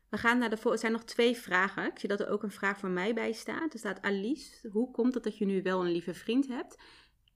We 0.09 0.17
gaan 0.17 0.37
naar 0.37 0.49
de 0.49 0.69
Er 0.69 0.77
zijn 0.77 0.91
nog 0.91 1.03
twee 1.03 1.35
vragen. 1.35 1.85
Ik 1.85 1.99
zie 1.99 2.09
dat 2.09 2.19
er 2.19 2.29
ook 2.29 2.43
een 2.43 2.51
vraag 2.51 2.79
voor 2.79 2.89
mij 2.89 3.13
bij 3.13 3.31
staat. 3.31 3.73
Er 3.73 3.79
staat 3.79 4.01
Alice, 4.01 4.69
hoe 4.69 4.91
komt 4.91 5.13
het 5.13 5.23
dat 5.23 5.37
je 5.37 5.45
nu 5.45 5.61
wel 5.61 5.85
een 5.85 5.91
lieve 5.91 6.13
vriend 6.13 6.47
hebt? 6.47 6.81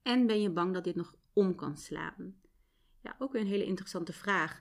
En 0.02 0.26
ben 0.26 0.40
je 0.40 0.50
bang 0.50 0.74
dat 0.74 0.84
dit 0.84 0.94
nog 0.94 1.14
om 1.32 1.54
kan 1.54 1.76
slaan? 1.76 2.40
Ja, 3.00 3.16
ook 3.18 3.32
weer 3.32 3.40
een 3.40 3.46
hele 3.46 3.64
interessante 3.64 4.12
vraag. 4.12 4.60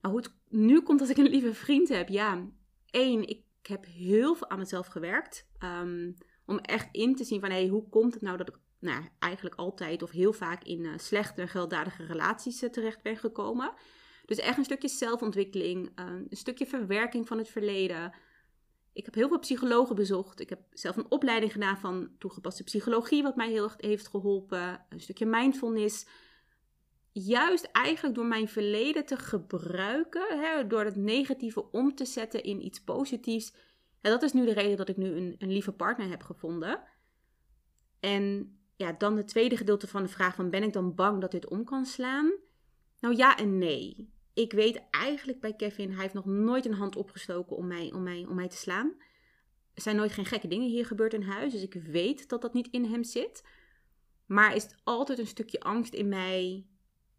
Nou, 0.00 0.14
hoe 0.14 0.22
het 0.22 0.34
nu 0.48 0.82
komt 0.82 0.98
dat 0.98 1.08
ik 1.08 1.16
een 1.16 1.28
lieve 1.28 1.54
vriend 1.54 1.88
heb? 1.88 2.08
Ja, 2.08 2.48
één, 2.86 3.28
ik 3.28 3.44
heb 3.62 3.84
heel 3.84 4.34
veel 4.34 4.50
aan 4.50 4.58
mezelf 4.58 4.86
gewerkt. 4.86 5.48
Um, 5.64 6.16
om 6.46 6.58
echt 6.58 6.88
in 6.94 7.14
te 7.14 7.24
zien 7.24 7.40
van, 7.40 7.50
hé, 7.50 7.56
hey, 7.56 7.68
hoe 7.68 7.88
komt 7.88 8.14
het 8.14 8.22
nou 8.22 8.36
dat 8.36 8.48
ik 8.48 8.58
nou, 8.78 9.04
eigenlijk 9.18 9.54
altijd 9.54 10.02
of 10.02 10.10
heel 10.10 10.32
vaak 10.32 10.64
in 10.64 10.84
uh, 10.84 10.92
slechte 10.96 11.40
en 11.40 11.48
gewelddadige 11.48 12.04
relaties 12.04 12.62
uh, 12.62 12.70
terecht 12.70 13.02
ben 13.02 13.16
gekomen. 13.16 13.72
Dus 14.28 14.38
echt 14.38 14.58
een 14.58 14.64
stukje 14.64 14.88
zelfontwikkeling, 14.88 15.90
eh, 15.94 16.04
een 16.06 16.36
stukje 16.36 16.66
verwerking 16.66 17.26
van 17.26 17.38
het 17.38 17.48
verleden. 17.48 18.14
Ik 18.92 19.04
heb 19.04 19.14
heel 19.14 19.28
veel 19.28 19.38
psychologen 19.38 19.94
bezocht. 19.94 20.40
Ik 20.40 20.48
heb 20.48 20.60
zelf 20.70 20.96
een 20.96 21.10
opleiding 21.10 21.52
gedaan 21.52 21.78
van 21.78 22.10
toegepaste 22.18 22.64
psychologie, 22.64 23.22
wat 23.22 23.36
mij 23.36 23.50
heel 23.50 23.64
erg 23.64 23.74
heeft 23.78 24.08
geholpen. 24.08 24.86
Een 24.88 25.00
stukje 25.00 25.26
mindfulness. 25.26 26.06
Juist 27.12 27.64
eigenlijk 27.72 28.14
door 28.14 28.26
mijn 28.26 28.48
verleden 28.48 29.06
te 29.06 29.16
gebruiken, 29.16 30.40
hè, 30.40 30.66
door 30.66 30.84
het 30.84 30.96
negatieve 30.96 31.70
om 31.70 31.94
te 31.94 32.04
zetten 32.04 32.42
in 32.42 32.64
iets 32.64 32.80
positiefs. 32.80 33.54
En 34.00 34.10
dat 34.10 34.22
is 34.22 34.32
nu 34.32 34.44
de 34.44 34.52
reden 34.52 34.76
dat 34.76 34.88
ik 34.88 34.96
nu 34.96 35.06
een, 35.06 35.34
een 35.38 35.52
lieve 35.52 35.72
partner 35.72 36.08
heb 36.08 36.22
gevonden. 36.22 36.82
En 38.00 38.57
ja, 38.78 38.92
dan 38.92 39.16
het 39.16 39.28
tweede 39.28 39.56
gedeelte 39.56 39.86
van 39.86 40.02
de 40.02 40.08
vraag 40.08 40.34
van 40.34 40.50
ben 40.50 40.62
ik 40.62 40.72
dan 40.72 40.94
bang 40.94 41.20
dat 41.20 41.30
dit 41.30 41.48
om 41.48 41.64
kan 41.64 41.86
slaan? 41.86 42.32
Nou 43.00 43.16
ja 43.16 43.36
en 43.36 43.58
nee 43.58 44.16
ik 44.38 44.52
weet 44.52 44.82
eigenlijk 44.90 45.40
bij 45.40 45.54
Kevin, 45.54 45.90
hij 45.90 46.02
heeft 46.02 46.14
nog 46.14 46.24
nooit 46.24 46.66
een 46.66 46.74
hand 46.74 46.96
opgestoken 46.96 47.56
om 47.56 47.66
mij, 47.66 47.92
om 47.92 48.02
mij, 48.02 48.26
om 48.28 48.34
mij 48.34 48.48
te 48.48 48.56
slaan. 48.56 48.94
Er 49.74 49.82
zijn 49.82 49.96
nooit 49.96 50.12
geen 50.12 50.24
gekke 50.24 50.48
dingen 50.48 50.68
hier 50.68 50.86
gebeurd 50.86 51.14
in 51.14 51.22
huis, 51.22 51.52
dus 51.52 51.62
ik 51.62 51.74
weet 51.74 52.28
dat 52.28 52.42
dat 52.42 52.54
niet 52.54 52.68
in 52.70 52.84
hem 52.84 53.04
zit. 53.04 53.42
Maar 54.26 54.54
is 54.54 54.68
altijd 54.84 55.18
een 55.18 55.26
stukje 55.26 55.60
angst 55.60 55.94
in 55.94 56.08
mij 56.08 56.66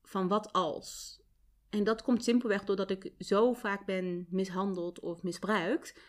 van 0.04 0.28
wat 0.28 0.54
als. 0.54 1.22
En 1.69 1.84
dat 1.84 2.02
komt 2.02 2.24
simpelweg 2.24 2.63
doordat 2.63 2.89
ik 2.89 3.13
zo 3.17 3.54
vaak 3.54 3.86
ben 3.86 4.28
mishandeld 4.30 5.00
of 5.00 5.24
misbruikt, 5.24 6.00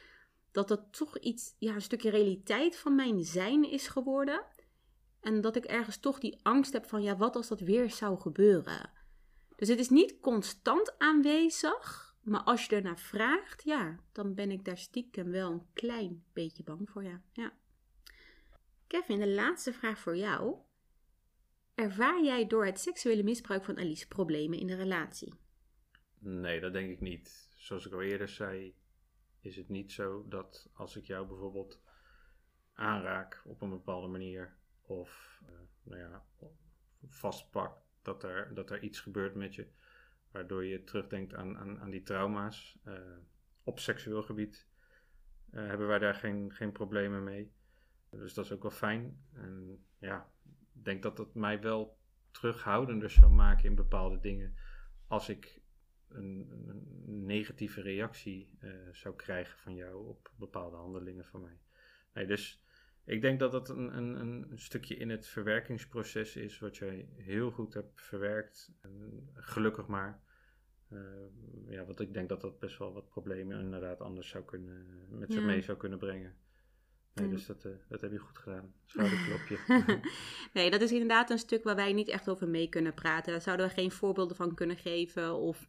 dat 0.52 0.68
dat 0.68 0.86
toch 0.90 1.18
iets, 1.18 1.54
ja, 1.58 1.74
een 1.74 1.82
stukje 1.82 2.10
realiteit 2.10 2.76
van 2.76 2.94
mijn 2.94 3.24
zijn 3.24 3.70
is 3.70 3.88
geworden. 3.88 4.44
En 5.20 5.40
dat 5.40 5.56
ik 5.56 5.64
ergens 5.64 5.96
toch 5.96 6.18
die 6.18 6.38
angst 6.42 6.72
heb 6.72 6.86
van, 6.86 7.02
ja, 7.02 7.16
wat 7.16 7.36
als 7.36 7.48
dat 7.48 7.60
weer 7.60 7.90
zou 7.90 8.20
gebeuren? 8.20 8.90
Dus 9.56 9.68
het 9.68 9.78
is 9.78 9.88
niet 9.88 10.20
constant 10.20 10.98
aanwezig, 10.98 12.14
maar 12.22 12.42
als 12.42 12.66
je 12.66 12.76
ernaar 12.76 12.98
vraagt, 12.98 13.62
ja, 13.64 14.00
dan 14.12 14.34
ben 14.34 14.50
ik 14.50 14.64
daar 14.64 14.78
stiekem 14.78 15.30
wel 15.30 15.50
een 15.50 15.66
klein 15.72 16.24
beetje 16.32 16.62
bang 16.62 16.90
voor, 16.90 17.04
ja. 17.04 17.22
ja. 17.32 17.52
Kevin, 18.86 19.20
de 19.20 19.28
laatste 19.28 19.72
vraag 19.72 19.98
voor 19.98 20.16
jou. 20.16 20.56
Ervaar 21.74 22.24
jij 22.24 22.46
door 22.46 22.64
het 22.64 22.80
seksuele 22.80 23.22
misbruik 23.22 23.64
van 23.64 23.78
Alice 23.78 24.08
problemen 24.08 24.58
in 24.58 24.66
de 24.66 24.74
relatie? 24.74 25.34
Nee, 26.18 26.60
dat 26.60 26.72
denk 26.72 26.90
ik 26.90 27.00
niet. 27.00 27.50
Zoals 27.56 27.86
ik 27.86 27.92
al 27.92 28.02
eerder 28.02 28.28
zei, 28.28 28.74
is 29.40 29.56
het 29.56 29.68
niet 29.68 29.92
zo 29.92 30.28
dat 30.28 30.70
als 30.72 30.96
ik 30.96 31.04
jou 31.04 31.26
bijvoorbeeld 31.26 31.80
aanraak 32.72 33.42
op 33.44 33.62
een 33.62 33.70
bepaalde 33.70 34.08
manier 34.08 34.58
of 34.90 35.40
uh, 35.42 35.54
nou 35.82 36.00
ja, 36.00 36.24
vastpak, 37.08 37.76
dat 38.02 38.22
er, 38.22 38.54
dat 38.54 38.70
er 38.70 38.82
iets 38.82 39.00
gebeurt 39.00 39.34
met 39.34 39.54
je, 39.54 39.66
waardoor 40.30 40.64
je 40.64 40.84
terugdenkt 40.84 41.34
aan, 41.34 41.58
aan, 41.58 41.80
aan 41.80 41.90
die 41.90 42.02
trauma's. 42.02 42.78
Uh, 42.84 42.98
op 43.62 43.78
seksueel 43.78 44.22
gebied 44.22 44.68
uh, 45.50 45.66
hebben 45.66 45.86
wij 45.86 45.98
daar 45.98 46.14
geen, 46.14 46.52
geen 46.52 46.72
problemen 46.72 47.24
mee. 47.24 47.52
Dus 48.10 48.34
dat 48.34 48.44
is 48.44 48.52
ook 48.52 48.62
wel 48.62 48.70
fijn. 48.70 49.24
En 49.32 49.84
ja, 49.98 50.32
ik 50.74 50.84
denk 50.84 51.02
dat 51.02 51.16
dat 51.16 51.34
mij 51.34 51.60
wel 51.60 51.98
terughoudender 52.30 53.10
zou 53.10 53.30
maken 53.30 53.64
in 53.64 53.74
bepaalde 53.74 54.20
dingen 54.20 54.56
als 55.06 55.28
ik 55.28 55.60
een, 56.08 56.50
een 56.66 57.24
negatieve 57.24 57.80
reactie 57.80 58.58
zou 58.92 59.16
krijgen 59.16 59.58
van 59.58 59.74
jou 59.74 60.08
op 60.08 60.32
bepaalde 60.36 60.76
handelingen 60.76 61.24
van 61.24 61.40
mij. 61.40 61.60
Nee, 62.12 62.26
dus 62.26 62.64
ik 63.10 63.20
denk 63.20 63.38
dat 63.38 63.52
dat 63.52 63.68
een, 63.68 63.96
een, 63.96 64.20
een 64.20 64.58
stukje 64.58 64.96
in 64.96 65.10
het 65.10 65.26
verwerkingsproces 65.26 66.36
is 66.36 66.58
wat 66.58 66.76
jij 66.76 67.08
heel 67.16 67.50
goed 67.50 67.74
hebt 67.74 68.00
verwerkt. 68.00 68.72
En 68.80 69.28
gelukkig 69.34 69.86
maar. 69.86 70.20
Uh, 70.92 71.00
ja, 71.68 71.84
want 71.84 72.00
ik 72.00 72.14
denk 72.14 72.28
dat 72.28 72.40
dat 72.40 72.58
best 72.58 72.78
wel 72.78 72.92
wat 72.92 73.08
problemen 73.08 73.60
inderdaad 73.60 74.00
anders 74.00 74.28
zou 74.28 74.44
kunnen, 74.44 74.86
met 75.08 75.32
zich 75.32 75.42
mee 75.42 75.60
zou 75.60 75.78
kunnen 75.78 75.98
brengen. 75.98 76.36
Nee, 77.14 77.28
dus 77.28 77.46
dat, 77.46 77.64
uh, 77.64 77.72
dat 77.88 78.00
heb 78.00 78.12
je 78.12 78.18
goed 78.18 78.38
gedaan. 78.38 78.74
Schouderklopje. 78.84 79.58
nee, 80.54 80.70
dat 80.70 80.80
is 80.80 80.92
inderdaad 80.92 81.30
een 81.30 81.38
stuk 81.38 81.64
waar 81.64 81.76
wij 81.76 81.92
niet 81.92 82.08
echt 82.08 82.28
over 82.28 82.48
mee 82.48 82.68
kunnen 82.68 82.94
praten. 82.94 83.32
Daar 83.32 83.40
zouden 83.40 83.66
we 83.66 83.72
geen 83.72 83.90
voorbeelden 83.90 84.36
van 84.36 84.54
kunnen 84.54 84.76
geven 84.76 85.34
of 85.34 85.66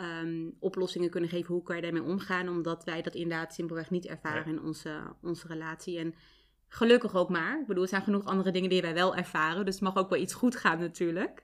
um, 0.00 0.56
oplossingen 0.58 1.10
kunnen 1.10 1.30
geven. 1.30 1.54
Hoe 1.54 1.62
kan 1.62 1.76
je 1.76 1.82
daarmee 1.82 2.02
omgaan? 2.02 2.48
Omdat 2.48 2.84
wij 2.84 3.02
dat 3.02 3.14
inderdaad 3.14 3.54
simpelweg 3.54 3.90
niet 3.90 4.06
ervaren 4.06 4.46
in 4.46 4.62
onze, 4.62 5.14
onze 5.22 5.46
relatie. 5.46 5.98
En 5.98 6.14
gelukkig 6.68 7.14
ook 7.14 7.28
maar. 7.28 7.60
Ik 7.60 7.66
bedoel, 7.66 7.82
er 7.82 7.88
zijn 7.88 8.02
genoeg 8.02 8.24
andere 8.24 8.50
dingen 8.50 8.70
die 8.70 8.82
wij 8.82 8.94
wel 8.94 9.16
ervaren. 9.16 9.64
Dus 9.64 9.74
het 9.74 9.82
mag 9.82 9.96
ook 9.96 10.10
wel 10.10 10.20
iets 10.20 10.34
goed 10.34 10.56
gaan 10.56 10.78
natuurlijk. 10.78 11.42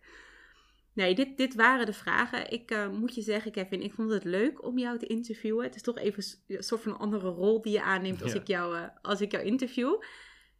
Nee, 0.92 1.14
dit, 1.14 1.36
dit 1.36 1.54
waren 1.54 1.86
de 1.86 1.92
vragen. 1.92 2.50
Ik 2.50 2.70
uh, 2.70 2.88
moet 2.88 3.14
je 3.14 3.22
zeggen, 3.22 3.52
Kevin, 3.52 3.82
ik 3.82 3.92
vond 3.92 4.10
het 4.10 4.24
leuk 4.24 4.64
om 4.64 4.78
jou 4.78 4.98
te 4.98 5.06
interviewen. 5.06 5.64
Het 5.64 5.74
is 5.74 5.82
toch 5.82 5.98
even 5.98 6.24
een 6.46 6.62
soort 6.62 6.82
van 6.82 6.92
een 6.92 6.98
andere 6.98 7.28
rol 7.28 7.62
die 7.62 7.72
je 7.72 7.82
aanneemt 7.82 8.22
als, 8.22 8.34
ik, 8.34 8.46
jou, 8.46 8.76
uh, 8.76 8.82
als 9.02 9.20
ik 9.20 9.30
jou 9.30 9.44
interview. 9.44 10.02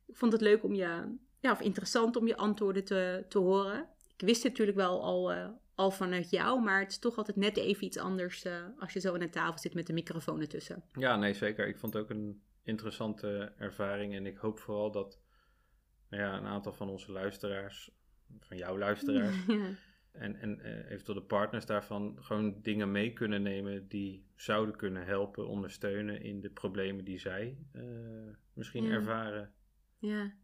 Ik 0.06 0.16
vond 0.16 0.32
het 0.32 0.40
leuk 0.40 0.64
om 0.64 0.74
je, 0.74 1.16
ja, 1.40 1.52
of 1.52 1.60
interessant 1.60 2.16
om 2.16 2.26
je 2.26 2.36
antwoorden 2.36 2.84
te, 2.84 3.24
te 3.28 3.38
horen. 3.38 3.88
Ik 4.16 4.26
wist 4.26 4.44
natuurlijk 4.44 4.76
wel 4.76 5.02
al, 5.02 5.32
uh, 5.32 5.48
al 5.74 5.90
vanuit 5.90 6.30
jou, 6.30 6.62
maar 6.62 6.80
het 6.80 6.90
is 6.90 6.98
toch 6.98 7.16
altijd 7.16 7.36
net 7.36 7.56
even 7.56 7.84
iets 7.84 7.98
anders 7.98 8.46
als 8.78 8.92
je 8.92 9.00
zo 9.00 9.12
aan 9.12 9.20
de 9.20 9.30
tafel 9.30 9.58
zit 9.58 9.74
met 9.74 9.86
de 9.86 9.92
microfoon 9.92 10.40
ertussen. 10.40 10.84
Ja, 10.92 11.16
nee, 11.16 11.34
zeker. 11.34 11.68
Ik 11.68 11.78
vond 11.78 11.94
het 11.94 12.02
ook 12.02 12.10
een 12.10 12.42
interessante 12.64 13.52
ervaring 13.56 14.14
en 14.14 14.26
ik 14.26 14.36
hoop 14.36 14.58
vooral 14.58 14.90
dat 14.90 15.20
nou 16.08 16.22
ja, 16.22 16.36
een 16.36 16.46
aantal 16.46 16.72
van 16.72 16.88
onze 16.88 17.12
luisteraars, 17.12 17.90
van 18.38 18.56
jouw 18.56 18.78
luisteraars. 18.78 19.36
Ja 19.46 19.70
en, 20.14 20.36
en 20.40 20.58
uh, 20.58 20.90
eventueel 20.90 21.18
de 21.18 21.26
partners 21.26 21.66
daarvan 21.66 22.16
gewoon 22.20 22.58
dingen 22.62 22.90
mee 22.90 23.12
kunnen 23.12 23.42
nemen 23.42 23.88
die 23.88 24.26
zouden 24.36 24.76
kunnen 24.76 25.06
helpen, 25.06 25.48
ondersteunen 25.48 26.22
in 26.22 26.40
de 26.40 26.50
problemen 26.50 27.04
die 27.04 27.18
zij 27.18 27.58
uh, 27.72 27.82
misschien 28.52 28.90
ervaren. 28.90 29.52
Ja. 29.98 30.34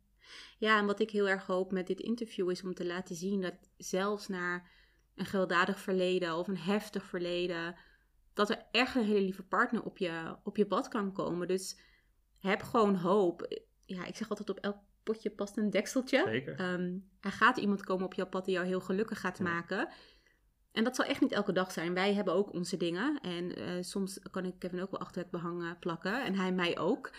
ja, 0.59 0.79
en 0.79 0.87
wat 0.87 1.01
ik 1.01 1.11
heel 1.11 1.29
erg 1.29 1.47
hoop 1.47 1.73
met 1.73 1.87
dit 1.87 2.01
interview 2.01 2.51
is 2.51 2.63
om 2.63 2.75
te 2.75 2.87
laten 2.87 3.17
zien 3.17 3.41
dat 3.41 3.71
zelfs 3.77 4.29
naar 4.29 4.71
een 5.15 5.27
gewelddadig 5.27 5.81
verleden 5.81 6.37
of 6.37 6.49
een 6.49 6.59
heftig 6.59 7.05
verleden, 7.05 7.75
dat 8.33 8.51
er 8.51 8.67
echt 8.71 8.95
een 8.95 9.05
hele 9.05 9.21
lieve 9.21 9.43
partner 9.43 9.83
op 9.83 9.99
je, 9.99 10.37
op 10.45 10.57
je 10.57 10.67
pad 10.67 10.89
kan 10.89 11.13
komen. 11.13 11.49
Dus 11.49 11.81
heb 12.41 12.63
gewoon 12.63 12.95
hoop. 12.95 13.61
Ja, 13.85 14.05
ik 14.05 14.17
zeg 14.17 14.29
altijd 14.29 14.51
op 14.51 14.59
elk 14.59 14.77
potje 15.03 15.31
past 15.31 15.57
een 15.57 15.71
dekseltje. 15.71 16.23
Zeker. 16.27 16.73
Um, 16.73 17.11
er 17.21 17.33
gaat 17.33 17.57
iemand 17.57 17.85
komen 17.85 18.05
op 18.05 18.15
jouw 18.15 18.29
pad 18.29 18.45
die 18.45 18.55
jou 18.55 18.67
heel 18.67 18.81
gelukkig 18.81 19.21
gaat 19.21 19.41
maken. 19.41 19.89
En 20.73 20.85
dat 20.85 20.97
zal 20.97 21.05
echt 21.05 21.21
niet 21.21 21.33
elke 21.33 21.53
dag 21.53 21.73
zijn. 21.73 21.95
Wij 21.95 22.15
hebben 22.15 22.35
ook 22.35 22.53
onze 22.53 22.77
dingen. 22.77 23.21
En 23.21 23.59
uh, 23.59 23.69
soms 23.81 24.19
kan 24.31 24.45
ik 24.45 24.59
Kevin 24.59 24.83
ook 24.83 24.91
wel 24.91 25.01
achter 25.01 25.23
het 25.23 25.31
behang 25.31 25.79
plakken. 25.79 26.25
En 26.25 26.35
hij 26.35 26.53
mij 26.53 26.79
ook. 26.79 27.11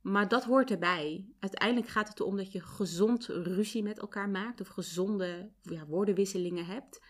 Maar 0.00 0.28
dat 0.28 0.44
hoort 0.44 0.70
erbij. 0.70 1.26
Uiteindelijk 1.38 1.90
gaat 1.90 2.08
het 2.08 2.20
erom 2.20 2.36
dat 2.36 2.52
je 2.52 2.60
gezond 2.60 3.26
ruzie 3.26 3.82
met 3.82 3.98
elkaar 3.98 4.28
maakt. 4.28 4.60
Of 4.60 4.68
gezonde 4.68 5.50
ja, 5.62 5.86
woordenwisselingen 5.86 6.66
hebt. 6.66 7.00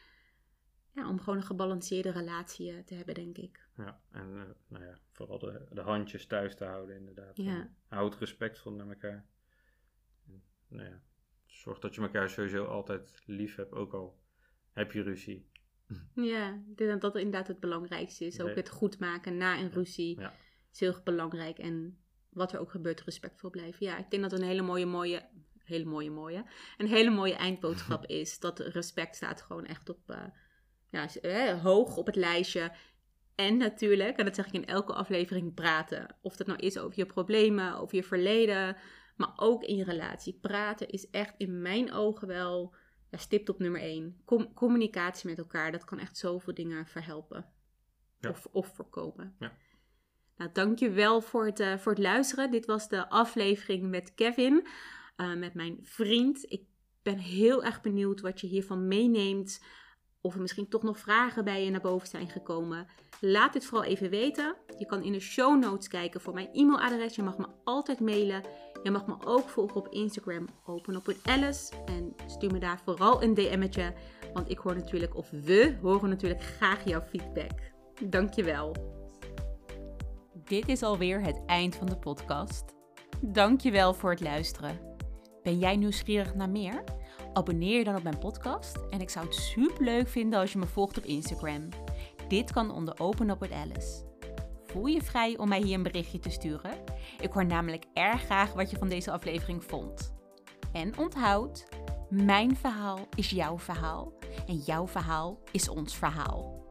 Ja, 0.99 1.09
om 1.09 1.21
gewoon 1.21 1.39
een 1.39 1.45
gebalanceerde 1.45 2.11
relatie 2.11 2.73
eh, 2.73 2.79
te 2.79 2.95
hebben, 2.95 3.15
denk 3.15 3.37
ik. 3.37 3.69
Ja, 3.77 4.01
en 4.11 4.29
uh, 4.29 4.43
nou 4.69 4.85
ja, 4.85 4.99
vooral 5.13 5.39
de, 5.39 5.67
de 5.71 5.81
handjes 5.81 6.27
thuis 6.27 6.57
te 6.57 6.65
houden 6.65 6.97
inderdaad. 6.97 7.37
Ja. 7.37 7.71
Houd 7.89 8.17
respectvol 8.17 8.73
naar 8.73 8.89
elkaar 8.89 9.27
nou 10.69 10.89
ja, 10.89 11.01
zorg 11.47 11.79
dat 11.79 11.95
je 11.95 12.01
elkaar 12.01 12.31
sowieso 12.31 12.65
altijd 12.65 13.23
lief 13.27 13.57
hebt, 13.57 13.73
ook 13.73 13.93
al 13.93 14.19
heb 14.73 14.93
je 14.93 15.03
ruzie. 15.03 15.47
Ja, 16.15 16.63
ik 16.69 16.77
denk 16.77 16.91
dat 16.91 17.01
dat 17.01 17.17
inderdaad 17.17 17.49
het 17.49 17.61
belangrijkste 17.61 18.25
is. 18.25 18.41
Ook 18.41 18.55
het 18.55 18.69
goed 18.69 18.99
maken 18.99 19.37
na 19.37 19.59
een 19.59 19.71
ruzie 19.71 20.21
ja. 20.21 20.35
is 20.73 20.81
heel 20.81 21.01
belangrijk. 21.05 21.59
En 21.59 21.99
wat 22.29 22.53
er 22.53 22.59
ook 22.59 22.71
gebeurt, 22.71 23.01
respectvol 23.01 23.51
blijven. 23.51 23.87
Ja, 23.87 23.99
ik 23.99 24.11
denk 24.11 24.23
dat 24.23 24.33
een 24.33 24.47
hele 24.47 24.63
mooie, 24.63 24.87
mooie, 24.87 25.29
hele 25.59 25.85
mooie, 25.85 26.11
mooie, 26.11 26.45
een 26.77 26.87
hele 26.87 27.11
mooie 27.11 27.35
eindboodschap 27.35 28.07
is. 28.21 28.39
Dat 28.39 28.59
respect 28.59 29.17
staat 29.17 29.43
gewoon 29.43 29.67
echt 29.67 29.89
op, 29.89 30.11
uh, 30.11 30.25
ja, 30.91 31.07
eh, 31.23 31.63
hoog 31.63 31.97
op 31.97 32.07
het 32.07 32.17
lijstje. 32.17 32.73
En 33.35 33.57
natuurlijk, 33.57 34.17
en 34.17 34.25
dat 34.25 34.35
zeg 34.35 34.47
ik 34.47 34.53
in 34.53 34.67
elke 34.67 34.93
aflevering, 34.93 35.55
praten. 35.55 36.17
Of 36.23 36.37
dat 36.37 36.47
nou 36.47 36.59
is 36.59 36.79
over 36.79 36.99
je 36.99 37.07
problemen, 37.07 37.79
over 37.79 37.97
je 37.97 38.03
verleden, 38.03 38.77
maar 39.17 39.33
ook 39.37 39.63
in 39.63 39.77
je 39.77 39.85
relatie. 39.85 40.39
Praten 40.41 40.89
is 40.89 41.11
echt 41.11 41.35
in 41.37 41.63
mijn 41.63 41.93
ogen 41.93 42.29
wel 42.29 42.75
ja, 43.11 43.19
stipt 43.19 43.49
op 43.49 43.59
nummer 43.59 43.81
één. 43.81 44.23
communicatie 44.55 45.29
met 45.29 45.39
elkaar, 45.39 45.73
dat 45.73 45.85
kan 45.85 45.99
echt 45.99 46.17
zoveel 46.17 46.55
dingen 46.55 46.87
verhelpen. 46.87 47.47
Of, 48.29 48.47
of 48.51 48.75
voorkomen. 48.75 49.35
Ja. 49.39 49.53
Nou, 50.37 50.51
dankjewel 50.53 51.21
voor 51.21 51.47
het, 51.47 51.61
uh, 51.61 51.77
voor 51.79 51.93
het 51.93 52.01
luisteren. 52.01 52.51
Dit 52.51 52.67
was 52.67 52.89
de 52.89 53.09
aflevering 53.09 53.91
met 53.91 54.15
Kevin, 54.15 54.67
uh, 55.17 55.35
met 55.35 55.55
mijn 55.55 55.79
vriend. 55.83 56.53
Ik 56.53 56.63
ben 57.03 57.19
heel 57.19 57.65
erg 57.65 57.81
benieuwd 57.81 58.21
wat 58.21 58.41
je 58.41 58.47
hiervan 58.47 58.89
meeneemt. 58.89 59.65
Of 60.21 60.35
er 60.35 60.41
misschien 60.41 60.69
toch 60.69 60.83
nog 60.83 60.99
vragen 60.99 61.45
bij 61.45 61.65
je 61.65 61.71
naar 61.71 61.81
boven 61.81 62.09
zijn 62.09 62.29
gekomen. 62.29 62.87
Laat 63.21 63.53
dit 63.53 63.65
vooral 63.65 63.89
even 63.89 64.11
weten. 64.11 64.57
Je 64.79 64.87
kan 64.87 65.03
in 65.03 65.13
de 65.13 65.21
show 65.21 65.59
notes 65.61 65.89
kijken 65.89 66.21
voor 66.21 66.35
mijn 66.35 66.49
e-mailadres. 66.53 67.17
Je 67.17 67.23
mag 67.23 67.39
me 67.39 67.47
altijd 67.65 68.01
mailen. 68.01 68.43
Je 68.83 68.91
mag 68.91 69.07
me 69.07 69.15
ook 69.25 69.49
volgen 69.49 69.77
op 69.77 69.89
Instagram, 69.89 70.49
Open 70.65 70.95
Up 70.95 71.07
with 71.07 71.21
Alice. 71.23 71.73
En 71.85 72.15
stuur 72.27 72.53
me 72.53 72.59
daar 72.59 72.81
vooral 72.85 73.23
een 73.23 73.35
DM'tje. 73.35 73.95
Want 74.33 74.51
ik 74.51 74.59
hoor 74.59 74.75
natuurlijk, 74.75 75.17
of 75.17 75.31
we 75.31 75.77
horen 75.83 76.09
natuurlijk 76.09 76.43
graag 76.43 76.85
jouw 76.85 77.03
feedback. 77.03 77.73
Dankjewel. 78.05 78.77
Dit 80.45 80.69
is 80.69 80.83
alweer 80.83 81.21
het 81.21 81.43
eind 81.47 81.75
van 81.75 81.87
de 81.87 81.99
podcast. 81.99 82.65
Dankjewel 83.21 83.95
voor 83.95 84.11
het 84.11 84.21
luisteren. 84.21 84.97
Ben 85.43 85.59
jij 85.59 85.77
nieuwsgierig 85.77 86.35
naar 86.35 86.51
meer? 86.51 86.85
Abonneer 87.33 87.79
je 87.79 87.85
dan 87.85 87.97
op 87.97 88.03
mijn 88.03 88.19
podcast 88.19 88.77
en 88.91 89.01
ik 89.01 89.11
zou 89.11 89.27
het 89.27 89.35
super 89.35 89.85
leuk 89.85 90.09
vinden 90.09 90.41
als 90.41 90.53
je 90.53 90.59
me 90.59 90.67
volgt 90.67 90.99
op 90.99 91.05
Instagram. 91.05 91.69
Dit 92.29 92.53
kan 92.53 92.71
onder 92.71 93.01
Open 93.01 93.31
Up 93.31 93.41
with 93.41 93.53
Alice. 93.53 94.07
Voel 94.65 94.87
je 94.87 95.03
vrij 95.03 95.37
om 95.37 95.49
mij 95.49 95.61
hier 95.61 95.75
een 95.75 95.83
berichtje 95.83 96.19
te 96.19 96.31
sturen? 96.31 96.71
Ik 97.21 97.33
hoor 97.33 97.47
namelijk 97.47 97.85
erg 97.95 98.23
graag 98.23 98.53
wat 98.53 98.71
je 98.71 98.79
van 98.79 98.89
deze 98.89 99.11
aflevering 99.11 99.65
vond. 99.65 100.15
En 100.73 100.99
onthoud, 100.99 101.69
mijn 102.09 102.57
verhaal 102.57 102.99
is 103.17 103.31
jouw 103.31 103.59
verhaal 103.59 104.13
en 104.47 104.57
jouw 104.57 104.87
verhaal 104.87 105.39
is 105.53 105.69
ons 105.69 105.97
verhaal. 105.97 106.68